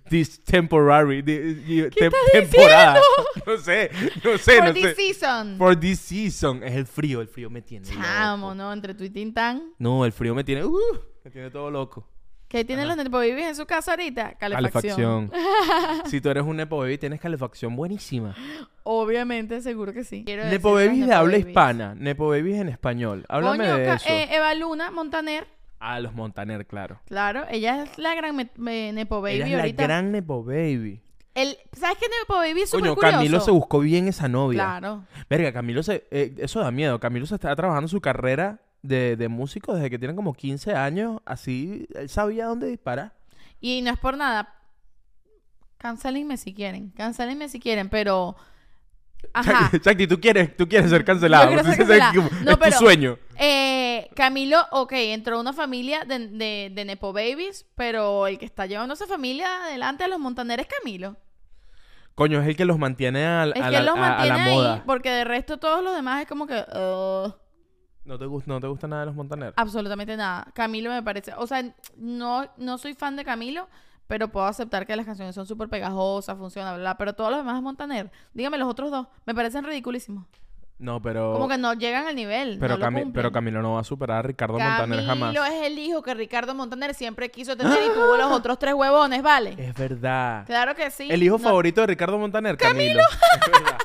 this 0.10 0.40
temporary, 0.44 1.20
y- 1.20 1.24
¿Qué 1.24 1.90
tem- 1.92 2.12
estás 2.14 2.32
temporada. 2.32 3.00
No 3.46 3.58
sé, 3.58 3.90
no 4.26 4.38
sé, 4.38 4.58
For 4.58 4.66
no 4.66 4.74
this 4.74 4.84
sé. 4.84 4.96
season. 4.96 5.58
For 5.58 5.80
this 5.80 6.00
season. 6.00 6.64
Es 6.64 6.76
el 6.76 6.86
frío, 6.86 7.22
el 7.22 7.28
frío 7.30 7.50
me 7.50 7.62
tiene 7.62 7.88
Chamo, 7.88 8.48
loco. 8.48 8.56
¿no? 8.56 8.74
Entre 8.74 8.94
tu 8.94 9.06
y 9.06 9.10
Tintán. 9.10 9.72
No, 9.80 10.04
el 10.06 10.12
frío 10.12 10.36
me 10.36 10.44
tiene, 10.44 10.66
uh, 10.66 10.78
me 11.24 11.32
tiene 11.32 11.50
todo 11.50 11.72
loco. 11.72 12.06
¿Qué 12.50 12.64
tienen 12.66 12.88
los 12.88 12.96
Nepo 12.98 13.12
Babies 13.18 13.46
en 13.48 13.56
su 13.56 13.66
casa 13.66 13.92
ahorita? 13.92 14.36
Calefacción. 14.38 15.30
Calefacción. 15.30 16.02
si 16.10 16.20
tú 16.22 16.30
eres 16.30 16.44
un 16.44 16.56
Nepo 16.58 16.78
Baby, 16.78 16.98
tienes 16.98 17.20
calefacción 17.22 17.76
buenísima. 17.76 18.36
Obviamente, 18.84 19.62
seguro 19.62 19.94
que 19.94 20.04
sí. 20.04 20.24
Quiero 20.26 20.46
Nepo 20.46 20.74
Babies 20.74 21.08
de 21.08 21.14
habla 21.14 21.32
Babies. 21.34 21.48
hispana. 21.48 21.96
Nepo 21.96 22.30
Babies 22.30 22.60
en 22.62 22.70
español. 22.70 23.26
Háblame 23.30 23.66
Coño, 23.66 23.78
de 23.78 23.94
eso. 23.94 24.06
eh, 24.10 24.28
Eva 24.32 24.54
Luna 24.56 24.92
Montaner. 24.92 25.46
Ah, 25.80 26.00
los 26.00 26.14
Montaner, 26.14 26.66
claro. 26.66 27.00
Claro, 27.06 27.46
ella 27.50 27.84
es 27.84 27.98
la 27.98 28.16
gran 28.16 28.36
me- 28.36 28.50
me- 28.58 28.92
Nepo 28.94 29.22
Baby 29.22 29.36
Ella 29.36 29.46
es 29.46 29.52
la 29.52 29.60
ahorita. 29.60 29.84
gran 29.84 30.12
Nepo 30.12 30.44
Baby. 30.44 31.02
El, 31.36 31.56
¿Sabes 31.74 31.98
qué 32.00 32.08
Nepo 32.20 32.34
Baby 32.36 32.62
es 32.62 32.70
súper 32.72 32.82
Coño, 32.86 32.96
curioso? 32.96 33.18
Camilo 33.18 33.40
se 33.42 33.52
buscó 33.52 33.80
bien 33.80 34.08
esa 34.08 34.28
novia. 34.28 34.58
Claro. 34.64 35.06
Verga, 35.30 35.54
Camilo 35.54 35.84
se... 35.84 36.08
eh, 36.10 36.34
eso 36.40 36.60
da 36.62 36.72
miedo. 36.72 37.00
Camilo 37.00 37.28
se 37.28 37.36
está 37.36 37.56
trabajando 37.56 37.88
su 37.88 38.02
carrera 38.02 38.60
de, 38.82 39.16
de 39.16 39.28
músico 39.28 39.76
desde 39.76 39.92
que 39.92 40.00
tiene 40.00 40.16
como 40.16 40.34
15 40.34 40.74
años. 40.74 41.22
Así, 41.26 41.88
él 41.94 42.10
sabía 42.10 42.48
dónde 42.48 42.66
disparar. 42.68 43.14
Y 43.62 43.84
no 43.84 43.92
es 43.92 44.00
por 44.00 44.18
nada. 44.18 44.56
Cancelenme 45.78 46.38
si 46.38 46.54
quieren. 46.56 46.90
Cancelenme 46.92 47.50
si 47.50 47.60
quieren, 47.60 47.90
pero. 47.90 48.36
Ajá. 49.34 49.72
Chakti, 49.80 50.08
tú 50.08 50.20
quieres, 50.20 50.56
tú 50.58 50.68
quieres 50.68 50.90
ser 50.90 51.04
cancelado. 51.06 51.52
Yo 51.52 51.60
ser 51.64 51.82
es 51.82 51.88
No, 52.44 52.52
es 52.52 52.58
pero- 52.58 52.72
tu 52.72 52.86
sueño. 52.86 53.18
Eh, 53.38 54.10
Camilo, 54.16 54.60
ok, 54.72 54.94
entró 54.94 55.40
una 55.40 55.54
familia 55.54 56.04
de, 56.06 56.28
de, 56.28 56.72
de 56.74 56.86
Nepo 56.86 57.14
Babies, 57.14 57.66
pero 57.76 58.26
el 58.28 58.40
que 58.40 58.46
está 58.46 58.66
llevando 58.66 58.94
esa 58.96 59.06
familia 59.06 59.66
adelante 59.66 60.04
a 60.04 60.08
los 60.08 60.20
Montaner 60.20 60.60
es 60.60 60.68
Camilo. 60.68 61.18
Coño, 62.16 62.42
es 62.42 62.48
el 62.48 62.56
que 62.58 62.66
los 62.66 62.80
mantiene 62.80 63.26
al- 63.28 63.54
Es 63.56 63.62
a, 63.62 63.66
que 63.66 63.72
la, 63.74 63.82
los 63.82 63.96
a- 63.96 64.06
a 64.06 64.10
mantiene 64.10 64.38
la 64.38 64.44
ahí, 64.46 64.56
moda. 64.56 64.84
porque 64.88 65.12
de 65.12 65.24
resto 65.24 65.58
todos 65.58 65.84
los 65.84 65.96
demás 65.96 66.22
es 66.22 66.28
como 66.28 66.48
que. 66.48 66.56
uh, 66.56 67.32
¿No 68.06 68.18
te, 68.18 68.26
gusta, 68.26 68.50
¿No 68.52 68.60
te 68.60 68.68
gusta 68.68 68.88
nada 68.88 69.02
de 69.02 69.06
los 69.08 69.16
Montaner? 69.16 69.54
absolutamente 69.56 70.16
nada. 70.18 70.48
Camilo 70.56 70.90
me 70.90 71.04
parece. 71.04 71.34
O 71.38 71.46
sea, 71.46 71.64
no, 71.98 72.50
no 72.58 72.78
soy 72.80 72.94
fan 72.96 73.16
de 73.18 73.24
Camilo, 73.26 73.68
pero 74.08 74.30
puedo 74.30 74.46
aceptar 74.46 74.86
que 74.88 74.96
las 74.96 75.06
canciones 75.06 75.36
son 75.36 75.46
súper 75.46 75.70
pegajosas, 75.70 76.38
funcionan, 76.38 76.76
bla, 76.76 76.82
bla, 76.84 76.98
pero 76.98 77.14
todos 77.14 77.30
los 77.32 77.40
demás 77.40 77.58
es 77.58 77.62
Montaner. 77.62 78.12
Dígame 78.34 78.58
los 78.58 78.68
otros 78.70 78.90
dos. 78.92 79.08
Me 79.26 79.36
parecen 79.36 79.64
ridiculísimos. 79.64 80.26
No, 80.80 81.02
pero... 81.02 81.34
Como 81.34 81.48
que 81.48 81.58
no 81.58 81.74
llegan 81.74 82.06
al 82.06 82.16
nivel. 82.16 82.58
pero, 82.60 82.78
no 82.78 82.86
Cami- 82.86 83.12
pero 83.12 83.32
Camilo 83.32 83.64
no 83.64 83.74
va 83.74 83.80
a 83.82 83.84
superar 83.84 84.20
a 84.20 84.22
Ricardo 84.22 84.60
Montaner 84.60 85.04
jamás. 85.06 85.34
Camilo 85.34 85.44
es 85.44 85.66
el 85.66 85.80
hijo 85.80 86.04
que 86.04 86.14
Ricardo 86.14 86.54
Montaner 86.54 86.94
siempre 86.94 87.30
quiso 87.32 87.58
tener 87.58 87.80
y 87.84 87.94
tuvo 87.96 88.16
los 88.16 88.32
otros 88.32 88.60
tres 88.60 88.76
huevones, 88.76 89.24
¿vale? 89.24 89.56
Es 89.58 89.74
verdad. 89.74 90.46
Claro 90.46 90.76
que 90.76 90.92
sí. 90.92 91.08
El 91.10 91.24
hijo 91.24 91.38
No- 91.40 91.44
favorito 91.44 91.82
de 91.82 91.88
Ricardo 91.88 92.20
Montaner, 92.20 92.58
Camilo. 92.58 93.02
Es 93.46 93.52
verdad. 93.52 93.78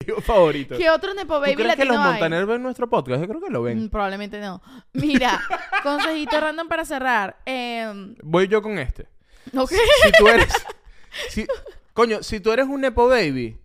El 0.00 0.08
hijo 0.10 0.20
favorito. 0.20 0.76
¿Qué 0.76 0.90
otro 0.90 1.14
Nepo 1.14 1.36
¿Tú 1.36 1.40
Baby 1.42 1.54
crees 1.54 1.76
que 1.76 1.84
latino 1.84 1.94
los 1.94 2.04
hay? 2.04 2.10
Montaner 2.10 2.46
ven 2.46 2.62
nuestro 2.64 2.90
podcast? 2.90 3.22
Yo 3.22 3.28
creo 3.28 3.40
que 3.40 3.50
lo 3.50 3.62
ven. 3.62 3.84
Mm, 3.84 3.88
Probablemente 3.88 4.40
no. 4.40 4.60
Mira, 4.92 5.40
consejito 5.84 6.38
random 6.40 6.66
para 6.68 6.84
cerrar. 6.84 7.36
Eh, 7.46 8.14
Voy 8.24 8.48
yo 8.48 8.60
con 8.60 8.76
este. 8.78 9.06
Ok. 9.56 9.70
Si 9.70 10.12
tú 10.18 10.28
eres... 10.28 10.52
si- 11.28 11.46
coño, 11.92 12.22
si 12.22 12.40
tú 12.40 12.52
eres 12.52 12.66
un 12.66 12.80
Nepo 12.80 13.08
Baby, 13.08 13.56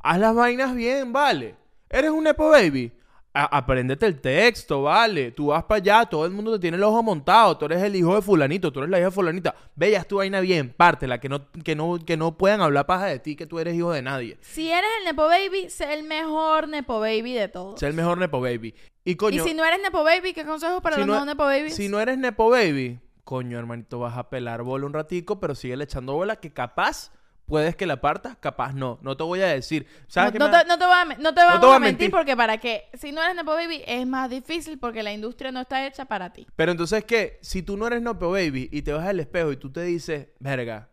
haz 0.00 0.18
las 0.18 0.34
vainas 0.34 0.74
bien, 0.74 1.12
vale. 1.12 1.54
Eres 1.90 2.10
un 2.10 2.24
Nepo 2.24 2.50
Baby. 2.50 2.92
a- 3.34 3.58
apréndete 3.58 4.04
el 4.06 4.20
texto, 4.20 4.82
vale. 4.82 5.30
Tú 5.30 5.48
vas 5.48 5.62
para 5.64 5.76
allá, 5.78 6.06
todo 6.06 6.24
el 6.26 6.32
mundo 6.32 6.52
te 6.52 6.58
tiene 6.58 6.76
el 6.76 6.82
ojo 6.82 7.02
montado. 7.02 7.56
Tú 7.56 7.66
eres 7.66 7.82
el 7.82 7.94
hijo 7.94 8.14
de 8.16 8.22
fulanito, 8.22 8.72
tú 8.72 8.80
eres 8.80 8.90
la 8.90 8.98
hija 8.98 9.06
de 9.08 9.12
fulanita. 9.12 9.54
Ve, 9.76 9.96
haz 9.96 10.08
tu 10.08 10.16
vaina 10.16 10.40
bien, 10.40 10.74
pártela, 10.76 11.20
que 11.20 11.28
no, 11.28 11.46
que 11.64 11.76
no, 11.76 11.98
que 12.04 12.16
no 12.16 12.36
puedan 12.36 12.60
hablar 12.62 12.86
paja 12.86 13.06
de 13.06 13.18
ti, 13.20 13.36
que 13.36 13.46
tú 13.46 13.58
eres 13.60 13.74
hijo 13.76 13.92
de 13.92 14.02
nadie. 14.02 14.38
Si 14.40 14.68
eres 14.70 14.90
el 15.00 15.04
Nepo 15.04 15.26
Baby, 15.26 15.70
sé 15.70 15.92
el 15.94 16.02
mejor 16.04 16.68
Nepo 16.68 16.98
Baby 17.00 17.34
de 17.34 17.48
todos. 17.48 17.78
Sé 17.78 17.86
el 17.86 17.94
mejor 17.94 18.18
Nepo 18.18 18.40
Baby. 18.40 18.74
Y 19.04 19.14
coño, 19.14 19.44
y 19.44 19.48
si 19.48 19.54
no 19.54 19.64
eres 19.64 19.80
Nepo 19.82 20.02
Baby, 20.02 20.32
¿qué 20.32 20.44
consejo 20.44 20.80
para 20.80 20.96
si 20.96 21.00
los 21.02 21.06
no- 21.06 21.18
no 21.20 21.24
Nepo 21.26 21.44
Babies? 21.44 21.76
si 21.76 21.88
no 21.88 22.00
eres 22.00 22.18
Nepo 22.18 22.50
Baby, 22.50 22.98
coño, 23.28 23.58
hermanito, 23.58 23.98
vas 23.98 24.16
a 24.16 24.30
pelar 24.30 24.62
bola 24.62 24.86
un 24.86 24.94
ratico, 24.94 25.38
pero 25.38 25.54
sigue 25.54 25.74
echando 25.82 26.14
bola 26.14 26.36
que 26.36 26.50
capaz 26.50 27.12
puedes 27.44 27.76
que 27.76 27.84
la 27.84 28.00
partas, 28.00 28.38
capaz 28.38 28.72
no. 28.72 28.98
No 29.02 29.18
te 29.18 29.22
voy 29.22 29.42
a 29.42 29.48
decir. 29.48 29.86
¿Sabes 30.06 30.32
No, 30.40 30.50
te, 30.50 30.64
no 30.64 30.78
te 30.78 30.86
voy 30.86 30.94
a, 30.94 31.04
no 31.04 31.34
te 31.34 31.40
vamos 31.42 31.60
te 31.60 31.66
voy 31.66 31.76
a 31.76 31.78
mentir, 31.78 32.06
mentir. 32.06 32.10
porque 32.10 32.34
para 32.38 32.56
que 32.56 32.88
si 32.94 33.12
no 33.12 33.22
eres 33.22 33.36
Nepo 33.36 33.52
Baby 33.52 33.82
es 33.86 34.06
más 34.06 34.30
difícil 34.30 34.78
porque 34.78 35.02
la 35.02 35.12
industria 35.12 35.52
no 35.52 35.60
está 35.60 35.86
hecha 35.86 36.06
para 36.06 36.32
ti. 36.32 36.46
Pero 36.56 36.72
entonces, 36.72 37.04
¿qué? 37.04 37.38
Si 37.42 37.62
tú 37.62 37.76
no 37.76 37.86
eres 37.86 38.00
Nopo 38.00 38.30
Baby 38.30 38.70
y 38.72 38.80
te 38.80 38.94
vas 38.94 39.06
al 39.06 39.20
espejo 39.20 39.52
y 39.52 39.58
tú 39.58 39.70
te 39.70 39.82
dices, 39.82 40.28
verga, 40.38 40.88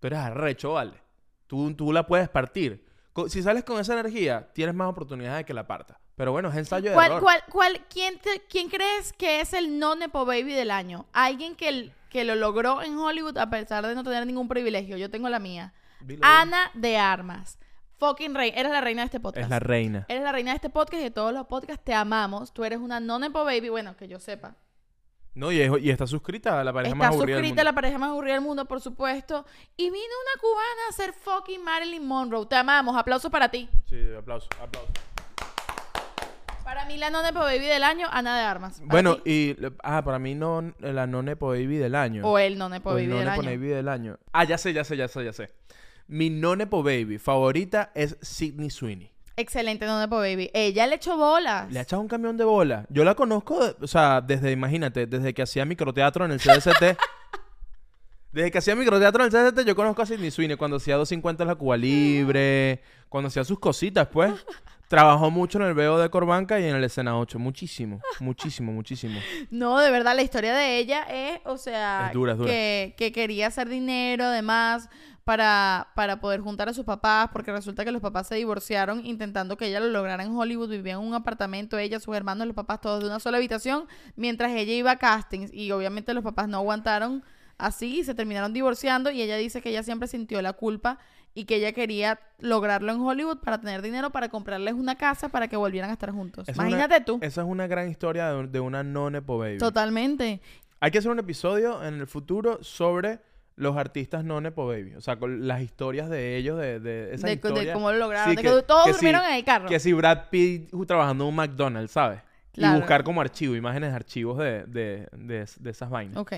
tú 0.00 0.08
eres 0.08 0.18
arrecho, 0.18 0.72
¿vale? 0.72 0.94
Tú, 1.46 1.72
tú 1.74 1.92
la 1.92 2.04
puedes 2.04 2.28
partir. 2.28 2.84
Si 3.28 3.44
sales 3.44 3.62
con 3.62 3.78
esa 3.78 3.92
energía, 3.92 4.50
tienes 4.54 4.74
más 4.74 4.88
oportunidades 4.88 5.38
de 5.38 5.44
que 5.44 5.54
la 5.54 5.68
partas. 5.68 5.98
Pero 6.16 6.30
bueno, 6.32 6.48
es 6.48 6.56
ensayo 6.56 6.90
de 6.90 6.94
¿Cuál, 6.94 7.06
error. 7.12 7.22
cuál, 7.22 7.42
cuál, 7.50 7.80
quién, 7.88 8.18
te- 8.18 8.40
quién 8.48 8.68
crees 8.68 9.12
que 9.12 9.40
es 9.40 9.52
el 9.52 9.78
no 9.78 9.96
Nepo 9.96 10.24
Baby 10.24 10.52
del 10.52 10.70
año? 10.70 11.06
Alguien 11.12 11.56
que, 11.56 11.68
el- 11.68 11.92
que 12.08 12.24
lo 12.24 12.34
logró 12.36 12.82
en 12.82 12.96
Hollywood 12.96 13.36
a 13.38 13.50
pesar 13.50 13.84
de 13.86 13.94
no 13.96 14.04
tener 14.04 14.24
ningún 14.26 14.46
privilegio. 14.48 14.96
Yo 14.96 15.10
tengo 15.10 15.28
la 15.28 15.40
mía. 15.40 15.72
Dilo, 16.00 16.18
dilo. 16.18 16.26
Ana 16.26 16.70
de 16.74 16.96
Armas. 16.98 17.58
Fucking 17.98 18.34
reina. 18.34 18.56
Eres 18.56 18.70
la 18.72 18.80
reina 18.80 19.02
de 19.02 19.06
este 19.06 19.20
podcast. 19.20 19.44
Es 19.44 19.50
la 19.50 19.58
reina. 19.58 20.04
Eres 20.08 20.22
la 20.22 20.30
reina 20.32 20.50
de 20.52 20.56
este 20.56 20.70
podcast 20.70 21.00
y 21.00 21.04
de 21.04 21.10
todos 21.10 21.32
los 21.32 21.46
podcasts. 21.46 21.84
Te 21.84 21.94
amamos. 21.94 22.52
Tú 22.52 22.64
eres 22.64 22.78
una 22.78 23.00
no 23.00 23.18
Nepo 23.18 23.44
Baby. 23.44 23.68
Bueno, 23.70 23.96
que 23.96 24.06
yo 24.08 24.20
sepa. 24.20 24.54
No, 25.34 25.50
y, 25.50 25.60
es- 25.60 25.72
y 25.80 25.90
está 25.90 26.06
suscrita 26.06 26.60
a 26.60 26.64
la 26.64 26.72
pareja 26.72 26.94
Está 26.94 26.96
más 27.06 27.08
aburrida 27.14 27.36
del 27.36 27.44
suscrita 27.44 27.62
a 27.62 27.64
la 27.64 27.72
pareja 27.72 27.98
más 27.98 28.10
aburrida 28.10 28.34
del 28.34 28.42
mundo, 28.42 28.66
por 28.66 28.80
supuesto. 28.80 29.44
Y 29.76 29.84
vino 29.90 29.96
una 29.96 30.40
cubana 30.40 30.82
a 30.90 30.92
ser 30.92 31.12
fucking 31.12 31.64
Marilyn 31.64 32.06
Monroe. 32.06 32.46
Te 32.46 32.54
amamos. 32.54 32.96
Aplausos 32.96 33.32
para 33.32 33.48
ti. 33.48 33.68
Sí, 33.88 33.96
aplauso, 34.16 34.48
aplauso. 34.60 34.92
Para 36.64 36.86
mí, 36.86 36.96
la 36.96 37.10
no 37.10 37.22
Nepo 37.22 37.40
Baby 37.40 37.66
del 37.66 37.84
año, 37.84 38.06
Ana 38.10 38.38
de 38.38 38.44
Armas. 38.44 38.78
Para 38.80 38.90
Bueno, 38.90 39.16
ti. 39.18 39.56
y... 39.60 39.66
Ah, 39.82 40.02
para 40.02 40.18
mí 40.18 40.34
no... 40.34 40.72
La 40.80 41.06
no 41.06 41.22
Nepo 41.22 41.48
Baby 41.48 41.76
del 41.76 41.94
año. 41.94 42.26
O 42.26 42.38
el 42.38 42.56
no 42.58 42.68
Nepo 42.68 42.90
O 42.90 42.94
Baby 42.94 43.04
el 43.04 43.10
no 43.10 43.16
del 43.16 43.24
Nepo 43.26 43.40
año. 43.42 43.50
Baby 43.50 43.68
del 43.68 43.88
año. 43.88 44.18
Ah, 44.32 44.44
ya 44.44 44.56
sé, 44.58 44.72
ya 44.72 44.82
sé, 44.84 44.96
ya 44.96 45.06
sé, 45.08 45.24
ya 45.24 45.32
sé. 45.32 45.50
Mi 46.08 46.30
no 46.30 46.56
Nepo 46.56 46.82
Baby 46.82 47.18
favorita 47.18 47.90
es 47.94 48.16
Sydney 48.22 48.70
Sweeney. 48.70 49.10
Excelente, 49.36 49.84
no 49.86 49.98
Nepo 50.00 50.16
Baby. 50.16 50.50
Ella 50.54 50.86
le 50.86 50.96
echó 50.96 51.16
bolas. 51.16 51.70
Le 51.70 51.78
ha 51.78 51.82
echado 51.82 52.00
un 52.00 52.08
camión 52.08 52.36
de 52.36 52.44
bola. 52.44 52.86
Yo 52.88 53.04
la 53.04 53.14
conozco, 53.14 53.58
o 53.80 53.86
sea, 53.86 54.20
desde, 54.20 54.52
imagínate, 54.52 55.06
desde 55.06 55.34
que 55.34 55.42
hacía 55.42 55.64
microteatro 55.64 56.24
en 56.24 56.30
el 56.32 56.38
CDCT. 56.40 56.98
desde 58.32 58.50
que 58.50 58.58
hacía 58.58 58.74
microteatro 58.76 59.24
en 59.24 59.34
el 59.34 59.52
CDCT, 59.52 59.66
yo 59.66 59.74
conozco 59.74 60.02
a 60.02 60.06
Sidney 60.06 60.30
Sweeney. 60.30 60.56
Cuando 60.56 60.76
hacía 60.76 60.96
250 60.96 61.42
en 61.42 61.48
la 61.48 61.54
Cuba 61.56 61.76
Libre, 61.76 62.80
cuando 63.08 63.28
hacía 63.28 63.44
sus 63.44 63.58
cositas, 63.58 64.06
pues. 64.08 64.32
Trabajó 64.94 65.30
mucho 65.30 65.58
en 65.58 65.64
el 65.64 65.74
VO 65.74 65.98
de 65.98 66.08
Corbanca 66.08 66.60
y 66.60 66.64
en 66.64 66.76
el 66.76 66.84
Escena 66.84 67.18
8. 67.18 67.38
Muchísimo, 67.38 68.00
muchísimo, 68.20 68.72
muchísimo. 68.72 69.18
No, 69.50 69.78
de 69.80 69.90
verdad, 69.90 70.14
la 70.14 70.22
historia 70.22 70.54
de 70.54 70.78
ella 70.78 71.02
es, 71.02 71.40
o 71.44 71.58
sea, 71.58 72.06
Es 72.08 72.14
dura, 72.14 72.32
es 72.32 72.38
dura. 72.38 72.50
Que, 72.50 72.94
que 72.96 73.10
quería 73.10 73.48
hacer 73.48 73.68
dinero, 73.68 74.24
además, 74.24 74.88
para, 75.24 75.88
para 75.96 76.20
poder 76.20 76.40
juntar 76.40 76.68
a 76.68 76.74
sus 76.74 76.84
papás, 76.84 77.30
porque 77.32 77.50
resulta 77.50 77.84
que 77.84 77.90
los 77.90 78.02
papás 78.02 78.28
se 78.28 78.36
divorciaron 78.36 79.04
intentando 79.04 79.56
que 79.56 79.66
ella 79.66 79.80
lo 79.80 79.88
lograra 79.88 80.22
en 80.22 80.36
Hollywood. 80.36 80.68
Vivían 80.68 81.00
en 81.00 81.06
un 81.08 81.14
apartamento, 81.14 81.76
ella, 81.78 81.98
sus 81.98 82.14
hermanos, 82.14 82.46
los 82.46 82.54
papás, 82.54 82.80
todos 82.80 83.00
de 83.00 83.08
una 83.08 83.18
sola 83.18 83.38
habitación, 83.38 83.88
mientras 84.16 84.52
ella 84.52 84.74
iba 84.74 84.92
a 84.92 84.98
castings. 84.98 85.52
Y 85.52 85.72
obviamente 85.72 86.14
los 86.14 86.22
papás 86.22 86.48
no 86.48 86.58
aguantaron 86.58 87.24
así 87.58 88.00
y 88.00 88.04
se 88.04 88.14
terminaron 88.14 88.52
divorciando. 88.52 89.10
Y 89.10 89.22
ella 89.22 89.36
dice 89.36 89.60
que 89.60 89.70
ella 89.70 89.82
siempre 89.82 90.08
sintió 90.08 90.40
la 90.42 90.52
culpa 90.52 90.98
y 91.34 91.44
que 91.46 91.56
ella 91.56 91.72
quería 91.72 92.20
lograrlo 92.38 92.92
en 92.92 93.00
Hollywood 93.00 93.38
para 93.38 93.60
tener 93.60 93.82
dinero 93.82 94.10
para 94.10 94.28
comprarles 94.28 94.74
una 94.74 94.94
casa 94.96 95.28
para 95.28 95.48
que 95.48 95.56
volvieran 95.56 95.90
a 95.90 95.94
estar 95.94 96.10
juntos. 96.12 96.48
Esa 96.48 96.52
es 96.52 96.58
una- 96.58 96.68
Imagínate 96.68 97.04
tú. 97.04 97.18
Esa 97.22 97.40
es 97.42 97.46
una 97.48 97.66
gran 97.66 97.88
historia 97.90 98.32
de, 98.32 98.46
de 98.46 98.60
una 98.60 98.82
no 98.82 99.10
Nepo 99.10 99.38
Baby. 99.38 99.58
Totalmente. 99.58 100.40
Hay 100.80 100.90
que 100.90 100.98
hacer 100.98 101.10
un 101.10 101.18
episodio 101.18 101.82
en 101.84 101.94
el 101.94 102.06
futuro 102.06 102.62
sobre 102.62 103.18
los 103.56 103.76
artistas 103.76 104.24
no 104.24 104.40
Nepo 104.40 104.66
Baby. 104.66 104.94
O 104.96 105.00
sea, 105.00 105.16
con 105.16 105.46
las 105.48 105.60
historias 105.60 106.08
de 106.10 106.36
ellos, 106.36 106.58
de, 106.58 106.78
de 106.80 107.14
esas 107.14 107.22
de, 107.22 107.28
de 107.28 107.34
historias. 107.34 107.74
cómo 107.74 107.90
lo 107.92 107.98
lograron. 107.98 108.30
Sí, 108.30 108.36
de 108.36 108.42
que- 108.42 108.48
que, 108.56 108.62
todos 108.62 108.84
que 108.86 108.92
durmieron 108.92 109.22
sí, 109.22 109.28
en 109.30 109.34
el 109.36 109.44
carro. 109.44 109.68
Que 109.68 109.80
si 109.80 109.92
Brad 109.92 110.28
Pitt 110.30 110.70
trabajando 110.86 111.24
en 111.24 111.30
un 111.30 111.36
McDonald's, 111.36 111.90
¿sabes? 111.92 112.20
Claro. 112.52 112.76
Y 112.76 112.78
buscar 112.80 113.02
como 113.02 113.20
archivo, 113.20 113.56
imágenes 113.56 113.90
de 113.90 113.96
archivos 113.96 114.38
de, 114.38 114.64
de, 114.66 115.08
de, 115.16 115.48
de 115.58 115.70
esas 115.70 115.90
vainas. 115.90 116.16
Ok. 116.16 116.34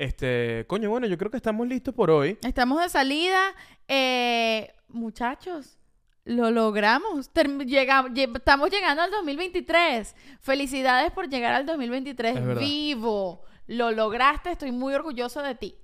Este, 0.00 0.64
coño, 0.66 0.88
bueno, 0.88 1.06
yo 1.06 1.18
creo 1.18 1.30
que 1.30 1.36
estamos 1.36 1.66
listos 1.68 1.92
por 1.94 2.10
hoy. 2.10 2.38
Estamos 2.40 2.80
de 2.80 2.88
salida. 2.88 3.38
Eh, 3.86 4.72
muchachos, 4.88 5.76
lo 6.24 6.50
logramos. 6.50 7.30
Term- 7.34 7.66
llega- 7.66 8.04
lle- 8.08 8.34
estamos 8.34 8.70
llegando 8.70 9.02
al 9.02 9.10
2023. 9.10 10.16
Felicidades 10.40 11.12
por 11.12 11.28
llegar 11.28 11.52
al 11.52 11.66
2023 11.66 12.34
Es 12.34 12.46
verdad. 12.46 12.62
vivo. 12.62 13.42
Lo 13.66 13.90
lograste. 13.90 14.50
Estoy 14.52 14.72
muy 14.72 14.94
orgulloso 14.94 15.42
de 15.42 15.54
ti. 15.54 15.74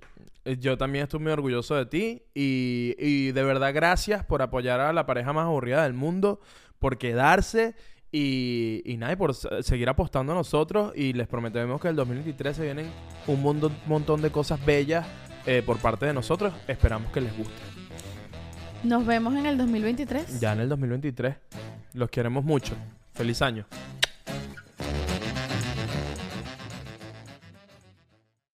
Eh, 0.45 0.57
Yo 0.59 0.79
también 0.79 1.03
estoy 1.03 1.19
muy 1.19 1.31
orgulloso 1.31 1.75
de 1.75 1.85
ti 1.85 2.23
y, 2.33 2.95
y 2.97 3.31
de 3.33 3.43
verdad 3.43 3.71
gracias 3.71 4.25
por 4.25 4.41
apoyar 4.41 4.79
a 4.79 4.93
la 4.93 5.05
pareja 5.05 5.31
más 5.31 5.45
aburrida 5.45 5.83
del 5.83 5.93
mundo, 5.93 6.39
por 6.79 6.97
quedarse 6.97 7.75
y, 8.17 8.81
y 8.93 8.97
nada, 8.97 9.13
y 9.13 9.15
por 9.15 9.33
se- 9.35 9.61
seguir 9.63 9.87
apostando 9.89 10.31
a 10.31 10.35
nosotros 10.35 10.91
y 10.95 11.13
les 11.13 11.27
prometemos 11.27 11.79
que 11.81 11.87
el 11.89 11.95
2023 11.95 12.55
se 12.55 12.63
vienen 12.63 12.89
un 13.27 13.41
montón, 13.41 13.75
montón 13.85 14.21
de 14.21 14.31
cosas 14.31 14.63
bellas 14.65 15.05
eh, 15.45 15.61
por 15.65 15.77
parte 15.77 16.05
de 16.05 16.13
nosotros. 16.13 16.53
Esperamos 16.67 17.11
que 17.11 17.21
les 17.21 17.35
guste. 17.37 17.53
Nos 18.83 19.05
vemos 19.05 19.33
en 19.35 19.45
el 19.45 19.57
2023. 19.57 20.39
Ya 20.39 20.53
en 20.53 20.59
el 20.61 20.69
2023. 20.69 21.35
Los 21.93 22.09
queremos 22.09 22.43
mucho. 22.43 22.73
Feliz 23.13 23.41
año. 23.41 23.65